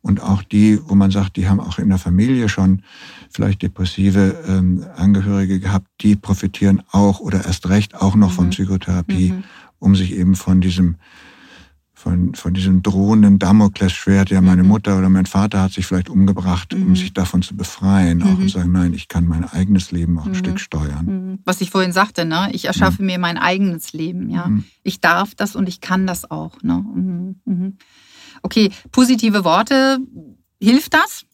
Und 0.00 0.22
auch 0.22 0.42
die, 0.42 0.78
wo 0.86 0.94
man 0.94 1.10
sagt, 1.10 1.36
die 1.36 1.48
haben 1.48 1.58
auch 1.58 1.78
in 1.78 1.88
der 1.88 1.98
Familie 1.98 2.48
schon 2.48 2.82
vielleicht 3.30 3.62
depressive 3.62 4.44
ähm, 4.46 4.84
Angehörige 4.96 5.58
gehabt, 5.58 5.88
die 6.00 6.14
profitieren 6.14 6.82
auch 6.92 7.20
oder 7.20 7.44
erst 7.44 7.68
recht 7.68 7.96
auch 7.96 8.14
noch 8.14 8.30
mhm. 8.30 8.34
von 8.34 8.50
Psychotherapie, 8.50 9.32
mhm. 9.32 9.44
um 9.80 9.96
sich 9.96 10.14
eben 10.14 10.36
von 10.36 10.60
diesem 10.60 10.96
von, 11.98 12.36
von 12.36 12.54
diesem 12.54 12.82
drohenden 12.82 13.40
Damoklesschwert, 13.40 14.30
ja, 14.30 14.40
meine 14.40 14.62
mhm. 14.62 14.68
Mutter 14.68 14.96
oder 14.96 15.08
mein 15.08 15.26
Vater 15.26 15.62
hat 15.62 15.72
sich 15.72 15.84
vielleicht 15.84 16.08
umgebracht, 16.08 16.72
mhm. 16.72 16.86
um 16.86 16.96
sich 16.96 17.12
davon 17.12 17.42
zu 17.42 17.56
befreien, 17.56 18.22
auch 18.22 18.28
und 18.28 18.44
mhm. 18.44 18.48
sagen, 18.48 18.70
nein, 18.70 18.94
ich 18.94 19.08
kann 19.08 19.26
mein 19.26 19.44
eigenes 19.44 19.90
Leben 19.90 20.16
auch 20.16 20.26
ein 20.26 20.30
mhm. 20.30 20.36
Stück 20.36 20.60
steuern. 20.60 21.06
Mhm. 21.06 21.38
Was 21.44 21.60
ich 21.60 21.70
vorhin 21.70 21.90
sagte, 21.90 22.24
ne? 22.24 22.50
ich 22.52 22.66
erschaffe 22.66 23.02
mir 23.02 23.18
mein 23.18 23.36
eigenes 23.36 23.92
Leben, 23.92 24.30
ja. 24.30 24.48
Ich 24.84 25.00
darf 25.00 25.34
das 25.34 25.56
und 25.56 25.68
ich 25.68 25.80
kann 25.80 26.06
das 26.06 26.30
auch. 26.30 26.62
Ne? 26.62 27.34
Okay, 28.42 28.70
positive 28.92 29.42
Worte, 29.42 29.98
hilft 30.60 30.94
das? 30.94 31.24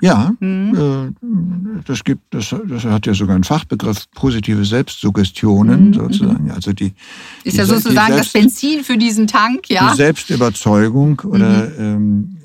Ja, 0.00 0.32
mhm. 0.40 1.12
äh, 1.22 1.82
das 1.84 2.04
gibt, 2.04 2.22
das, 2.34 2.54
das 2.68 2.84
hat 2.84 3.06
ja 3.06 3.14
sogar 3.14 3.34
einen 3.34 3.44
Fachbegriff, 3.44 4.10
positive 4.12 4.64
Selbstsuggestionen 4.64 5.88
mhm. 5.88 5.94
sozusagen. 5.94 6.50
Also 6.50 6.72
die 6.72 6.92
ist 7.44 7.54
die, 7.54 7.58
ja 7.58 7.66
sozusagen 7.66 8.14
Selbst, 8.14 8.34
das 8.34 8.42
Benzin 8.42 8.84
für 8.84 8.96
diesen 8.96 9.26
Tank, 9.26 9.68
ja. 9.68 9.90
Die 9.90 9.96
Selbstüberzeugung 9.96 11.20
oder 11.20 11.68
mhm. 11.68 11.74
ähm, 11.78 12.36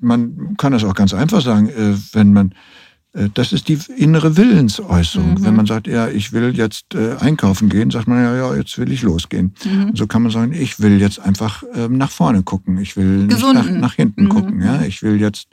man 0.00 0.56
kann 0.56 0.72
das 0.72 0.84
auch 0.84 0.94
ganz 0.94 1.12
einfach 1.14 1.40
sagen, 1.40 1.68
äh, 1.68 1.94
wenn 2.12 2.32
man 2.32 2.54
äh, 3.12 3.28
das 3.32 3.52
ist 3.52 3.68
die 3.68 3.78
innere 3.96 4.36
Willensäußerung. 4.36 5.34
Mhm. 5.34 5.44
Wenn 5.44 5.56
man 5.56 5.66
sagt, 5.66 5.86
ja, 5.86 6.08
ich 6.08 6.32
will 6.32 6.56
jetzt 6.56 6.94
äh, 6.94 7.16
einkaufen 7.18 7.68
gehen, 7.68 7.90
sagt 7.90 8.08
man 8.08 8.22
ja, 8.22 8.36
ja, 8.36 8.54
jetzt 8.54 8.78
will 8.78 8.92
ich 8.92 9.02
losgehen. 9.02 9.54
Mhm. 9.64 9.92
So 9.94 10.06
kann 10.06 10.22
man 10.22 10.30
sagen, 10.30 10.52
ich 10.52 10.80
will 10.80 11.00
jetzt 11.00 11.18
einfach 11.18 11.62
ähm, 11.74 11.96
nach 11.96 12.10
vorne 12.10 12.42
gucken. 12.42 12.78
Ich 12.78 12.96
will 12.96 13.26
nicht 13.26 13.40
nach, 13.40 13.70
nach, 13.70 13.94
hinten 13.94 14.24
mhm. 14.24 14.28
gucken. 14.28 14.62
Ja, 14.62 14.82
ich 14.82 15.02
will 15.02 15.20
jetzt 15.20 15.48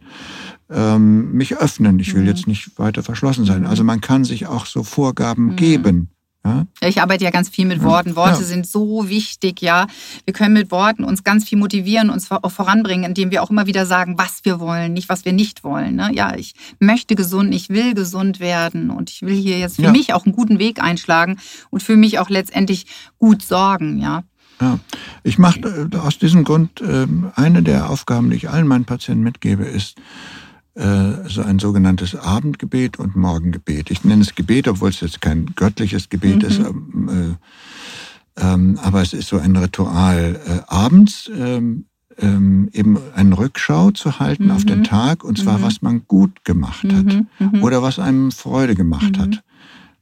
ähm, 0.70 1.32
mich 1.34 1.58
öffnen. 1.58 2.00
Ich 2.00 2.14
will 2.14 2.22
mhm. 2.22 2.28
jetzt 2.28 2.48
nicht 2.48 2.78
weiter 2.78 3.04
verschlossen 3.04 3.46
sein. 3.46 3.66
Also 3.66 3.84
man 3.84 4.02
kann 4.02 4.24
sich 4.24 4.48
auch 4.48 4.66
so 4.66 4.84
Vorgaben 4.84 5.48
mhm. 5.48 5.56
geben. 5.56 6.10
Ja? 6.46 6.68
Ich 6.82 7.02
arbeite 7.02 7.24
ja 7.24 7.32
ganz 7.32 7.50
viel 7.50 7.66
mit 7.66 7.82
Worten. 7.82 8.16
Worte 8.16 8.42
ja. 8.42 8.46
sind 8.46 8.68
so 8.68 9.10
wichtig, 9.10 9.62
ja. 9.62 9.88
Wir 10.26 10.34
können 10.34 10.54
mit 10.54 10.70
Worten 10.70 11.04
uns 11.04 11.24
ganz 11.24 11.50
viel 11.50 11.58
motivieren, 11.58 12.12
uns 12.12 12.30
auch 12.30 12.52
voranbringen, 12.52 13.04
indem 13.04 13.32
wir 13.32 13.42
auch 13.42 13.50
immer 13.50 13.66
wieder 13.66 13.88
sagen, 13.88 14.18
was 14.18 14.42
wir 14.44 14.60
wollen, 14.60 14.94
nicht 14.94 15.10
was 15.10 15.26
wir 15.26 15.34
nicht 15.34 15.64
wollen. 15.64 15.96
Ne? 15.96 16.12
Ja, 16.14 16.36
ich 16.36 16.54
möchte 16.80 17.16
gesund, 17.16 17.54
ich 17.54 17.70
will 17.70 17.96
gesund 17.96 18.40
werden 18.40 18.92
und 18.92 19.10
ich 19.10 19.24
will 19.24 19.36
hier 19.36 19.58
jetzt 19.58 19.78
für 19.78 19.84
ja. 19.84 19.92
mich 19.92 20.14
auch 20.14 20.26
einen 20.26 20.36
guten 20.36 20.60
Weg 20.60 20.82
einschlagen 20.82 21.38
und 21.72 21.82
für 21.82 21.98
mich 21.98 22.20
auch 22.20 22.30
letztendlich 22.30 22.86
gut 23.18 23.42
sorgen, 23.42 23.98
ja. 23.98 24.24
Ja, 24.62 24.80
ich 25.24 25.38
mache 25.38 25.90
äh, 25.92 25.98
aus 25.98 26.18
diesem 26.18 26.46
Grund 26.46 26.80
äh, 26.80 27.08
eine 27.36 27.62
der 27.62 27.90
Aufgaben, 27.90 28.30
die 28.30 28.38
ich 28.38 28.50
allen 28.50 28.68
meinen 28.68 28.86
Patienten 28.86 29.24
mitgebe, 29.24 29.66
ist, 29.66 29.96
so 30.78 31.42
ein 31.42 31.60
sogenanntes 31.60 32.16
Abendgebet 32.16 33.00
und 33.00 33.16
Morgengebet. 33.16 33.92
Ich 33.92 34.04
nenne 34.04 34.24
es 34.24 34.36
Gebet, 34.36 34.68
obwohl 34.68 34.90
es 34.90 35.00
jetzt 35.00 35.22
kein 35.22 35.54
göttliches 35.56 36.10
Gebet 36.10 36.44
mhm. 36.44 36.50
ist, 36.50 36.60
ähm, 36.60 37.38
äh, 38.38 38.42
ähm, 38.46 38.78
aber 38.82 39.02
es 39.02 39.14
ist 39.14 39.30
so 39.30 39.38
ein 39.38 39.56
Ritual. 39.56 40.38
Äh, 40.46 40.60
abends 40.68 41.32
ähm, 41.34 41.86
eben 42.18 42.98
eine 43.14 43.38
Rückschau 43.38 43.92
zu 43.92 44.20
halten 44.20 44.46
mhm. 44.46 44.52
auf 44.52 44.66
den 44.66 44.80
mhm. 44.80 44.84
Tag 44.84 45.24
und 45.24 45.38
zwar, 45.38 45.60
mhm. 45.60 45.64
was 45.64 45.82
man 45.82 46.04
gut 46.08 46.44
gemacht 46.44 46.86
hat 46.86 47.06
mhm. 47.06 47.28
mhm. 47.40 47.64
oder 47.64 47.82
was 47.82 48.00
einem 48.00 48.32
Freude 48.32 48.76
gemacht 48.76 49.18
hat 49.18 49.44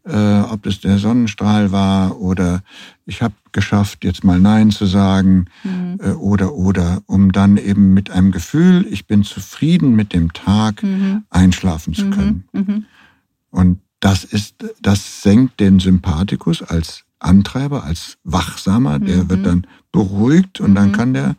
äh, 0.05 0.41
ob 0.41 0.63
das 0.63 0.81
der 0.81 0.97
Sonnenstrahl 0.97 1.71
war 1.71 2.19
oder 2.19 2.61
ich 3.05 3.21
habe 3.21 3.33
geschafft, 3.51 4.03
jetzt 4.03 4.23
mal 4.23 4.39
Nein 4.39 4.71
zu 4.71 4.85
sagen 4.85 5.45
mhm. 5.63 5.99
äh, 6.01 6.11
oder 6.11 6.53
oder, 6.53 7.01
um 7.05 7.31
dann 7.31 7.57
eben 7.57 7.93
mit 7.93 8.11
einem 8.11 8.31
Gefühl, 8.31 8.85
ich 8.89 9.07
bin 9.07 9.23
zufrieden 9.23 9.95
mit 9.95 10.13
dem 10.13 10.33
Tag, 10.33 10.83
mhm. 10.83 11.23
einschlafen 11.29 11.93
zu 11.93 12.05
mhm. 12.05 12.11
können. 12.11 12.43
Mhm. 12.51 12.85
Und 13.51 13.79
das 13.99 14.23
ist, 14.25 14.55
das 14.81 15.21
senkt 15.21 15.59
den 15.59 15.79
Sympathikus 15.79 16.61
als 16.61 17.05
Antreiber, 17.19 17.85
als 17.85 18.17
Wachsamer, 18.25 18.99
der 18.99 19.29
wird 19.29 19.39
mhm. 19.39 19.43
dann 19.43 19.67
beruhigt 19.93 20.59
und 20.59 20.75
dann 20.75 20.89
mhm. 20.89 20.93
kann 20.93 21.13
der 21.13 21.35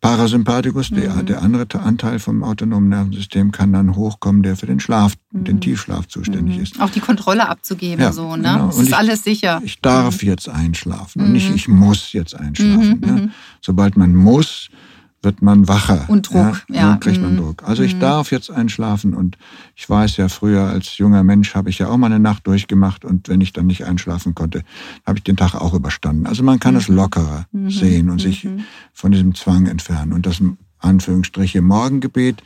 Parasympathikus, 0.00 0.90
mhm. 0.90 0.96
der, 0.96 1.22
der 1.22 1.42
andere 1.42 1.66
Anteil 1.78 2.18
vom 2.18 2.42
autonomen 2.42 2.88
Nervensystem, 2.88 3.52
kann 3.52 3.72
dann 3.72 3.96
hochkommen, 3.96 4.42
der 4.42 4.56
für 4.56 4.66
den 4.66 4.80
Schlaf, 4.80 5.14
mhm. 5.30 5.44
den 5.44 5.60
Tiefschlaf 5.60 6.08
zuständig 6.08 6.56
mhm. 6.56 6.62
ist. 6.62 6.80
Auch 6.80 6.90
die 6.90 7.00
Kontrolle 7.00 7.48
abzugeben, 7.48 8.02
ja, 8.02 8.12
so, 8.12 8.36
ne? 8.36 8.42
Genau. 8.42 8.66
Das 8.68 8.78
ist 8.78 8.88
ich, 8.88 8.96
alles 8.96 9.24
sicher. 9.24 9.60
Ich 9.64 9.80
darf 9.80 10.22
mhm. 10.22 10.28
jetzt 10.28 10.48
einschlafen 10.48 11.22
und 11.22 11.32
nicht 11.32 11.50
mhm. 11.50 11.56
ich 11.56 11.68
muss 11.68 12.12
jetzt 12.12 12.34
einschlafen. 12.34 13.02
Ja? 13.04 13.12
Mhm. 13.12 13.30
Sobald 13.60 13.96
man 13.98 14.14
muss, 14.14 14.70
wird 15.22 15.42
man 15.42 15.68
wacher. 15.68 16.04
Und 16.08 16.30
Druck, 16.30 16.64
ja. 16.68 16.74
ja. 16.74 16.82
Dann 16.90 17.00
kriegt 17.00 17.20
man 17.20 17.34
mhm. 17.34 17.38
Druck. 17.38 17.62
Also 17.64 17.82
ich 17.82 17.96
mhm. 17.96 18.00
darf 18.00 18.32
jetzt 18.32 18.50
einschlafen 18.50 19.14
und 19.14 19.36
ich 19.76 19.88
weiß 19.88 20.16
ja, 20.16 20.28
früher 20.28 20.62
als 20.62 20.96
junger 20.98 21.22
Mensch 21.22 21.54
habe 21.54 21.70
ich 21.70 21.78
ja 21.78 21.88
auch 21.88 21.96
mal 21.96 22.06
eine 22.06 22.20
Nacht 22.20 22.46
durchgemacht 22.46 23.04
und 23.04 23.28
wenn 23.28 23.40
ich 23.40 23.52
dann 23.52 23.66
nicht 23.66 23.84
einschlafen 23.84 24.34
konnte, 24.34 24.62
habe 25.06 25.18
ich 25.18 25.24
den 25.24 25.36
Tag 25.36 25.54
auch 25.54 25.74
überstanden. 25.74 26.26
Also 26.26 26.42
man 26.42 26.58
kann 26.58 26.74
mhm. 26.74 26.80
es 26.80 26.88
lockerer 26.88 27.46
mhm. 27.52 27.70
sehen 27.70 28.10
und 28.10 28.20
sich 28.20 28.44
mhm. 28.44 28.64
von 28.92 29.12
diesem 29.12 29.34
Zwang 29.34 29.66
entfernen. 29.66 30.12
Und 30.12 30.26
das 30.26 30.42
Anführungsstriche 30.78 31.60
Morgengebet 31.60 32.42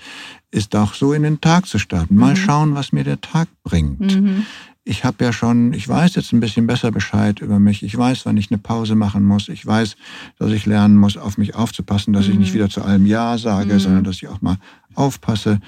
ist 0.54 0.74
auch 0.76 0.94
so 0.94 1.12
in 1.12 1.22
den 1.22 1.40
Tag 1.40 1.66
zu 1.66 1.78
starten. 1.78 2.16
Mal 2.16 2.32
mhm. 2.32 2.36
schauen, 2.36 2.74
was 2.74 2.92
mir 2.92 3.04
der 3.04 3.20
Tag 3.20 3.48
bringt 3.62 4.44
ich 4.84 5.04
habe 5.04 5.24
ja 5.24 5.32
schon, 5.32 5.72
ich 5.72 5.88
weiß 5.88 6.14
jetzt 6.14 6.32
ein 6.32 6.40
bisschen 6.40 6.66
besser 6.66 6.90
Bescheid 6.90 7.40
über 7.40 7.58
mich. 7.58 7.82
Ich 7.82 7.96
weiß, 7.96 8.26
wann 8.26 8.36
ich 8.36 8.50
eine 8.50 8.58
Pause 8.58 8.94
machen 8.94 9.24
muss. 9.24 9.48
Ich 9.48 9.64
weiß, 9.64 9.96
dass 10.38 10.52
ich 10.52 10.66
lernen 10.66 10.96
muss, 10.96 11.16
auf 11.16 11.38
mich 11.38 11.54
aufzupassen, 11.54 12.12
dass 12.12 12.26
mhm. 12.26 12.32
ich 12.32 12.38
nicht 12.38 12.50
mhm. 12.50 12.54
wieder 12.54 12.68
zu 12.68 12.82
allem 12.82 13.06
Ja 13.06 13.38
sage, 13.38 13.74
mhm. 13.74 13.78
sondern 13.78 14.04
dass 14.04 14.16
ich 14.16 14.28
auch 14.28 14.42
mal 14.42 14.58
aufpasse 14.94 15.58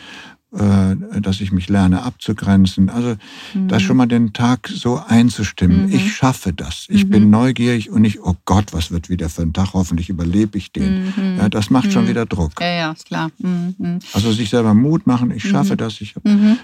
dass 0.53 1.41
ich 1.41 1.53
mich 1.53 1.69
lerne 1.69 2.03
abzugrenzen. 2.03 2.89
Also 2.89 3.17
mhm. 3.55 3.69
das 3.69 3.83
schon 3.83 3.97
mal 3.97 4.07
den 4.07 4.33
Tag 4.33 4.69
so 4.69 5.03
einzustimmen. 5.07 5.87
Mhm. 5.87 5.93
Ich 5.93 6.15
schaffe 6.15 6.53
das. 6.53 6.87
Ich 6.89 7.05
mhm. 7.05 7.11
bin 7.11 7.31
neugierig 7.31 7.91
und 7.91 8.03
nicht, 8.03 8.21
oh 8.23 8.37
Gott, 8.45 8.73
was 8.73 8.91
wird 8.91 9.09
wieder 9.11 9.29
für 9.29 9.43
ein 9.43 9.53
Tag? 9.53 9.75
Hoffentlich 9.75 10.09
überlebe 10.09 10.57
ich 10.57 10.73
den. 10.73 11.07
Mhm. 11.07 11.39
Ja, 11.39 11.49
das 11.49 11.71
macht 11.71 11.93
schon 11.93 12.05
mhm. 12.05 12.09
wieder 12.09 12.27
Druck. 12.27 12.53
Ja, 12.61 12.69
ja, 12.69 12.93
ist 12.93 13.07
klar. 13.07 13.31
Mhm. 13.39 13.99
Also 14.13 14.33
sich 14.33 14.51
selber 14.51 14.73
Mut 14.75 15.07
machen. 15.07 15.31
Ich 15.31 15.49
schaffe 15.49 15.77
das. 15.77 16.01
Ich 16.01 16.15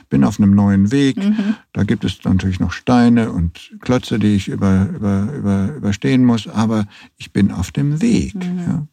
bin 0.09 0.25
auf 0.25 0.39
einem 0.39 0.55
neuen 0.55 0.91
Weg. 0.91 1.17
Da 1.73 1.83
gibt 1.83 2.05
es 2.05 2.19
natürlich 2.25 2.61
noch 2.61 2.73
Steine 2.73 3.33
und 3.33 3.73
Klötze, 3.81 4.19
die 4.19 4.35
ich 4.35 4.49
über, 4.49 4.89
über, 4.95 5.29
über, 5.37 5.75
überstehen 5.77 6.25
muss. 6.25 6.47
Aber 6.47 6.87
ich 7.19 7.33
bin 7.33 7.51
auf 7.51 7.73
dem 7.73 8.01
Weg. 8.01 8.35
Ja. 8.67 8.87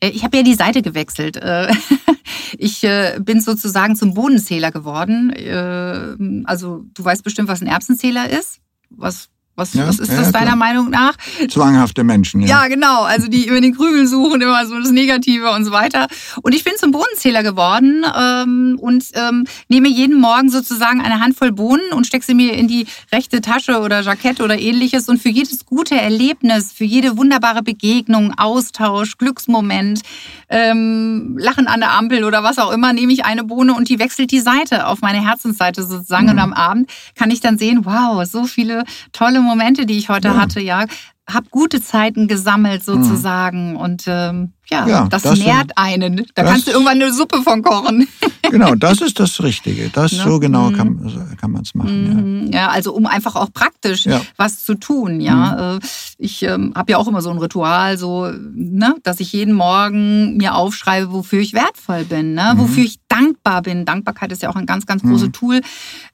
Ich 0.00 0.22
habe 0.22 0.36
ja 0.36 0.42
die 0.42 0.54
Seite 0.54 0.82
gewechselt. 0.82 1.40
Ich 2.58 2.84
äh, 2.84 3.18
bin 3.20 3.40
sozusagen 3.40 3.96
zum 3.96 4.14
Bodenzähler 4.14 4.70
geworden. 4.70 5.30
Äh, 5.30 6.44
also 6.44 6.84
du 6.94 7.04
weißt 7.04 7.24
bestimmt, 7.24 7.48
was 7.48 7.60
ein 7.60 7.66
Erbsenzähler 7.66 8.30
ist. 8.30 8.60
Was 8.90 9.28
was, 9.56 9.72
ja, 9.74 9.86
was 9.86 10.00
ist 10.00 10.10
ja, 10.10 10.18
das 10.18 10.32
deiner 10.32 10.46
klar. 10.46 10.56
Meinung 10.56 10.90
nach? 10.90 11.14
Zwanghafte 11.48 12.02
Menschen, 12.02 12.40
ja. 12.40 12.48
Ja, 12.48 12.68
genau. 12.68 13.02
Also 13.02 13.28
die 13.28 13.46
über 13.46 13.60
den 13.60 13.76
Krümel 13.76 14.06
suchen, 14.08 14.40
immer 14.40 14.66
so 14.66 14.76
das 14.80 14.90
Negative 14.90 15.50
und 15.52 15.64
so 15.64 15.70
weiter. 15.70 16.08
Und 16.42 16.56
ich 16.56 16.64
bin 16.64 16.72
zum 16.76 16.90
Bodenzähler 16.90 17.44
geworden 17.44 18.04
ähm, 18.18 18.76
und 18.80 19.04
ähm, 19.14 19.46
nehme 19.68 19.88
jeden 19.88 20.20
Morgen 20.20 20.50
sozusagen 20.50 21.00
eine 21.00 21.20
Handvoll 21.20 21.52
Bohnen 21.52 21.92
und 21.92 22.04
stecke 22.04 22.24
sie 22.24 22.34
mir 22.34 22.54
in 22.54 22.66
die 22.66 22.86
rechte 23.12 23.40
Tasche 23.40 23.80
oder 23.80 24.00
Jackett 24.00 24.40
oder 24.40 24.58
ähnliches. 24.58 25.08
Und 25.08 25.22
für 25.22 25.28
jedes 25.28 25.64
gute 25.64 25.94
Erlebnis, 25.94 26.72
für 26.72 26.84
jede 26.84 27.16
wunderbare 27.16 27.62
Begegnung, 27.62 28.34
Austausch, 28.36 29.18
Glücksmoment, 29.18 30.00
ähm, 30.48 31.36
Lachen 31.38 31.66
an 31.66 31.80
der 31.80 31.92
Ampel 31.92 32.24
oder 32.24 32.42
was 32.42 32.58
auch 32.58 32.72
immer, 32.72 32.92
nehme 32.92 33.12
ich 33.12 33.24
eine 33.24 33.44
Bohne 33.44 33.74
und 33.74 33.88
die 33.88 33.98
wechselt 33.98 34.30
die 34.30 34.40
Seite 34.40 34.86
auf 34.86 35.00
meine 35.00 35.24
Herzensseite 35.24 35.82
sozusagen. 35.82 36.26
Mhm. 36.26 36.32
Und 36.32 36.38
am 36.38 36.52
Abend 36.52 36.90
kann 37.14 37.30
ich 37.30 37.40
dann 37.40 37.58
sehen, 37.58 37.84
wow, 37.84 38.24
so 38.24 38.44
viele 38.44 38.84
tolle 39.12 39.40
Momente, 39.40 39.86
die 39.86 39.98
ich 39.98 40.08
heute 40.08 40.28
ja. 40.28 40.36
hatte, 40.36 40.60
ja, 40.60 40.86
habe 41.28 41.46
gute 41.50 41.80
Zeiten 41.80 42.28
gesammelt 42.28 42.86
mhm. 42.86 43.02
sozusagen 43.02 43.70
mhm. 43.70 43.76
und 43.76 44.04
ähm, 44.06 44.52
ja, 44.70 44.86
ja, 44.86 45.06
das, 45.08 45.22
das 45.22 45.38
nährt 45.38 45.72
einen. 45.76 46.26
Da 46.34 46.44
kannst 46.44 46.66
du 46.66 46.72
irgendwann 46.72 47.00
eine 47.00 47.12
Suppe 47.12 47.42
von 47.42 47.62
kochen. 47.62 48.08
Genau, 48.50 48.74
das 48.74 49.00
ist 49.00 49.18
das 49.18 49.42
Richtige. 49.42 49.88
Das 49.88 50.12
ne? 50.12 50.22
so 50.22 50.38
genau 50.38 50.70
mhm. 50.70 50.76
kann, 50.76 51.36
kann 51.40 51.50
man 51.50 51.62
es 51.62 51.74
machen. 51.74 52.44
Mhm. 52.44 52.52
Ja. 52.52 52.58
ja. 52.58 52.68
also 52.68 52.92
um 52.92 53.06
einfach 53.06 53.34
auch 53.34 53.52
praktisch 53.52 54.04
ja. 54.04 54.20
was 54.36 54.64
zu 54.64 54.74
tun. 54.74 55.20
Ja, 55.20 55.74
mhm. 55.74 55.78
Äh, 55.78 55.86
ich 56.18 56.42
ähm, 56.42 56.72
habe 56.76 56.92
ja 56.92 56.98
auch 56.98 57.08
immer 57.08 57.20
so 57.20 57.30
ein 57.30 57.38
Ritual, 57.38 57.98
so 57.98 58.30
ne, 58.54 58.94
dass 59.02 59.18
ich 59.18 59.32
jeden 59.32 59.54
Morgen 59.54 60.36
mir 60.36 60.54
aufschreibe, 60.54 61.10
wofür 61.10 61.40
ich 61.40 61.54
wertvoll 61.54 62.04
bin, 62.04 62.34
ne? 62.34 62.52
Mhm. 62.54 62.58
wofür 62.58 62.84
ich 62.84 63.00
dankbar 63.08 63.62
bin. 63.62 63.86
Dankbarkeit 63.86 64.30
ist 64.30 64.42
ja 64.42 64.50
auch 64.50 64.56
ein 64.56 64.66
ganz, 64.66 64.86
ganz 64.86 65.02
großes 65.02 65.28
mhm. 65.28 65.32
Tool, 65.32 65.60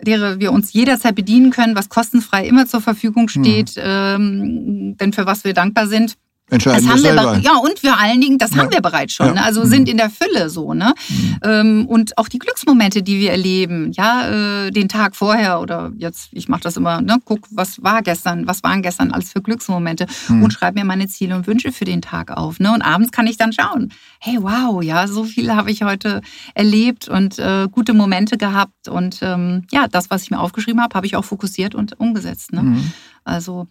der 0.01 0.41
wir 0.41 0.53
uns 0.53 0.73
jederzeit 0.73 1.17
bedienen 1.17 1.51
können, 1.51 1.75
was 1.75 1.89
kostenfrei 1.89 2.47
immer 2.47 2.67
zur 2.67 2.81
Verfügung 2.81 3.29
steht. 3.29 3.75
Ähm, 3.77 4.97
denn 4.99 5.13
für 5.13 5.27
was 5.27 5.45
wir 5.45 5.53
dankbar 5.53 5.89
sind 5.89 6.17
Entscheiden 6.51 6.85
das 6.85 6.91
haben 6.91 7.03
wir 7.03 7.15
selber. 7.15 7.39
ja, 7.39 7.57
und 7.57 7.79
vor 7.79 7.99
allen 7.99 8.21
Dingen, 8.21 8.39
das 8.39 8.53
ja. 8.53 8.59
haben 8.59 8.73
wir 8.73 8.81
bereits 8.81 9.15
schon. 9.15 9.27
Ja. 9.27 9.33
Ne? 9.35 9.45
Also 9.45 9.65
mhm. 9.65 9.69
sind 9.69 9.89
in 9.89 9.97
der 9.97 10.11
Fülle 10.11 10.51
so. 10.51 10.75
Ne? 10.75 10.95
Mhm. 11.09 11.37
Ähm, 11.45 11.87
und 11.87 12.19
auch 12.19 12.29
die 12.29 12.39
Glücksmomente, 12.39 13.03
die 13.03 13.21
wir 13.21 13.31
erleben, 13.31 13.93
ja, 13.93 14.67
äh, 14.67 14.71
den 14.71 14.89
Tag 14.89 15.17
vorher 15.17 15.61
oder 15.61 15.93
jetzt, 15.97 16.29
ich 16.33 16.49
mache 16.49 16.63
das 16.63 16.77
immer, 16.77 17.01
ne, 17.01 17.19
guck, 17.25 17.47
was 17.51 17.83
war 17.83 18.03
gestern, 18.03 18.47
was 18.47 18.63
waren 18.63 18.83
gestern 18.83 19.13
alles 19.13 19.33
für 19.33 19.41
Glücksmomente 19.41 20.07
mhm. 20.29 20.43
und 20.43 20.53
schreibe 20.53 20.79
mir 20.79 20.85
meine 20.85 21.09
Ziele 21.09 21.37
und 21.37 21.47
Wünsche 21.47 21.73
für 21.73 21.85
den 21.85 22.03
Tag 22.03 22.31
auf. 22.31 22.61
Ne? 22.61 22.73
Und 22.73 22.83
abends 22.83 23.13
kann 23.13 23.27
ich 23.27 23.37
dann 23.37 23.53
schauen, 23.53 23.93
hey, 24.21 24.39
wow, 24.41 24.83
ja, 24.83 25.07
so 25.07 25.25
viel 25.25 25.55
habe 25.55 25.71
ich 25.71 25.83
heute 25.83 26.21
erlebt 26.55 27.09
und 27.09 27.39
äh, 27.39 27.69
gute 27.71 27.95
Momente 27.95 28.37
gehabt. 28.37 28.89
Und 28.89 29.21
ähm, 29.23 29.67
ja, 29.71 29.89
das, 29.89 30.11
was 30.11 30.23
ich 30.23 30.31
mir 30.31 30.41
aufgeschrieben 30.41 30.83
habe, 30.83 30.95
habe 30.95 31.07
ich 31.07 31.17
auch 31.17 31.25
fokussiert 31.25 31.75
und 31.75 31.99
umgesetzt. 31.99 32.53
Ne? 32.53 32.63
Mhm. 32.63 32.93
Also 33.25 33.69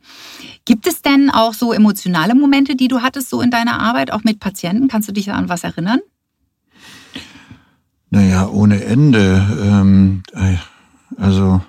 gibt 0.65 0.87
es 0.87 1.01
denn 1.01 1.29
auch 1.29 1.53
so 1.53 1.73
emotionale 1.73 2.35
Momente, 2.35 2.75
die 2.75 2.87
du 2.87 3.01
hattest 3.01 3.29
so 3.29 3.41
in 3.41 3.51
deiner 3.51 3.79
Arbeit, 3.79 4.11
auch 4.11 4.23
mit 4.23 4.39
Patienten? 4.39 4.87
Kannst 4.87 5.09
du 5.09 5.13
dich 5.13 5.31
an 5.31 5.49
was 5.49 5.63
erinnern? 5.63 5.99
Naja, 8.09 8.47
ohne 8.47 8.83
Ende. 8.83 9.45
Ähm, 9.61 10.23
äh, 10.33 10.55
also 11.17 11.61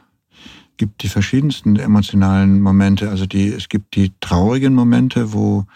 gibt 0.76 1.03
die 1.03 1.09
verschiedensten 1.09 1.76
emotionalen 1.76 2.61
Momente. 2.61 3.11
Also 3.11 3.26
die, 3.26 3.49
es 3.49 3.68
gibt 3.68 3.95
die 3.97 4.12
traurigen 4.20 4.74
Momente, 4.74 5.33
wo 5.35 5.66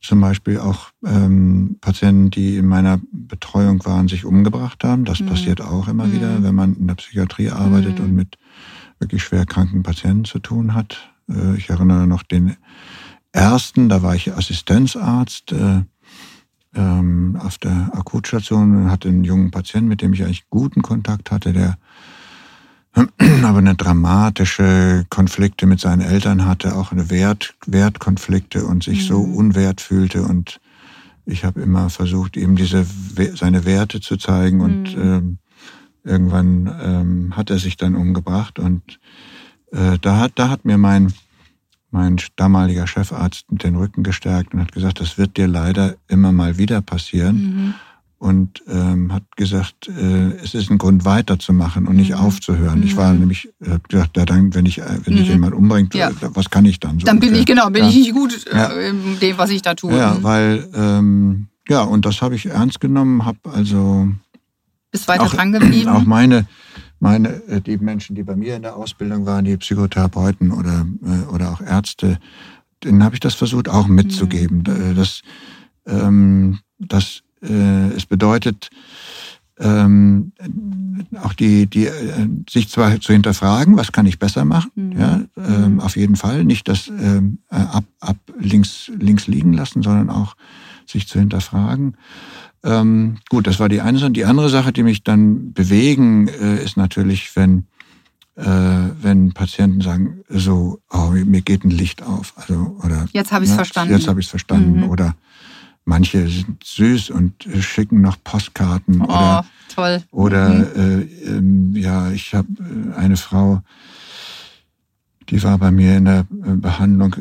zum 0.00 0.20
Beispiel 0.22 0.58
auch 0.58 0.92
ähm, 1.04 1.76
Patienten, 1.80 2.30
die 2.30 2.56
in 2.56 2.66
meiner 2.66 2.98
Betreuung 3.12 3.84
waren, 3.84 4.08
sich 4.08 4.24
umgebracht 4.24 4.82
haben. 4.82 5.04
Das 5.04 5.20
mhm. 5.20 5.26
passiert 5.26 5.60
auch 5.60 5.88
immer 5.88 6.06
mhm. 6.06 6.12
wieder, 6.12 6.42
wenn 6.42 6.54
man 6.54 6.74
in 6.74 6.86
der 6.86 6.94
Psychiatrie 6.94 7.50
arbeitet 7.50 7.98
mhm. 7.98 8.06
und 8.06 8.14
mit 8.14 8.38
wirklich 8.98 9.22
schwer 9.22 9.44
kranken 9.44 9.82
Patienten 9.82 10.24
zu 10.24 10.38
tun 10.38 10.74
hat. 10.74 11.10
Äh, 11.30 11.56
ich 11.56 11.70
erinnere 11.70 12.06
noch 12.06 12.22
den 12.22 12.56
ersten, 13.32 13.88
da 13.88 14.02
war 14.02 14.14
ich 14.14 14.32
Assistenzarzt 14.32 15.52
äh, 15.52 15.82
ähm, 16.74 17.36
auf 17.40 17.58
der 17.58 17.90
Akutstation 17.94 18.76
und 18.76 18.90
hatte 18.90 19.08
einen 19.08 19.24
jungen 19.24 19.50
Patienten, 19.50 19.88
mit 19.88 20.02
dem 20.02 20.12
ich 20.12 20.24
eigentlich 20.24 20.48
guten 20.50 20.82
Kontakt 20.82 21.30
hatte, 21.30 21.52
der 21.52 21.78
aber 23.44 23.58
eine 23.58 23.76
dramatische 23.76 25.06
Konflikte 25.10 25.66
mit 25.66 25.78
seinen 25.78 26.00
Eltern 26.00 26.44
hatte, 26.44 26.74
auch 26.74 26.90
eine 26.90 27.08
Wert, 27.08 27.54
Wertkonflikte 27.66 28.64
und 28.64 28.82
sich 28.82 29.02
mhm. 29.02 29.06
so 29.06 29.20
unwert 29.20 29.80
fühlte 29.80 30.22
und 30.22 30.60
ich 31.24 31.44
habe 31.44 31.60
immer 31.60 31.90
versucht, 31.90 32.36
ihm 32.36 32.56
diese 32.56 32.84
seine 33.34 33.64
Werte 33.64 34.00
zu 34.00 34.16
zeigen 34.16 34.58
mhm. 34.58 34.64
und 34.64 34.96
ähm, 34.96 35.38
irgendwann 36.02 36.74
ähm, 36.82 37.36
hat 37.36 37.50
er 37.50 37.58
sich 37.58 37.76
dann 37.76 37.94
umgebracht 37.94 38.58
und 38.58 38.98
äh, 39.72 39.98
da 40.00 40.18
hat 40.18 40.32
da 40.36 40.48
hat 40.48 40.64
mir 40.64 40.78
mein 40.78 41.12
mein 41.90 42.18
damaliger 42.36 42.86
Chefarzt 42.86 43.46
den 43.50 43.76
Rücken 43.76 44.02
gestärkt 44.02 44.54
und 44.54 44.60
hat 44.60 44.72
gesagt, 44.72 45.00
das 45.00 45.18
wird 45.18 45.36
dir 45.36 45.48
leider 45.48 45.96
immer 46.08 46.32
mal 46.32 46.58
wieder 46.58 46.80
passieren. 46.80 47.36
Mhm. 47.36 47.74
Und 48.18 48.62
ähm, 48.68 49.14
hat 49.14 49.24
gesagt, 49.34 49.88
äh, 49.88 50.32
es 50.42 50.52
ist 50.52 50.70
ein 50.70 50.76
Grund 50.76 51.06
weiterzumachen 51.06 51.88
und 51.88 51.96
nicht 51.96 52.10
mhm. 52.10 52.18
aufzuhören. 52.18 52.80
Mhm. 52.80 52.84
Ich 52.84 52.96
war 52.96 53.14
mhm. 53.14 53.20
nämlich, 53.20 53.48
äh, 53.60 53.78
gesagt, 53.88 54.18
ja, 54.18 54.26
dann, 54.26 54.54
wenn 54.54 54.66
ich, 54.66 54.78
äh, 54.78 54.98
wenn 55.04 55.14
ich 55.14 55.24
mhm. 55.24 55.32
jemand 55.32 55.54
umbringt, 55.54 55.94
ja. 55.94 56.10
was 56.20 56.50
kann 56.50 56.66
ich 56.66 56.78
dann? 56.80 57.00
So 57.00 57.06
dann 57.06 57.18
bin 57.18 57.34
ich, 57.34 57.46
genau, 57.46 57.70
bin 57.70 57.84
ja. 57.84 57.88
ich 57.88 57.96
nicht 57.96 58.12
gut 58.12 58.44
ja. 58.52 58.66
in 58.66 59.18
dem, 59.20 59.38
was 59.38 59.48
ich 59.48 59.62
da 59.62 59.74
tue. 59.74 59.96
Ja, 59.96 60.14
mhm. 60.14 60.22
weil, 60.22 60.68
ähm, 60.74 61.46
ja, 61.66 61.80
und 61.80 62.04
das 62.04 62.20
habe 62.20 62.34
ich 62.34 62.44
ernst 62.44 62.78
genommen, 62.78 63.24
habe 63.24 63.38
also... 63.54 64.08
Bist 64.90 65.08
weiter 65.08 65.22
auch, 65.22 65.34
dran 65.34 65.52
geblieben? 65.52 65.88
Auch 65.88 66.04
meine 66.04 66.46
meine, 67.00 67.42
äh, 67.48 67.60
die 67.60 67.78
Menschen, 67.78 68.14
die 68.14 68.22
bei 68.22 68.36
mir 68.36 68.56
in 68.56 68.62
der 68.62 68.76
Ausbildung 68.76 69.26
waren, 69.26 69.44
die 69.44 69.56
Psychotherapeuten 69.56 70.52
oder, 70.52 70.86
äh, 71.04 71.34
oder 71.34 71.52
auch 71.52 71.60
Ärzte, 71.60 72.18
denen 72.84 73.02
habe 73.04 73.14
ich 73.14 73.20
das 73.20 73.34
versucht 73.34 73.68
auch 73.68 73.88
mitzugeben. 73.88 74.64
Mhm. 74.66 74.94
Das, 74.94 75.22
ähm, 75.86 76.58
das 76.78 77.22
äh, 77.42 77.88
es 77.88 78.06
bedeutet, 78.06 78.70
ähm, 79.58 80.32
auch 81.22 81.34
die, 81.34 81.66
die 81.66 81.86
äh, 81.86 82.28
sich 82.48 82.68
zwar 82.70 82.98
zu 83.00 83.12
hinterfragen, 83.12 83.76
was 83.76 83.92
kann 83.92 84.06
ich 84.06 84.18
besser 84.18 84.44
machen, 84.44 84.70
mhm. 84.74 84.98
ja, 84.98 85.20
ähm, 85.36 85.74
mhm. 85.74 85.80
auf 85.80 85.96
jeden 85.96 86.16
Fall, 86.16 86.44
nicht 86.44 86.68
das 86.68 86.88
ähm, 86.88 87.38
ab, 87.48 87.84
ab 88.00 88.16
links, 88.38 88.90
links 88.98 89.26
liegen 89.26 89.52
lassen, 89.52 89.82
sondern 89.82 90.08
auch 90.08 90.34
sich 90.86 91.06
zu 91.06 91.18
hinterfragen. 91.18 91.96
Ähm, 92.62 93.16
gut, 93.28 93.46
das 93.46 93.58
war 93.58 93.68
die 93.68 93.80
eine 93.80 93.98
Sache. 93.98 94.10
Die 94.10 94.24
andere 94.24 94.50
Sache, 94.50 94.72
die 94.72 94.82
mich 94.82 95.02
dann 95.02 95.52
bewegen, 95.52 96.28
äh, 96.28 96.62
ist 96.62 96.76
natürlich, 96.76 97.34
wenn 97.36 97.66
äh, 98.36 98.44
wenn 98.44 99.32
Patienten 99.32 99.80
sagen, 99.80 100.22
so, 100.28 100.80
oh, 100.90 101.10
mir 101.10 101.42
geht 101.42 101.64
ein 101.64 101.70
Licht 101.70 102.02
auf, 102.02 102.32
also 102.36 102.76
oder 102.82 103.06
jetzt 103.12 103.32
habe 103.32 103.44
ich 103.44 103.50
es 103.50 103.56
ne, 103.56 103.58
verstanden, 103.58 103.92
jetzt 103.92 104.08
habe 104.08 104.20
ich 104.20 104.26
es 104.26 104.30
verstanden, 104.30 104.80
mhm. 104.80 104.88
oder 104.88 105.14
manche 105.84 106.28
sind 106.28 106.62
süß 106.64 107.10
und 107.10 107.46
schicken 107.60 108.00
noch 108.00 108.16
Postkarten 108.22 109.02
oh, 109.02 109.04
oder 109.04 109.44
toll. 109.74 110.02
oder 110.10 110.48
mhm. 110.48 110.64
äh, 110.74 111.28
ähm, 111.28 111.76
ja, 111.76 112.10
ich 112.12 112.34
habe 112.34 112.48
äh, 112.60 112.96
eine 112.96 113.16
Frau, 113.16 113.62
die 115.30 115.42
war 115.42 115.58
bei 115.58 115.70
mir 115.70 115.96
in 115.96 116.04
der 116.04 116.26
äh, 116.44 116.54
Behandlung 116.54 117.14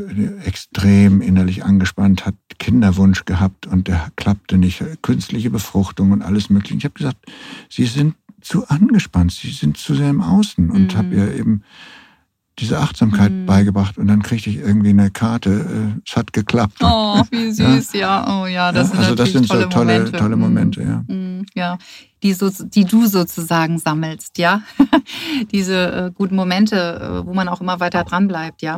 extrem 0.43 1.21
innerlich 1.21 1.63
angespannt, 1.63 2.25
hat 2.25 2.35
Kinderwunsch 2.57 3.25
gehabt 3.25 3.67
und 3.67 3.87
der 3.87 4.11
klappte 4.15 4.57
nicht, 4.57 4.83
künstliche 5.01 5.49
Befruchtung 5.49 6.11
und 6.11 6.21
alles 6.21 6.49
mögliche. 6.49 6.77
Ich 6.77 6.83
habe 6.85 6.95
gesagt, 6.95 7.25
Sie 7.69 7.85
sind 7.85 8.15
zu 8.41 8.67
angespannt, 8.67 9.31
Sie 9.31 9.51
sind 9.51 9.77
zu 9.77 9.95
sehr 9.95 10.09
im 10.09 10.21
Außen 10.21 10.69
und 10.69 10.93
mhm. 10.93 10.97
habe 10.97 11.15
ihr 11.15 11.35
eben 11.35 11.63
diese 12.59 12.79
Achtsamkeit 12.79 13.31
mhm. 13.31 13.45
beigebracht 13.45 13.97
und 13.97 14.07
dann 14.07 14.21
kriegte 14.21 14.49
ich 14.49 14.57
irgendwie 14.57 14.89
eine 14.89 15.09
Karte, 15.11 15.49
äh, 15.49 16.01
es 16.05 16.15
hat 16.15 16.33
geklappt. 16.33 16.77
Oh, 16.81 17.21
wie 17.31 17.51
süß, 17.51 17.93
ja. 17.93 17.99
ja. 17.99 18.41
Oh 18.41 18.45
ja, 18.45 18.71
das 18.71 18.89
ja, 18.89 18.95
sind 18.95 18.99
also 18.99 19.15
das 19.15 19.31
sind 19.31 19.47
tolle 19.47 19.63
so 19.63 19.69
tolle 19.69 19.93
Momente, 19.93 20.17
tolle 20.17 20.35
Momente 20.35 20.81
ja. 20.81 21.03
Mhm. 21.07 21.45
Ja, 21.55 21.77
die, 22.23 22.33
so, 22.33 22.49
die 22.49 22.85
du 22.85 23.05
sozusagen 23.05 23.79
sammelst, 23.79 24.37
ja. 24.37 24.61
Diese 25.51 25.91
äh, 25.91 26.11
guten 26.13 26.35
Momente, 26.35 27.21
äh, 27.23 27.25
wo 27.25 27.33
man 27.33 27.47
auch 27.47 27.61
immer 27.61 27.79
weiter 27.79 28.03
dran 28.03 28.27
bleibt, 28.27 28.61
ja. 28.61 28.77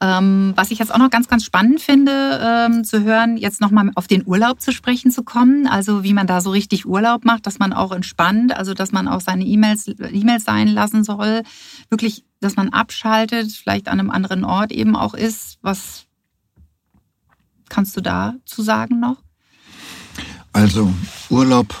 Ähm, 0.00 0.52
was 0.56 0.70
ich 0.70 0.78
jetzt 0.78 0.92
auch 0.92 0.98
noch 0.98 1.10
ganz, 1.10 1.28
ganz 1.28 1.44
spannend 1.44 1.80
finde, 1.80 2.40
ähm, 2.42 2.84
zu 2.84 3.02
hören, 3.02 3.38
jetzt 3.38 3.60
nochmal 3.60 3.90
auf 3.94 4.06
den 4.06 4.26
Urlaub 4.26 4.60
zu 4.60 4.72
sprechen 4.72 5.10
zu 5.10 5.22
kommen. 5.22 5.66
Also 5.66 6.04
wie 6.04 6.12
man 6.12 6.26
da 6.26 6.40
so 6.40 6.50
richtig 6.50 6.86
Urlaub 6.86 7.24
macht, 7.24 7.46
dass 7.46 7.58
man 7.58 7.72
auch 7.72 7.92
entspannt, 7.92 8.54
also 8.54 8.74
dass 8.74 8.92
man 8.92 9.08
auch 9.08 9.22
seine 9.22 9.44
E-Mails 9.44 9.88
E-Mails 9.88 10.44
sein 10.44 10.68
lassen 10.68 11.02
soll. 11.02 11.42
Wirklich, 11.88 12.24
dass 12.40 12.56
man 12.56 12.70
abschaltet, 12.70 13.52
vielleicht 13.52 13.88
an 13.88 14.00
einem 14.00 14.10
anderen 14.10 14.44
Ort 14.44 14.72
eben 14.72 14.96
auch 14.96 15.14
ist. 15.14 15.58
Was 15.62 16.06
kannst 17.68 17.96
du 17.96 18.00
dazu 18.00 18.62
sagen 18.62 19.00
noch? 19.00 19.22
Also 20.52 20.92
Urlaub 21.30 21.74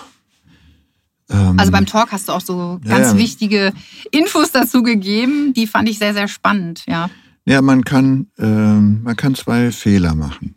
ähm, 1.28 1.58
also 1.58 1.72
beim 1.72 1.86
Talk 1.86 2.12
hast 2.12 2.28
du 2.28 2.32
auch 2.32 2.40
so 2.40 2.80
ganz 2.84 3.12
ja, 3.12 3.18
wichtige 3.18 3.72
Infos 4.10 4.52
dazu 4.52 4.82
gegeben, 4.82 5.52
die 5.54 5.66
fand 5.66 5.88
ich 5.88 5.98
sehr, 5.98 6.14
sehr 6.14 6.28
spannend, 6.28 6.84
ja. 6.86 7.10
Ja, 7.44 7.62
man 7.62 7.84
kann, 7.84 8.28
ähm, 8.38 9.02
man 9.02 9.16
kann 9.16 9.34
zwei 9.34 9.70
Fehler 9.70 10.14
machen. 10.14 10.56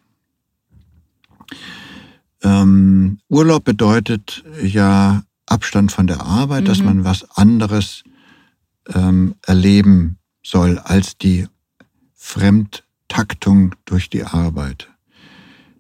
Ähm, 2.42 3.20
Urlaub 3.28 3.64
bedeutet 3.64 4.44
ja 4.64 5.24
Abstand 5.46 5.92
von 5.92 6.08
der 6.08 6.22
Arbeit, 6.22 6.64
mhm. 6.64 6.68
dass 6.68 6.82
man 6.82 7.04
was 7.04 7.30
anderes 7.38 8.04
ähm, 8.94 9.36
erleben 9.46 10.18
soll 10.44 10.80
als 10.80 11.18
die 11.18 11.48
Fremdtaktung 12.16 13.76
durch 13.86 14.10
die 14.10 14.24
Arbeit. 14.24 14.90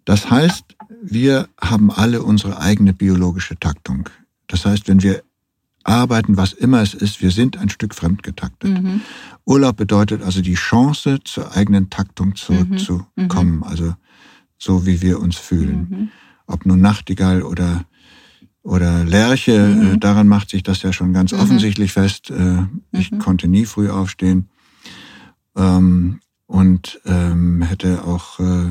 Das 0.06 0.30
heißt, 0.32 0.76
wir 1.02 1.48
haben 1.62 1.92
alle 1.92 2.24
unsere 2.24 2.60
eigene 2.60 2.94
biologische 2.94 3.58
Taktung. 3.58 4.10
Das 4.48 4.66
heißt, 4.66 4.88
wenn 4.88 5.04
wir 5.04 5.24
arbeiten, 5.84 6.38
was 6.38 6.54
immer 6.54 6.82
es 6.82 6.94
ist, 6.94 7.22
wir 7.22 7.32
sind 7.32 7.58
ein 7.58 7.70
Stück 7.70 7.96
fremdgetaktet. 7.96 8.82
Mhm. 8.82 9.02
Urlaub 9.46 9.78
bedeutet 9.78 10.22
also 10.24 10.42
die 10.42 10.56
Chance, 10.56 11.20
zur 11.24 11.56
eigenen 11.56 11.90
Taktung 11.90 12.36
zurückzukommen, 12.36 13.58
mhm. 13.58 13.64
also 13.64 13.96
so 14.58 14.86
wie 14.86 15.02
wir 15.02 15.20
uns 15.20 15.38
fühlen. 15.38 15.88
Mhm. 15.90 16.10
Ob 16.48 16.66
nun 16.66 16.82
Nachtigall 16.82 17.44
oder, 17.44 17.86
oder 18.64 19.04
Lerche, 19.04 19.54
äh, 19.54 19.76
mhm. 19.76 20.00
daran 20.00 20.28
macht 20.28 20.50
sich 20.50 20.64
das 20.64 20.82
ja 20.82 20.94
schon 20.94 21.14
ganz 21.14 21.32
mhm. 21.32 21.40
offensichtlich 21.40 21.94
fest. 21.94 22.30
Äh, 22.30 22.66
ich 22.92 23.12
mhm. 23.12 23.20
konnte 23.20 23.48
nie 23.48 23.66
früh 23.66 23.90
aufstehen 23.90 24.50
ähm, 25.56 26.20
und 26.46 27.00
ähm, 27.06 27.62
hätte 27.62 28.04
auch 28.04 28.40
äh, 28.40 28.70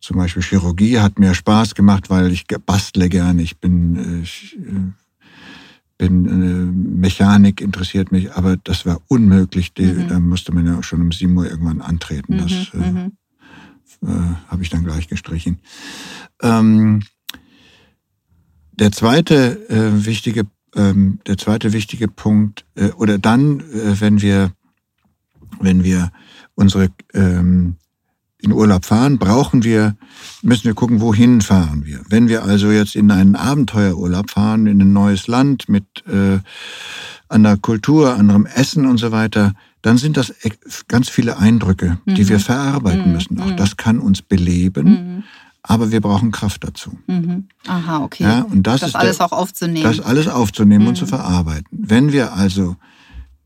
zum 0.00 0.18
Beispiel 0.18 0.42
Chirurgie 0.42 1.00
hat 1.00 1.18
mir 1.18 1.34
Spaß 1.34 1.74
gemacht, 1.74 2.10
weil 2.10 2.30
ich 2.30 2.46
bastle 2.64 3.08
gerne. 3.08 3.42
Ich 3.42 3.58
bin, 3.58 3.96
äh, 3.96 4.22
ich, 4.22 4.56
äh, 4.56 4.92
bin 5.98 6.26
äh, 6.26 7.00
Mechanik 7.00 7.60
interessiert 7.60 8.12
mich, 8.12 8.32
aber 8.32 8.56
das 8.56 8.86
war 8.86 9.00
unmöglich. 9.08 9.74
Die, 9.74 9.86
mhm. 9.86 10.08
Da 10.08 10.20
musste 10.20 10.54
man 10.54 10.66
ja 10.66 10.78
auch 10.78 10.84
schon 10.84 11.00
um 11.00 11.10
7 11.10 11.36
Uhr 11.36 11.50
irgendwann 11.50 11.80
antreten. 11.80 12.38
Das 12.38 12.72
mhm, 12.72 12.82
äh, 12.82 12.90
mhm. 12.92 13.12
äh, 14.02 14.34
habe 14.48 14.62
ich 14.62 14.70
dann 14.70 14.84
gleich 14.84 15.08
gestrichen. 15.08 15.58
Ähm, 16.40 17.02
der 18.78 18.92
zweite 18.92 19.68
äh, 19.68 20.04
wichtige, 20.04 20.46
ähm, 20.74 21.18
der 21.26 21.38
zweite 21.38 21.72
wichtige 21.72 22.08
Punkt 22.08 22.64
äh, 22.74 22.90
oder 22.90 23.18
dann, 23.18 23.60
äh, 23.60 24.00
wenn 24.00 24.20
wir, 24.20 24.52
wenn 25.60 25.84
wir 25.84 26.10
unsere 26.54 26.88
ähm, 27.14 27.76
in 28.38 28.52
Urlaub 28.52 28.84
fahren, 28.84 29.18
brauchen 29.18 29.64
wir, 29.64 29.96
müssen 30.42 30.64
wir 30.64 30.74
gucken, 30.74 31.00
wohin 31.00 31.40
fahren 31.40 31.84
wir. 31.84 32.02
Wenn 32.08 32.28
wir 32.28 32.44
also 32.44 32.70
jetzt 32.70 32.94
in 32.94 33.10
einen 33.10 33.34
Abenteuerurlaub 33.34 34.30
fahren, 34.30 34.66
in 34.66 34.80
ein 34.80 34.92
neues 34.92 35.26
Land 35.26 35.68
mit 35.68 35.84
äh, 36.06 36.38
anderer 37.28 37.56
Kultur, 37.56 38.14
anderem 38.14 38.46
Essen 38.46 38.86
und 38.86 38.98
so 38.98 39.10
weiter, 39.10 39.54
dann 39.82 39.98
sind 39.98 40.16
das 40.16 40.34
ganz 40.88 41.08
viele 41.08 41.38
Eindrücke, 41.38 41.98
mhm. 42.04 42.14
die 42.14 42.28
wir 42.28 42.40
verarbeiten 42.40 43.06
mhm. 43.06 43.12
müssen. 43.12 43.40
Auch 43.40 43.50
mhm. 43.50 43.56
das 43.56 43.76
kann 43.76 43.98
uns 43.98 44.22
beleben, 44.22 44.88
mhm. 44.88 45.24
Aber 45.68 45.90
wir 45.90 46.00
brauchen 46.00 46.30
Kraft 46.30 46.64
dazu. 46.64 46.98
Mhm. 47.06 47.48
Aha, 47.66 48.02
okay. 48.04 48.22
Ja, 48.22 48.42
und 48.42 48.62
das, 48.66 48.80
das 48.80 48.90
ist 48.90 48.96
alles 48.96 49.18
der, 49.18 49.26
auch 49.26 49.32
aufzunehmen. 49.32 49.82
Das 49.84 50.00
alles 50.00 50.28
aufzunehmen 50.28 50.86
und 50.86 50.96
zu 50.96 51.06
verarbeiten. 51.06 51.66
Wenn 51.70 52.12
wir 52.12 52.32
also 52.32 52.76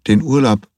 den 0.06 0.22
Urlaub 0.22 0.68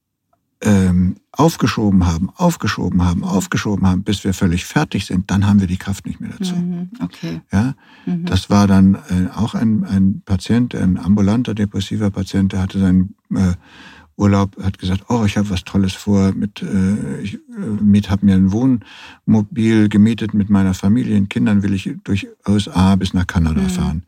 ähm, 0.61 1.17
aufgeschoben 1.33 2.07
haben, 2.07 2.31
aufgeschoben 2.37 3.05
haben, 3.05 3.25
aufgeschoben 3.25 3.87
haben, 3.87 4.05
bis 4.05 4.23
wir 4.23 4.35
völlig 4.35 4.65
fertig 4.65 5.07
sind, 5.07 5.31
dann 5.31 5.47
haben 5.47 5.61
wir 5.61 5.67
die 5.67 5.79
Kraft 5.79 6.07
nicht 6.07 6.21
mehr 6.21 6.31
dazu. 6.39 6.55
Mhm, 6.55 6.91
okay. 7.01 7.41
Ja, 7.51 7.75
Mhm. 8.07 8.25
das 8.27 8.51
war 8.51 8.67
dann 8.67 8.95
äh, 8.95 9.29
auch 9.35 9.55
ein, 9.55 9.85
ein 9.85 10.23
Patient, 10.25 10.75
ein 10.75 10.99
ambulanter 10.99 11.55
depressiver 11.55 12.11
Patient, 12.11 12.53
der 12.53 12.61
hatte 12.63 12.79
seinen 12.79 13.15
äh, 13.35 13.55
Urlaub, 14.17 14.57
hat 14.63 14.79
gesagt, 14.79 15.05
oh, 15.09 15.25
ich 15.25 15.37
habe 15.37 15.49
was 15.51 15.65
Tolles 15.65 15.95
vor, 15.95 16.33
mit, 16.33 16.63
äh, 16.63 17.21
ich 17.23 17.35
äh, 17.35 18.01
habe 18.09 18.27
mir 18.27 18.35
ein 18.35 18.53
Wohnmobil 18.53 19.89
gemietet 19.89 20.35
mit 20.35 20.51
meiner 20.51 20.75
Familie, 20.75 21.15
den 21.15 21.29
Kindern 21.29 21.63
will 21.63 21.75
ich 21.75 21.91
durch 22.05 22.29
USA 22.47 22.97
bis 22.97 23.15
nach 23.15 23.27
Kanada 23.27 23.63
Mhm. 23.63 23.69
fahren. 23.69 24.03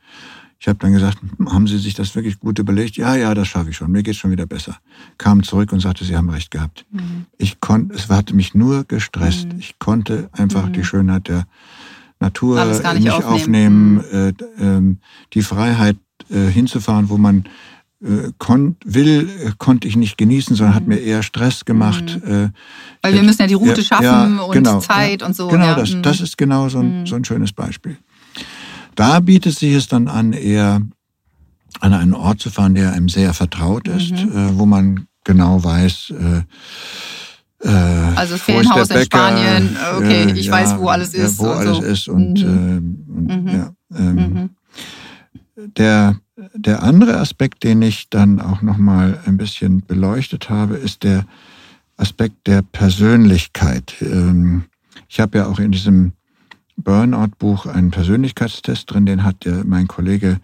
Ich 0.60 0.68
habe 0.68 0.78
dann 0.78 0.92
gesagt, 0.94 1.18
haben 1.46 1.66
Sie 1.66 1.76
sich 1.78 1.92
das 1.94 2.14
wirklich 2.14 2.38
gut 2.40 2.58
überlegt? 2.58 2.96
Ja, 2.96 3.16
ja, 3.16 3.34
das 3.34 3.48
schaffe 3.48 3.70
ich 3.70 3.76
schon. 3.76 3.90
Mir 3.92 4.02
geht's 4.02 4.16
schon 4.18 4.30
wieder 4.30 4.46
besser. 4.46 4.78
Kam 5.18 5.42
zurück 5.42 5.72
und 5.72 5.80
sagte, 5.80 6.04
Sie 6.04 6.16
haben 6.16 6.30
recht 6.30 6.50
gehabt. 6.50 6.86
Mhm. 6.90 7.26
Ich 7.36 7.60
konnte, 7.60 7.94
es 7.94 8.08
hatte 8.08 8.34
mich 8.34 8.54
nur 8.54 8.84
gestresst. 8.84 9.52
Mhm. 9.52 9.58
Ich 9.58 9.78
konnte 9.78 10.30
einfach 10.32 10.68
Mhm. 10.68 10.72
die 10.72 10.84
Schönheit 10.84 11.28
der 11.28 11.46
Natur 12.20 12.64
nicht 12.94 13.10
aufnehmen. 13.10 13.98
aufnehmen, 14.00 14.04
äh, 14.10 14.32
d- 14.32 14.44
ähm, 14.58 14.98
die 15.34 15.42
Freiheit 15.42 15.96
äh, 16.30 16.46
hinzufahren, 16.46 17.10
wo 17.10 17.18
man 17.18 17.44
äh, 18.04 18.32
kon 18.38 18.76
will, 18.84 19.28
äh, 19.44 19.52
konnte 19.58 19.88
ich 19.88 19.96
nicht 19.96 20.18
genießen, 20.18 20.54
sondern 20.56 20.74
hat 20.74 20.86
mir 20.86 20.98
eher 20.98 21.22
Stress 21.22 21.64
gemacht. 21.64 22.20
Äh, 22.24 22.30
Mhm. 22.46 22.52
Weil 23.02 23.14
wir 23.14 23.22
müssen 23.22 23.42
ja 23.42 23.48
die 23.48 23.54
Route 23.54 23.80
ja, 23.80 23.86
schaffen 23.86 24.04
ja, 24.36 24.42
und 24.42 24.52
genau, 24.52 24.78
Zeit 24.80 25.20
ja. 25.22 25.26
und 25.26 25.34
so. 25.34 25.48
Genau, 25.48 25.66
ja. 25.66 25.74
das, 25.74 25.92
Mhm. 25.94 26.02
das 26.02 26.20
ist 26.20 26.36
genau 26.38 26.68
so 26.68 26.78
ein, 26.80 27.00
Mhm. 27.00 27.06
so 27.06 27.16
ein 27.16 27.24
schönes 27.24 27.52
Beispiel. 27.52 27.96
Da 28.94 29.20
bietet 29.20 29.58
sich 29.58 29.72
es 29.74 29.88
dann 29.88 30.08
an, 30.08 30.32
eher 30.32 30.80
an 31.80 31.92
einen 31.92 32.14
Ort 32.14 32.40
zu 32.40 32.50
fahren, 32.50 32.74
der 32.74 32.92
einem 32.92 33.08
sehr 33.08 33.34
vertraut 33.34 33.88
ist, 33.88 34.12
Mhm. 34.12 34.16
äh, 34.32 34.58
wo 34.58 34.66
man 34.66 35.06
genau 35.24 35.62
weiß, 35.64 36.12
äh, 37.62 37.66
äh, 37.66 37.70
Also 38.16 38.36
Ferienhaus 38.36 38.90
in 38.90 39.02
Spanien, 39.04 39.76
okay, 39.96 40.32
ich 40.36 40.46
ja, 40.46 40.52
weiß, 40.52 40.78
wo 40.78 40.88
alles 40.88 41.12
ja, 41.14 41.24
ist 41.24 41.38
Wo 41.38 41.44
und 41.50 41.56
alles 41.56 41.76
so. 41.78 41.82
ist 41.82 42.08
und, 42.08 42.44
Mhm. 42.44 42.46
äh, 42.46 43.30
und 43.30 43.44
Mhm. 43.44 43.48
ja. 43.48 43.72
Ähm, 43.96 44.14
Mhm. 45.56 45.70
der, 45.76 46.16
der 46.54 46.82
andere 46.82 47.18
Aspekt, 47.18 47.62
den 47.62 47.82
ich 47.82 48.08
dann 48.10 48.40
auch 48.40 48.62
nochmal 48.62 49.20
ein 49.26 49.36
bisschen 49.36 49.84
beleuchtet 49.86 50.50
habe, 50.50 50.76
ist 50.76 51.02
der 51.04 51.26
Aspekt 51.96 52.46
der 52.46 52.62
Persönlichkeit. 52.62 53.94
Ähm, 54.00 54.64
Ich 55.08 55.20
habe 55.20 55.38
ja 55.38 55.46
auch 55.46 55.58
in 55.58 55.70
diesem 55.70 56.12
Burnout-Buch 56.76 57.66
einen 57.66 57.90
Persönlichkeitstest 57.90 58.90
drin, 58.90 59.06
den 59.06 59.22
hat 59.22 59.44
der, 59.44 59.64
mein 59.64 59.86
Kollege 59.86 60.40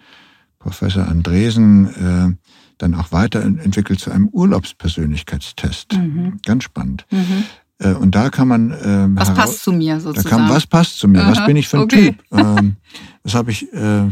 Professor 0.61 1.09
Andresen 1.09 1.87
äh, 1.89 2.47
dann 2.79 2.95
auch 2.95 3.11
weiterentwickelt 3.13 3.99
zu 3.99 4.11
einem 4.11 4.29
Urlaubspersönlichkeitstest. 4.29 5.95
Mhm. 5.95 6.39
Ganz 6.45 6.65
spannend. 6.65 7.07
Mhm. 7.11 7.45
Äh, 7.81 7.95
und 7.95 8.15
da 8.15 8.29
kann 8.31 8.47
man 8.47 8.75
ähm, 8.85 9.17
Was 9.17 9.29
heraus- 9.31 9.39
passt 9.39 9.63
zu 9.65 9.73
mir 9.73 9.99
sozusagen? 10.01 10.29
kam, 10.29 10.49
was 10.51 10.67
passt 10.67 10.99
zu 10.99 11.09
mir? 11.09 11.27
Was 11.27 11.39
Aha, 11.39 11.47
bin 11.47 11.57
ich 11.57 11.67
für 11.67 11.79
ein 11.79 11.83
okay. 11.85 12.13
Typ? 12.13 12.25
Ähm, 12.39 12.77
das 13.25 13.35
habe 13.35 13.51
ich, 13.51 13.73
äh, 13.73 14.09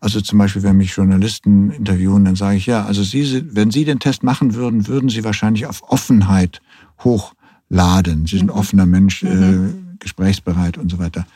also 0.00 0.20
zum 0.22 0.38
Beispiel, 0.38 0.62
wenn 0.62 0.76
mich 0.78 0.96
Journalisten 0.96 1.70
interviewen, 1.70 2.24
dann 2.24 2.34
sage 2.36 2.56
ich, 2.56 2.66
ja, 2.66 2.84
also 2.84 3.02
Sie, 3.02 3.24
sind- 3.24 3.54
wenn 3.54 3.70
Sie 3.70 3.84
den 3.84 3.98
Test 3.98 4.22
machen 4.22 4.54
würden, 4.54 4.86
würden 4.88 5.08
Sie 5.10 5.22
wahrscheinlich 5.22 5.66
auf 5.66 5.82
Offenheit 5.90 6.60
hochladen. 7.04 8.26
Sie 8.26 8.38
sind 8.38 8.46
Mhm. 8.46 8.52
offener 8.52 8.86
Mensch, 8.86 9.22
äh, 9.22 9.26
Mhm. 9.28 9.96
gesprächsbereit 9.98 10.78
und 10.78 10.90
so 10.90 10.98
weiter. 10.98 11.26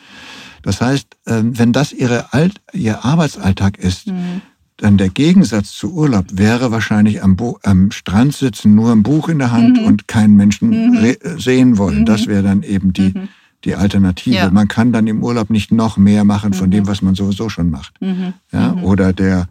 Das 0.62 0.80
heißt, 0.80 1.06
ähm, 1.26 1.58
wenn 1.58 1.72
das 1.74 1.92
Ihre 1.92 2.32
Alt, 2.32 2.60
Ihr 2.72 3.04
Arbeitsalltag 3.04 3.76
ist, 3.78 4.06
Mhm. 4.06 4.40
Dann 4.78 4.98
der 4.98 5.08
Gegensatz 5.08 5.70
zu 5.72 5.92
Urlaub 5.94 6.26
wäre 6.32 6.70
wahrscheinlich 6.72 7.22
am, 7.22 7.36
Bo 7.36 7.58
am 7.62 7.90
Strand 7.92 8.34
sitzen, 8.34 8.74
nur 8.74 8.90
ein 8.92 9.02
Buch 9.02 9.28
in 9.28 9.38
der 9.38 9.52
Hand 9.52 9.80
Mhm. 9.80 9.84
und 9.86 10.08
keinen 10.08 10.34
Menschen 10.36 10.70
Mhm. 10.70 11.16
sehen 11.38 11.78
wollen. 11.78 12.00
Mhm. 12.00 12.04
Das 12.06 12.26
wäre 12.26 12.42
dann 12.42 12.62
eben 12.62 12.92
die, 12.92 13.12
Mhm. 13.14 13.28
die 13.64 13.76
Alternative. 13.76 14.34
Ja. 14.34 14.50
Man 14.50 14.66
kann 14.68 14.92
dann 14.92 15.06
im 15.06 15.22
Urlaub 15.22 15.48
nicht 15.50 15.70
noch 15.70 15.96
mehr 15.96 16.24
machen 16.24 16.52
von 16.54 16.66
Mhm. 16.68 16.72
dem, 16.72 16.86
was 16.88 17.02
man 17.02 17.14
sowieso 17.14 17.48
schon 17.48 17.70
macht. 17.70 17.94
Mhm. 18.00 18.34
Ja? 18.52 18.74
Mhm. 18.74 18.84
Oder 18.84 19.12
der, 19.12 19.48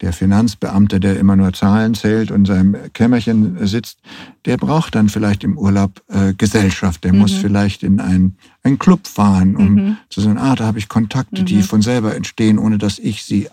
der 0.00 0.14
Finanzbeamte, 0.14 0.98
der 0.98 1.18
immer 1.20 1.36
nur 1.36 1.52
Zahlen 1.52 1.92
zählt 1.92 2.30
und 2.30 2.38
in 2.40 2.44
seinem 2.46 2.76
Kämmerchen 2.94 3.66
sitzt, 3.66 3.98
der 4.46 4.56
braucht 4.56 4.94
dann 4.94 5.10
vielleicht 5.10 5.44
im 5.44 5.58
Urlaub 5.58 6.00
äh, 6.08 6.32
Gesellschaft. 6.32 7.04
Der 7.04 7.12
muss 7.12 7.34
Mhm. 7.34 7.40
vielleicht 7.40 7.82
in 7.82 8.00
einen, 8.00 8.36
einen 8.62 8.78
Club 8.78 9.06
fahren, 9.06 9.54
um 9.56 9.74
Mhm. 9.74 9.96
zu 10.08 10.22
sagen, 10.22 10.38
ah, 10.38 10.54
da 10.54 10.64
habe 10.64 10.78
ich 10.78 10.88
Kontakte, 10.88 11.44
die 11.44 11.56
Mhm. 11.56 11.62
von 11.64 11.82
selber 11.82 12.16
entstehen, 12.16 12.58
ohne 12.58 12.78
dass 12.78 12.98
ich 12.98 13.24
sie 13.24 13.48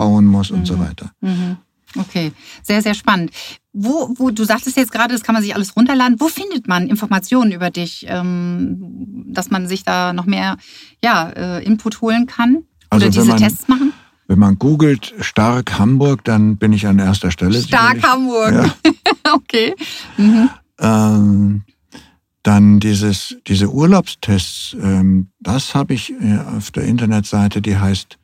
aufbauen 0.00 0.26
muss 0.26 0.50
und 0.50 0.66
so 0.66 0.76
Mhm. 0.76 0.80
weiter. 0.80 1.10
Mhm. 1.20 1.56
Okay, 1.98 2.32
sehr, 2.62 2.82
sehr 2.82 2.94
spannend. 2.94 3.32
Wo, 3.72 4.14
wo, 4.16 4.30
du 4.30 4.44
sagtest 4.44 4.76
jetzt 4.76 4.92
gerade, 4.92 5.12
das 5.12 5.24
kann 5.24 5.32
man 5.34 5.42
sich 5.42 5.54
alles 5.56 5.74
runterladen. 5.76 6.20
Wo 6.20 6.28
findet 6.28 6.68
man 6.68 6.88
Informationen 6.88 7.50
über 7.50 7.70
dich, 7.70 8.06
ähm, 8.08 9.24
dass 9.32 9.50
man 9.50 9.66
sich 9.66 9.82
da 9.82 10.12
noch 10.12 10.24
mehr 10.26 10.56
ja, 11.02 11.30
äh, 11.30 11.64
Input 11.64 12.00
holen 12.00 12.26
kann? 12.26 12.62
Also 12.90 13.06
Oder 13.06 13.14
wenn 13.14 13.22
diese 13.22 13.24
man- 13.26 13.36
Tests 13.38 13.68
machen? 13.68 13.92
Wenn 14.28 14.38
man 14.38 14.60
googelt 14.60 15.12
stark 15.20 15.76
Hamburg, 15.80 16.22
dann 16.22 16.56
bin 16.56 16.72
ich 16.72 16.86
an 16.86 17.00
erster 17.00 17.32
Stelle. 17.32 17.60
Stark 17.60 17.96
sicherlich. 17.96 18.04
Hamburg. 18.04 18.52
Ja. 18.84 19.32
okay. 19.34 19.74
Mhm. 20.16 20.48
Ähm, 20.78 21.62
dann 22.44 22.78
dieses, 22.78 23.36
diese 23.48 23.68
Urlaubstests, 23.68 24.76
ähm, 24.80 25.30
das 25.40 25.74
habe 25.74 25.94
ich 25.94 26.12
äh, 26.12 26.38
auf 26.56 26.70
der 26.70 26.84
Internetseite, 26.84 27.60
die 27.60 27.76
heißt 27.76 28.18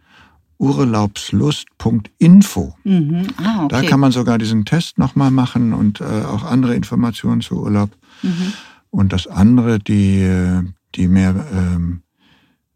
urlaubslust.info. 0.58 2.74
Mhm. 2.84 3.26
Ah, 3.38 3.64
okay. 3.64 3.68
Da 3.68 3.82
kann 3.82 4.00
man 4.00 4.12
sogar 4.12 4.38
diesen 4.38 4.64
Test 4.64 4.98
nochmal 4.98 5.30
machen 5.30 5.72
und 5.72 6.00
äh, 6.00 6.04
auch 6.04 6.42
andere 6.44 6.74
Informationen 6.74 7.40
zu 7.40 7.62
Urlaub. 7.62 7.90
mhm. 8.22 8.52
Und 8.90 9.12
das 9.12 9.26
andere, 9.26 9.78
die, 9.78 10.26
die 10.94 11.08
mehr 11.08 11.34
ähm, 11.52 12.00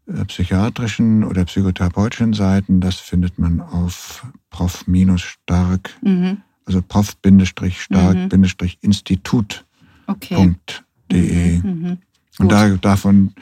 äh, 0.05 0.23
psychiatrischen 0.25 1.23
oder 1.23 1.45
psychotherapeutischen 1.45 2.33
Seiten, 2.33 2.79
das 2.81 2.97
findet 2.97 3.39
man 3.39 3.59
auf 3.61 4.27
prof-stark, 4.51 5.89
Mhm. 6.01 6.37
also 6.65 6.81
prof-stark-institut.de. 6.83 9.59
Okay. 10.07 10.55
E. 11.11 11.59
Mhm. 11.63 11.97
Und 12.39 12.51
da, 12.51 12.69
davon 12.69 13.33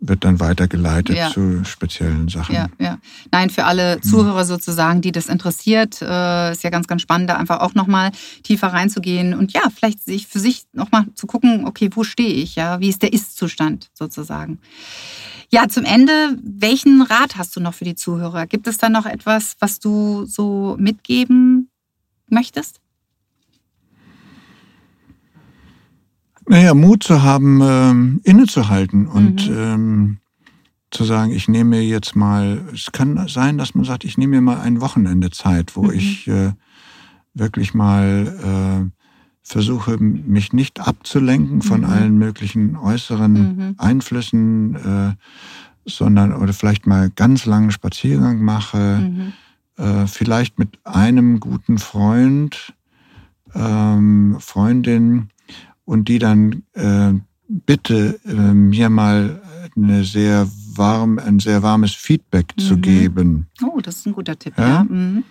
wird 0.00 0.24
dann 0.24 0.38
weitergeleitet 0.38 1.16
Ja. 1.16 1.30
zu 1.30 1.64
speziellen 1.64 2.28
Sachen. 2.28 2.54
Ja, 2.54 2.68
ja. 2.78 2.98
Nein, 3.32 3.50
für 3.50 3.64
alle 3.64 4.00
Zuhörer 4.00 4.44
sozusagen, 4.44 5.00
die 5.00 5.10
das 5.10 5.26
interessiert, 5.26 6.00
äh, 6.00 6.52
ist 6.52 6.62
ja 6.62 6.70
ganz, 6.70 6.86
ganz 6.86 7.02
spannend, 7.02 7.30
da 7.30 7.36
einfach 7.36 7.60
auch 7.60 7.74
nochmal 7.74 8.12
tiefer 8.44 8.68
reinzugehen 8.68 9.34
und 9.34 9.52
ja, 9.52 9.62
vielleicht 9.74 10.04
sich 10.04 10.26
für 10.28 10.38
sich 10.38 10.64
nochmal 10.72 11.06
zu 11.14 11.26
gucken, 11.26 11.66
okay, 11.66 11.90
wo 11.92 12.04
stehe 12.04 12.32
ich, 12.32 12.54
ja, 12.54 12.78
wie 12.80 12.88
ist 12.88 13.02
der 13.02 13.12
Ist-Zustand 13.12 13.90
sozusagen. 13.92 14.60
Ja, 15.50 15.66
zum 15.68 15.84
Ende, 15.84 16.12
welchen 16.42 17.02
Rat 17.02 17.36
hast 17.36 17.56
du 17.56 17.60
noch 17.60 17.74
für 17.74 17.84
die 17.84 17.94
Zuhörer? 17.94 18.46
Gibt 18.46 18.66
es 18.68 18.78
da 18.78 18.88
noch 18.90 19.06
etwas, 19.06 19.56
was 19.60 19.80
du 19.80 20.26
so 20.26 20.76
mitgeben 20.78 21.70
möchtest? 22.28 22.80
Naja, 26.48 26.72
Mut 26.72 27.02
zu 27.02 27.22
haben, 27.22 27.60
ähm, 27.62 28.20
innezuhalten 28.24 29.06
und 29.06 29.48
Mhm. 29.48 29.56
ähm, 29.56 30.18
zu 30.90 31.04
sagen, 31.04 31.30
ich 31.32 31.46
nehme 31.48 31.76
mir 31.76 31.84
jetzt 31.84 32.16
mal, 32.16 32.64
es 32.72 32.90
kann 32.90 33.28
sein, 33.28 33.58
dass 33.58 33.74
man 33.74 33.84
sagt, 33.84 34.04
ich 34.04 34.16
nehme 34.16 34.36
mir 34.36 34.40
mal 34.40 34.60
ein 34.60 34.80
Wochenende 34.80 35.30
Zeit, 35.30 35.76
wo 35.76 35.82
Mhm. 35.82 35.90
ich 35.92 36.26
äh, 36.28 36.52
wirklich 37.34 37.74
mal 37.74 38.88
äh, 38.88 38.90
versuche, 39.42 39.98
mich 39.98 40.54
nicht 40.54 40.80
abzulenken 40.80 41.60
von 41.60 41.80
Mhm. 41.82 41.86
allen 41.86 42.18
möglichen 42.18 42.76
äußeren 42.76 43.32
Mhm. 43.32 43.74
Einflüssen, 43.76 44.74
äh, 44.76 45.14
sondern 45.84 46.32
oder 46.32 46.54
vielleicht 46.54 46.86
mal 46.86 47.10
ganz 47.14 47.44
langen 47.44 47.70
Spaziergang 47.70 48.42
mache. 48.42 49.10
Mhm. 49.10 49.32
äh, 49.76 50.06
vielleicht 50.06 50.58
mit 50.58 50.78
einem 50.84 51.38
guten 51.40 51.78
Freund, 51.78 52.74
ähm, 53.54 54.36
Freundin 54.40 55.28
und 55.88 56.08
die 56.08 56.18
dann 56.18 56.64
äh, 56.74 57.14
bitte 57.48 58.20
äh, 58.26 58.34
mir 58.34 58.90
mal 58.90 59.40
eine 59.74 60.04
sehr 60.04 60.46
warm, 60.74 61.18
ein 61.18 61.38
sehr 61.40 61.62
warmes 61.62 61.94
Feedback 61.94 62.52
zu 62.58 62.74
Mhm. 62.76 62.82
geben 62.82 63.46
Oh, 63.64 63.80
das 63.80 63.96
ist 63.96 64.06
ein 64.06 64.12
guter 64.12 64.38
Tipp, 64.38 64.52
Ja? 64.58 64.68
ja. 64.68 64.84
Mhm. 64.84 65.24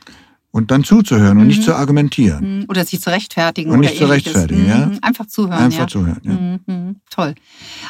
Und 0.51 0.71
dann 0.71 0.83
zuzuhören 0.83 1.37
und 1.37 1.43
Mhm. 1.43 1.47
nicht 1.47 1.63
zu 1.63 1.75
argumentieren. 1.75 2.59
Mhm. 2.59 2.65
Oder 2.69 2.85
sich 2.85 3.01
zu 3.01 3.09
rechtfertigen. 3.09 3.71
Und 3.71 3.81
nicht 3.81 3.97
zu 3.97 4.05
rechtfertigen, 4.05 4.67
ja. 4.67 4.85
Mhm. 4.87 4.99
Einfach 5.01 5.25
zuhören, 5.27 5.63
Einfach 5.65 5.79
ja. 5.79 5.87
zuhören. 5.87 6.21
Ja. 6.23 6.31
Mhm, 6.31 6.59
mhm. 6.65 6.95
Toll. 7.09 7.35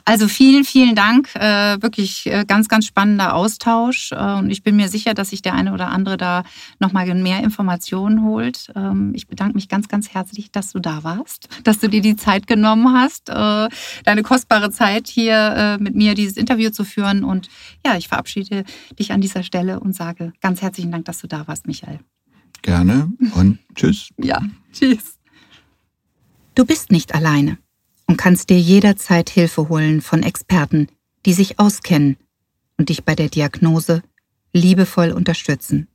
Also 0.05 0.27
vielen, 0.27 0.63
vielen 0.63 0.95
Dank. 0.95 1.33
Äh, 1.35 1.81
wirklich 1.81 2.25
äh, 2.25 2.45
ganz, 2.45 2.67
ganz 2.67 2.85
spannender 2.85 3.35
Austausch. 3.35 4.11
Äh, 4.11 4.33
und 4.39 4.49
ich 4.49 4.63
bin 4.63 4.75
mir 4.75 4.89
sicher, 4.89 5.13
dass 5.13 5.29
sich 5.29 5.41
der 5.41 5.53
eine 5.53 5.71
oder 5.71 5.89
andere 5.89 6.17
da 6.17 6.43
nochmal 6.79 7.13
mehr 7.15 7.43
Informationen 7.43 8.23
holt. 8.23 8.71
Ähm, 8.75 9.13
ich 9.15 9.27
bedanke 9.27 9.53
mich 9.55 9.69
ganz, 9.69 9.87
ganz 9.87 10.09
herzlich, 10.09 10.51
dass 10.51 10.71
du 10.73 10.79
da 10.79 11.03
warst, 11.03 11.47
dass 11.63 11.79
du 11.79 11.87
dir 11.87 12.01
die 12.01 12.15
Zeit 12.15 12.47
genommen 12.47 12.91
hast, 12.93 13.29
äh, 13.29 13.69
deine 14.03 14.23
kostbare 14.23 14.71
Zeit 14.71 15.07
hier 15.07 15.35
äh, 15.35 15.77
mit 15.77 15.95
mir 15.95 16.15
dieses 16.15 16.35
Interview 16.37 16.69
zu 16.71 16.83
führen. 16.83 17.23
Und 17.23 17.49
ja, 17.85 17.95
ich 17.97 18.07
verabschiede 18.07 18.65
dich 18.99 19.11
an 19.13 19.21
dieser 19.21 19.43
Stelle 19.43 19.79
und 19.79 19.95
sage 19.95 20.33
ganz 20.41 20.61
herzlichen 20.61 20.91
Dank, 20.91 21.05
dass 21.05 21.19
du 21.19 21.27
da 21.27 21.47
warst, 21.47 21.67
Michael. 21.67 21.99
Gerne 22.67 23.11
und 23.33 23.57
tschüss. 23.75 24.09
Ja, 24.17 24.41
tschüss. 24.73 25.17
Du 26.53 26.65
bist 26.65 26.91
nicht 26.91 27.15
alleine. 27.15 27.57
und 28.07 28.17
kannst 28.17 28.49
dir 28.49 28.59
jederzeit 28.59 29.29
Hilfe 29.29 29.69
holen 29.69 30.01
von 30.01 30.21
Experten, 30.21 30.89
die 31.25 31.31
sich 31.31 31.59
auskennen 31.59 32.17
und 32.77 32.89
dich 32.89 33.05
bei 33.05 33.15
der 33.15 33.29
Diagnose 33.29 34.03
liebevoll 34.51 35.11
unterstützen. 35.11 35.87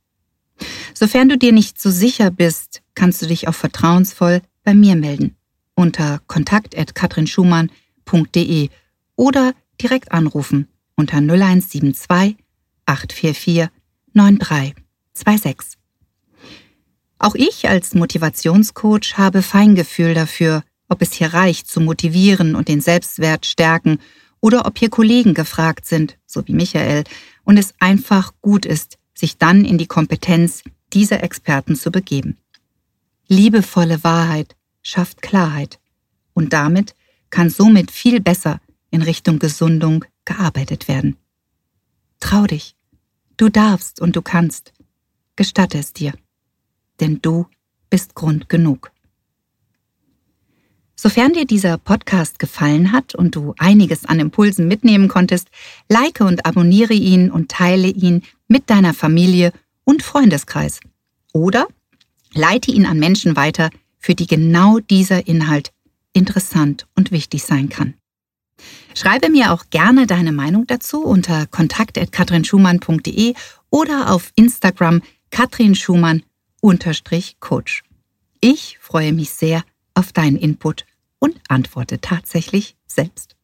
Sofern 0.95 1.29
du 1.29 1.37
dir 1.37 1.51
nicht 1.51 1.79
so 1.79 1.91
sicher 1.91 2.31
bist, 2.31 2.81
kannst 2.95 3.21
du 3.21 3.27
dich 3.27 3.47
auch 3.47 3.53
vertrauensvoll 3.53 4.41
bei 4.63 4.73
mir 4.73 4.95
melden 4.95 5.35
unter 5.75 6.21
kontakt.katrinschumann.de 6.25 8.69
oder 9.15 9.53
direkt 9.79 10.11
anrufen 10.11 10.69
unter 10.95 11.17
0172 11.17 12.35
844 12.87 13.69
9326. 14.13 15.82
Auch 17.23 17.35
ich 17.35 17.69
als 17.69 17.93
Motivationscoach 17.93 19.17
habe 19.17 19.43
Feingefühl 19.43 20.13
dafür, 20.13 20.61
ob 20.89 21.01
es 21.01 21.13
hier 21.13 21.33
reicht 21.33 21.69
zu 21.69 21.79
motivieren 21.79 22.53
und 22.53 22.67
den 22.67 22.81
Selbstwert 22.81 23.45
stärken 23.45 23.99
oder 24.41 24.65
ob 24.65 24.77
hier 24.77 24.89
Kollegen 24.89 25.33
gefragt 25.33 25.85
sind, 25.85 26.17
so 26.25 26.45
wie 26.45 26.51
Michael, 26.51 27.05
und 27.45 27.55
es 27.55 27.73
einfach 27.79 28.33
gut 28.41 28.65
ist, 28.65 28.97
sich 29.13 29.37
dann 29.37 29.63
in 29.63 29.77
die 29.77 29.85
Kompetenz 29.85 30.63
dieser 30.91 31.23
Experten 31.23 31.77
zu 31.77 31.91
begeben. 31.91 32.39
Liebevolle 33.29 34.03
Wahrheit 34.03 34.57
schafft 34.81 35.21
Klarheit 35.21 35.79
und 36.33 36.51
damit 36.51 36.93
kann 37.29 37.49
somit 37.49 37.89
viel 37.89 38.19
besser 38.19 38.59
in 38.91 39.01
Richtung 39.01 39.39
Gesundung 39.39 40.03
gearbeitet 40.25 40.89
werden. 40.89 41.15
Trau 42.19 42.47
dich. 42.47 42.75
Du 43.37 43.47
darfst 43.47 44.01
und 44.01 44.17
du 44.17 44.21
kannst. 44.21 44.73
Gestatte 45.37 45.77
es 45.77 45.93
dir. 45.93 46.13
Denn 46.99 47.21
du 47.21 47.47
bist 47.89 48.15
Grund 48.15 48.49
genug. 48.49 48.91
Sofern 50.95 51.33
dir 51.33 51.45
dieser 51.45 51.77
Podcast 51.77 52.39
gefallen 52.39 52.91
hat 52.93 53.13
und 53.13 53.35
du 53.35 53.53
einiges 53.57 54.05
an 54.05 54.19
Impulsen 54.19 54.67
mitnehmen 54.67 55.09
konntest, 55.09 55.49
like 55.89 56.21
und 56.21 56.45
abonniere 56.45 56.93
ihn 56.93 57.29
und 57.29 57.51
teile 57.51 57.87
ihn 57.89 58.23
mit 58.47 58.69
deiner 58.69 58.93
Familie 58.93 59.51
und 59.83 60.01
Freundeskreis. 60.01 60.79
Oder 61.33 61.67
leite 62.33 62.71
ihn 62.71 62.85
an 62.85 62.99
Menschen 62.99 63.35
weiter, 63.35 63.69
für 63.99 64.15
die 64.15 64.27
genau 64.27 64.79
dieser 64.79 65.27
Inhalt 65.27 65.73
interessant 66.13 66.87
und 66.95 67.11
wichtig 67.11 67.43
sein 67.43 67.69
kann. 67.69 67.95
Schreibe 68.95 69.29
mir 69.29 69.51
auch 69.51 69.65
gerne 69.71 70.07
deine 70.07 70.31
Meinung 70.31 70.67
dazu 70.67 71.03
unter 71.03 71.47
kontakt.katrinschumann.de 71.47 73.33
oder 73.69 74.11
auf 74.11 74.31
Instagram 74.35 75.01
katrinschumann-coach. 76.63 77.83
Ich 78.39 78.77
freue 78.79 79.13
mich 79.13 79.31
sehr 79.31 79.63
auf 79.93 80.11
deinen 80.11 80.37
Input 80.37 80.85
und 81.19 81.39
antworte 81.47 82.01
tatsächlich 82.01 82.75
selbst. 82.87 83.35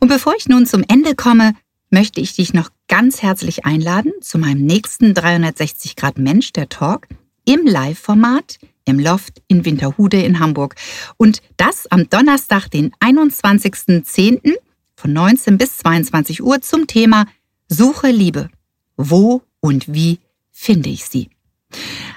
Und 0.00 0.08
bevor 0.08 0.34
ich 0.36 0.48
nun 0.48 0.66
zum 0.66 0.84
Ende 0.88 1.14
komme, 1.14 1.54
möchte 1.90 2.20
ich 2.20 2.34
dich 2.34 2.52
noch 2.52 2.70
ganz 2.88 3.22
herzlich 3.22 3.64
einladen 3.64 4.12
zu 4.20 4.38
meinem 4.38 4.64
nächsten 4.64 5.14
360 5.14 5.96
Grad 5.96 6.18
Mensch, 6.18 6.52
der 6.52 6.68
Talk, 6.68 7.06
im 7.44 7.64
Live-Format 7.64 8.58
im 8.86 8.98
Loft 8.98 9.42
in 9.48 9.64
Winterhude 9.64 10.22
in 10.22 10.38
Hamburg. 10.38 10.76
Und 11.16 11.42
das 11.56 11.86
am 11.90 12.08
Donnerstag, 12.08 12.68
den 12.68 12.92
21.10. 13.00 14.54
von 14.94 15.12
19 15.12 15.58
bis 15.58 15.78
22 15.78 16.42
Uhr 16.42 16.60
zum 16.60 16.86
Thema 16.86 17.26
Suche 17.68 18.10
Liebe. 18.10 18.48
Wo 18.96 19.42
und 19.60 19.92
wie 19.92 20.20
finde 20.52 20.88
ich 20.88 21.04
sie? 21.04 21.28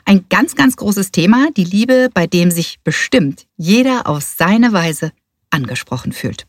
Ein 0.10 0.26
ganz, 0.28 0.56
ganz 0.56 0.76
großes 0.76 1.12
Thema, 1.12 1.50
die 1.56 1.64
Liebe, 1.66 2.10
bei 2.12 2.26
dem 2.26 2.50
sich 2.50 2.80
bestimmt 2.84 3.46
jeder 3.58 4.08
auf 4.08 4.24
seine 4.24 4.74
Weise 4.74 5.12
angesprochen 5.52 6.14
fühlt. 6.14 6.48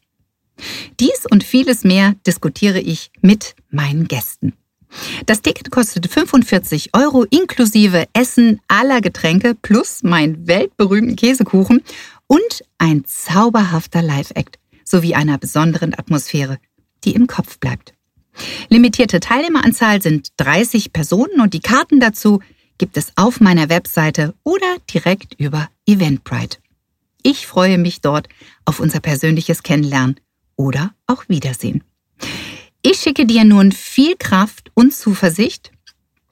Dies 0.98 1.26
und 1.30 1.44
vieles 1.44 1.84
mehr 1.84 2.14
diskutiere 2.26 2.80
ich 2.80 3.10
mit 3.20 3.54
meinen 3.68 4.08
Gästen. 4.08 4.54
Das 5.26 5.42
Ticket 5.42 5.70
kostet 5.70 6.06
45 6.06 6.94
Euro 6.94 7.24
inklusive 7.24 8.06
Essen 8.14 8.62
aller 8.66 9.02
Getränke 9.02 9.54
plus 9.54 10.02
mein 10.02 10.46
weltberühmten 10.46 11.16
Käsekuchen 11.16 11.82
und 12.28 12.64
ein 12.78 13.04
zauberhafter 13.04 14.00
Live-Act 14.00 14.58
sowie 14.86 15.14
einer 15.14 15.36
besonderen 15.36 15.92
Atmosphäre, 15.92 16.56
die 17.04 17.12
im 17.12 17.26
Kopf 17.26 17.58
bleibt. 17.58 17.92
Limitierte 18.70 19.20
Teilnehmeranzahl 19.20 20.00
sind 20.00 20.28
30 20.38 20.94
Personen 20.94 21.42
und 21.42 21.52
die 21.52 21.60
Karten 21.60 22.00
dazu 22.00 22.40
gibt 22.80 22.96
es 22.96 23.12
auf 23.16 23.40
meiner 23.40 23.68
Webseite 23.68 24.34
oder 24.42 24.78
direkt 24.92 25.34
über 25.38 25.68
Eventbrite. 25.84 26.56
Ich 27.22 27.46
freue 27.46 27.76
mich 27.76 28.00
dort 28.00 28.26
auf 28.64 28.80
unser 28.80 29.00
persönliches 29.00 29.62
Kennenlernen 29.62 30.18
oder 30.56 30.94
auch 31.06 31.28
Wiedersehen. 31.28 31.84
Ich 32.80 33.00
schicke 33.00 33.26
dir 33.26 33.44
nun 33.44 33.70
viel 33.70 34.16
Kraft 34.16 34.72
und 34.72 34.94
Zuversicht 34.94 35.72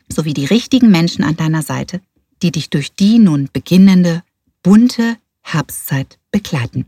sowie 0.09 0.33
die 0.33 0.47
richtigen 0.47 0.91
Menschen 0.91 1.23
an 1.23 1.37
deiner 1.37 1.61
Seite, 1.61 2.01
die 2.41 2.51
dich 2.51 2.71
durch 2.71 2.95
die 2.95 3.19
nun 3.19 3.51
beginnende, 3.53 4.23
bunte 4.63 5.19
Herbstzeit 5.43 6.19
begleiten. 6.31 6.87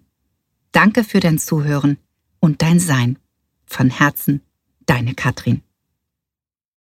Danke 0.73 1.05
für 1.05 1.21
dein 1.21 1.39
Zuhören 1.39 1.99
und 2.41 2.63
dein 2.63 2.81
Sein. 2.81 3.19
Von 3.67 3.91
Herzen, 3.91 4.41
deine 4.87 5.13
Katrin. 5.13 5.61